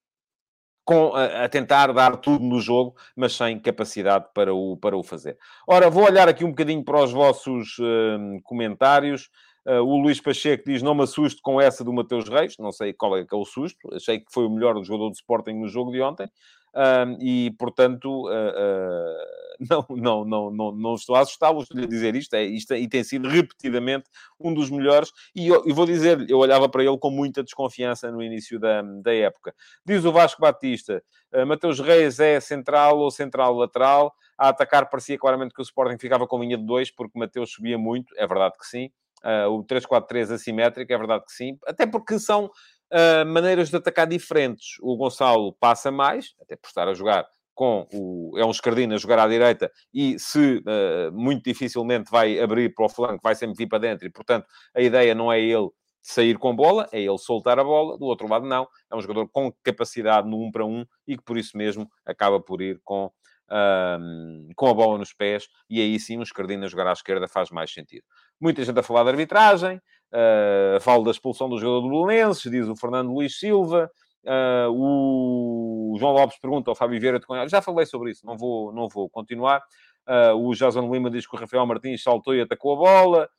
com, 0.86 1.14
a, 1.14 1.44
a, 1.44 1.50
tentar 1.50 1.92
dar 1.92 2.16
tudo 2.16 2.46
no 2.46 2.62
jogo, 2.62 2.96
mas 3.14 3.36
sem 3.36 3.60
capacidade 3.60 4.28
para 4.34 4.54
o, 4.54 4.78
para 4.78 4.96
o 4.96 5.04
fazer. 5.04 5.38
Ora, 5.68 5.90
vou 5.90 6.06
olhar 6.06 6.30
aqui 6.30 6.46
um 6.46 6.52
bocadinho 6.52 6.86
para 6.86 7.04
os 7.04 7.12
vossos 7.12 7.78
uh, 7.80 8.42
comentários. 8.44 9.30
Uh, 9.66 9.82
o 9.82 10.02
Luís 10.02 10.20
Pacheco 10.20 10.66
diz: 10.66 10.82
Não 10.82 10.94
me 10.94 11.04
assusto 11.04 11.42
com 11.42 11.60
essa 11.60 11.84
do 11.84 11.94
Mateus 11.94 12.28
Reis. 12.28 12.58
Não 12.58 12.72
sei 12.72 12.94
qual 12.94 13.18
é 13.18 13.26
que 13.26 13.34
é 13.34 13.38
o 13.38 13.46
susto. 13.46 13.94
Achei 13.94 14.20
que 14.20 14.32
foi 14.32 14.46
o 14.46 14.50
melhor 14.50 14.76
jogador 14.84 15.10
do 15.10 15.16
Sporting 15.16 15.54
no 15.54 15.68
jogo 15.68 15.92
de 15.92 16.02
ontem. 16.02 16.30
Uh, 16.74 17.16
e, 17.22 17.52
portanto, 17.52 18.28
uh, 18.28 19.16
não, 19.70 19.86
não, 19.90 20.26
não, 20.26 20.52
não, 20.52 20.72
não 20.72 20.96
estou 20.96 21.16
a 21.16 21.22
assustá-lo, 21.22 21.62
a 21.62 21.86
dizer 21.86 22.16
isto, 22.16 22.34
é, 22.34 22.44
isto 22.44 22.74
é, 22.74 22.80
e 22.80 22.90
tem 22.90 23.04
sido 23.04 23.30
repetidamente 23.30 24.10
um 24.40 24.54
dos 24.54 24.70
melhores. 24.70 25.12
E 25.36 25.48
eu, 25.48 25.64
eu 25.66 25.74
vou 25.74 25.86
dizer, 25.86 26.30
eu 26.30 26.40
olhava 26.40 26.68
para 26.68 26.84
ele 26.84 26.98
com 26.98 27.10
muita 27.10 27.44
desconfiança 27.44 28.12
no 28.12 28.22
início 28.22 28.60
da, 28.60 28.82
da 28.82 29.14
época. 29.14 29.54
Diz 29.86 30.04
o 30.04 30.12
Vasco 30.12 30.42
Batista: 30.42 31.02
Mateus 31.48 31.80
Reis 31.80 32.20
é 32.20 32.40
central 32.40 32.98
ou 32.98 33.12
central 33.12 33.54
lateral. 33.56 34.14
A 34.38 34.50
atacar 34.50 34.90
parecia 34.90 35.18
claramente 35.18 35.54
que 35.54 35.62
o 35.62 35.64
Sporting 35.64 35.98
ficava 36.00 36.26
com 36.26 36.42
linha 36.42 36.58
de 36.58 36.66
dois, 36.66 36.90
porque 36.90 37.18
Mateus 37.18 37.52
subia 37.52 37.78
muito, 37.78 38.14
é 38.18 38.26
verdade 38.26 38.56
que 38.60 38.66
sim. 38.66 38.90
Uh, 39.24 39.50
o 39.50 39.64
3-4-3 39.64 40.32
assimétrico, 40.34 40.92
é 40.92 40.98
verdade 40.98 41.24
que 41.26 41.32
sim. 41.32 41.58
Até 41.66 41.86
porque 41.86 42.20
são 42.20 42.46
uh, 42.46 43.26
maneiras 43.26 43.70
de 43.70 43.76
atacar 43.78 44.08
diferentes. 44.08 44.76
O 44.82 44.98
Gonçalo 44.98 45.54
passa 45.54 45.92
mais, 45.92 46.34
até 46.42 46.56
por 46.56 46.68
estar 46.68 46.88
a 46.88 46.94
jogar 46.94 47.26
com 47.54 47.88
o... 47.94 48.38
É 48.38 48.46
um 48.46 48.52
escardino 48.52 48.96
a 48.96 48.98
jogar 48.98 49.20
à 49.20 49.28
direita 49.28 49.72
e 49.94 50.18
se 50.20 50.58
uh, 50.58 51.12
muito 51.14 51.44
dificilmente 51.44 52.10
vai 52.10 52.40
abrir 52.40 52.74
para 52.74 52.86
o 52.86 52.90
flanco, 52.90 53.22
vai 53.24 53.36
sempre 53.36 53.56
vir 53.56 53.68
para 53.68 53.80
dentro. 53.80 54.08
E, 54.08 54.12
portanto, 54.12 54.46
a 54.76 54.82
ideia 54.82 55.16
não 55.16 55.32
é 55.32 55.40
ele 55.40 55.70
sair 56.02 56.38
com 56.38 56.54
bola, 56.54 56.90
é 56.92 57.00
ele 57.00 57.18
soltar 57.18 57.58
a 57.60 57.64
bola. 57.64 57.98
Do 57.98 58.06
outro 58.06 58.28
lado, 58.28 58.46
não. 58.46 58.68
É 58.92 58.96
um 58.96 59.02
jogador 59.02 59.30
com 59.30 59.52
capacidade 59.64 60.28
no 60.28 60.44
um 60.44 60.52
para 60.52 60.66
um 60.66 60.86
e 61.08 61.16
que, 61.16 61.24
por 61.24 61.38
isso 61.38 61.58
mesmo, 61.58 61.90
acaba 62.06 62.42
por 62.42 62.62
ir 62.62 62.82
com 62.84 63.10
um, 63.52 64.50
com 64.56 64.68
a 64.68 64.74
bola 64.74 64.98
nos 64.98 65.14
pés, 65.14 65.48
e 65.70 65.80
aí 65.82 66.00
sim 66.00 66.18
um 66.18 66.24
escardino 66.24 66.66
a 66.66 66.68
jogar 66.68 66.88
à 66.88 66.94
esquerda 66.94 67.28
faz 67.28 67.52
mais 67.52 67.72
sentido. 67.72 68.04
Muita 68.44 68.62
gente 68.62 68.78
a 68.78 68.84
falar 68.84 69.04
de 69.04 69.10
arbitragem, 69.12 69.78
uh, 69.78 70.78
falo 70.82 71.06
da 71.06 71.12
expulsão 71.12 71.48
do 71.48 71.58
jogador 71.58 71.80
do 71.80 71.90
Belenenses, 71.90 72.52
diz 72.52 72.68
o 72.68 72.76
Fernando 72.76 73.10
Luís 73.10 73.40
Silva, 73.40 73.90
uh, 74.26 74.70
o 74.70 75.96
João 75.98 76.12
Lopes 76.12 76.38
pergunta 76.42 76.70
ao 76.70 76.76
Fábio 76.76 77.00
Vieira 77.00 77.22
de 77.22 77.26
Cunhal, 77.26 77.48
já 77.48 77.62
falei 77.62 77.86
sobre 77.86 78.12
isso, 78.12 78.26
não 78.26 78.38
vou, 78.38 78.74
não 78.74 78.90
vou 78.90 79.10
continuar. 79.10 79.64
Uh, 80.06 80.36
o 80.36 80.54
Jason 80.54 80.92
Lima 80.92 81.10
diz 81.10 81.26
que 81.26 81.34
o 81.34 81.40
Rafael 81.40 81.66
Martins 81.66 82.04
saltou 82.04 82.36
e 82.36 82.42
atacou 82.42 82.74
a 82.74 82.76
bola. 82.76 83.30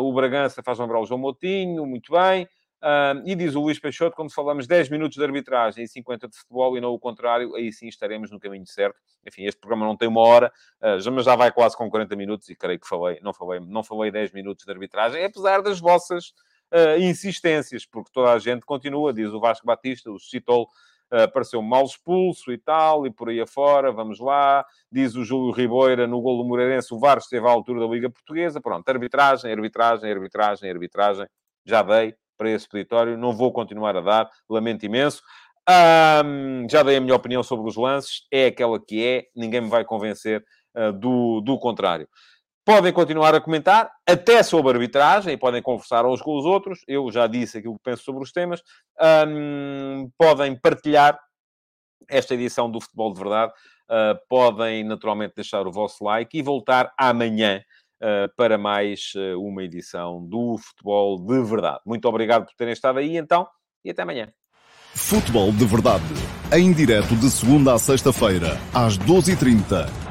O 0.00 0.12
Bragança 0.12 0.60
faz 0.60 0.78
lembrar 0.78 0.98
o 0.98 1.04
João 1.04 1.20
Moutinho, 1.20 1.86
muito 1.86 2.10
bem. 2.10 2.48
Uh, 2.80 3.26
e 3.26 3.34
diz 3.34 3.56
o 3.56 3.60
Luís 3.60 3.80
Peixoto, 3.80 4.14
quando 4.14 4.32
falamos 4.32 4.68
10 4.68 4.88
minutos 4.88 5.18
de 5.18 5.24
arbitragem 5.24 5.82
e 5.82 5.88
50 5.88 6.28
de 6.28 6.36
futebol 6.36 6.76
e 6.76 6.80
não 6.80 6.90
o 6.90 6.98
contrário, 6.98 7.54
aí 7.56 7.72
sim 7.72 7.88
estaremos 7.88 8.30
no 8.30 8.38
caminho 8.38 8.66
certo. 8.66 9.00
Enfim, 9.26 9.44
este 9.46 9.60
programa 9.60 9.84
não 9.84 9.96
tem 9.96 10.06
uma 10.06 10.20
hora, 10.20 10.52
uh, 10.80 11.10
mas 11.12 11.24
já 11.24 11.34
vai 11.34 11.50
quase 11.50 11.76
com 11.76 11.90
40 11.90 12.14
minutos 12.14 12.48
e 12.48 12.54
creio 12.54 12.78
que 12.78 12.86
falei, 12.86 13.18
não 13.20 13.32
falei, 13.32 13.58
não 13.60 13.82
falei 13.82 14.12
10 14.12 14.32
minutos 14.32 14.64
de 14.64 14.70
arbitragem, 14.70 15.24
apesar 15.24 15.60
das 15.60 15.80
vossas 15.80 16.28
uh, 16.72 17.00
insistências, 17.00 17.84
porque 17.84 18.10
toda 18.12 18.32
a 18.32 18.38
gente 18.38 18.64
continua, 18.64 19.12
diz 19.12 19.32
o 19.32 19.40
Vasco 19.40 19.66
Batista, 19.66 20.10
o 20.10 20.18
Citol 20.20 20.68
uh, 21.12 21.30
pareceu 21.32 21.60
mal 21.60 21.84
expulso 21.84 22.52
e 22.52 22.58
tal, 22.58 23.06
e 23.06 23.10
por 23.10 23.28
aí 23.28 23.40
afora, 23.40 23.90
vamos 23.90 24.20
lá. 24.20 24.64
Diz 24.90 25.16
o 25.16 25.24
Júlio 25.24 25.52
Ribeira 25.52 26.06
no 26.06 26.20
golo 26.20 26.44
Moreirense, 26.44 26.94
o 26.94 26.98
VAR 26.98 27.18
esteve 27.18 27.46
à 27.46 27.50
altura 27.50 27.80
da 27.80 27.86
Liga 27.86 28.08
Portuguesa. 28.08 28.60
Pronto, 28.60 28.88
arbitragem, 28.88 29.50
arbitragem, 29.50 30.10
arbitragem, 30.10 30.70
arbitragem. 30.70 31.26
Já 31.64 31.82
dei, 31.82 32.14
para 32.38 32.50
esse 32.50 32.68
peditório. 32.68 33.18
Não 33.18 33.32
vou 33.32 33.52
continuar 33.52 33.96
a 33.96 34.00
dar, 34.00 34.30
lamento 34.48 34.86
imenso. 34.86 35.20
Um, 35.68 36.66
já 36.70 36.82
dei 36.82 36.96
a 36.96 37.00
minha 37.00 37.14
opinião 37.14 37.42
sobre 37.42 37.68
os 37.68 37.76
lances, 37.76 38.26
é 38.32 38.46
aquela 38.46 38.80
que 38.80 39.04
é, 39.04 39.26
ninguém 39.36 39.60
me 39.60 39.68
vai 39.68 39.84
convencer 39.84 40.42
uh, 40.74 40.92
do, 40.92 41.42
do 41.42 41.58
contrário. 41.58 42.08
Podem 42.64 42.92
continuar 42.92 43.34
a 43.34 43.40
comentar, 43.40 43.90
até 44.06 44.42
sobre 44.42 44.72
arbitragem, 44.72 45.32
e 45.32 45.36
podem 45.36 45.62
conversar 45.62 46.06
uns 46.06 46.20
com 46.20 46.36
os 46.38 46.44
outros. 46.44 46.80
Eu 46.86 47.10
já 47.10 47.26
disse 47.26 47.58
aquilo 47.58 47.76
que 47.76 47.82
penso 47.82 48.02
sobre 48.02 48.22
os 48.22 48.30
temas. 48.30 48.62
Um, 49.26 50.10
podem 50.18 50.54
partilhar 50.54 51.18
esta 52.08 52.34
edição 52.34 52.70
do 52.70 52.80
Futebol 52.80 53.12
de 53.12 53.20
Verdade. 53.20 53.52
Uh, 53.88 54.18
podem, 54.28 54.84
naturalmente, 54.84 55.34
deixar 55.34 55.66
o 55.66 55.72
vosso 55.72 56.04
like 56.04 56.36
e 56.38 56.42
voltar 56.42 56.92
amanhã 56.98 57.62
para 58.36 58.56
mais 58.56 59.12
uh, 59.16 59.40
uma 59.40 59.62
edição 59.62 60.24
do 60.24 60.56
Futebol 60.58 61.18
de 61.18 61.42
Verdade. 61.42 61.80
Muito 61.84 62.08
obrigado 62.08 62.44
por 62.46 62.54
terem 62.54 62.72
estado 62.72 62.98
aí, 62.98 63.16
então, 63.16 63.46
e 63.84 63.90
até 63.90 64.02
amanhã. 64.02 64.28
Futebol 64.94 65.52
de 65.52 65.64
Verdade, 65.64 66.04
em 66.52 66.72
direto 66.72 67.14
de 67.16 67.30
segunda 67.30 67.74
a 67.74 67.78
sexta-feira, 67.78 68.56
às 68.72 68.98
12h30 68.98 70.07